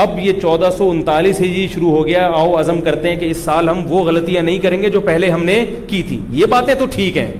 اب 0.01 0.19
یہ 0.23 0.39
چودہ 0.41 0.69
سو 0.77 0.89
انتالیس 0.91 1.39
ہجری 1.41 1.53
جی 1.53 1.67
شروع 1.73 1.91
ہو 1.91 2.05
گیا 2.07 2.25
آؤ 2.33 2.53
عزم 2.59 2.81
کرتے 2.85 3.09
ہیں 3.09 3.15
کہ 3.19 3.29
اس 3.31 3.37
سال 3.43 3.69
ہم 3.69 3.81
وہ 3.91 4.03
غلطیاں 4.09 4.43
نہیں 4.43 4.59
کریں 4.65 4.81
گے 4.81 4.89
جو 4.97 5.01
پہلے 5.07 5.29
ہم 5.31 5.43
نے 5.45 5.63
کی 5.87 6.01
تھی 6.07 6.19
یہ 6.39 6.45
باتیں 6.49 6.73
تو 6.79 6.85
ٹھیک 6.95 7.17
ہیں 7.17 7.31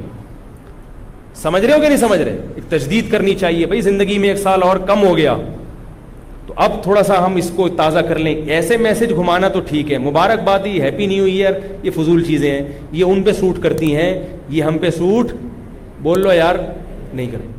سمجھ 1.42 1.64
رہے 1.66 1.74
ہو 1.74 1.80
کہ 1.82 1.88
نہیں 1.88 1.98
سمجھ 1.98 2.20
رہے 2.22 2.38
ایک 2.56 2.70
تجدید 2.70 3.12
کرنی 3.12 3.36
چاہیے 3.40 3.66
بھائی 3.66 3.82
زندگی 3.82 4.18
میں 4.20 4.30
ایک 4.30 4.38
سال 4.38 4.64
اور 4.64 4.78
کم 4.88 5.04
ہو 5.08 5.16
گیا 5.18 5.36
تو 6.48 6.54
اب 6.66 6.82
تھوڑا 6.84 7.04
سا 7.04 7.24
ہم 7.26 7.36
اس 7.44 7.52
کو 7.56 7.68
تازہ 7.84 8.00
کر 8.10 8.20
لیں 8.20 8.36
ایسے 8.56 8.78
میسج 8.78 9.14
گھمانا 9.16 9.48
تو 9.54 9.60
ٹھیک 9.68 9.92
ہے 9.92 9.98
مبارک 10.10 10.42
باد 10.46 10.66
ہیپی 10.80 11.06
نیو 11.08 11.24
ایئر 11.26 11.54
یہ 11.84 11.92
فضول 11.96 12.24
چیزیں 12.26 12.50
ہیں 12.52 12.62
یہ 12.92 13.04
ان 13.04 13.24
پہ 13.24 13.32
سوٹ 13.40 13.62
کرتی 13.64 13.96
ہیں 13.96 14.12
یہ 14.50 14.64
ہم 14.64 14.78
پہ 14.82 14.90
سوٹ 14.98 15.32
بول 16.02 16.22
لو 16.22 16.34
یار 16.34 16.56
نہیں 17.14 17.32
کریں 17.32 17.59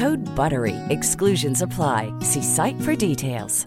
ہر 0.00 0.14
بر 0.36 0.52
وی 0.62 0.72
ایسکلوژنس 0.94 1.62
اپ 1.62 1.80
سائٹ 2.46 2.82
فر 2.84 2.94
ٹس 3.20 3.64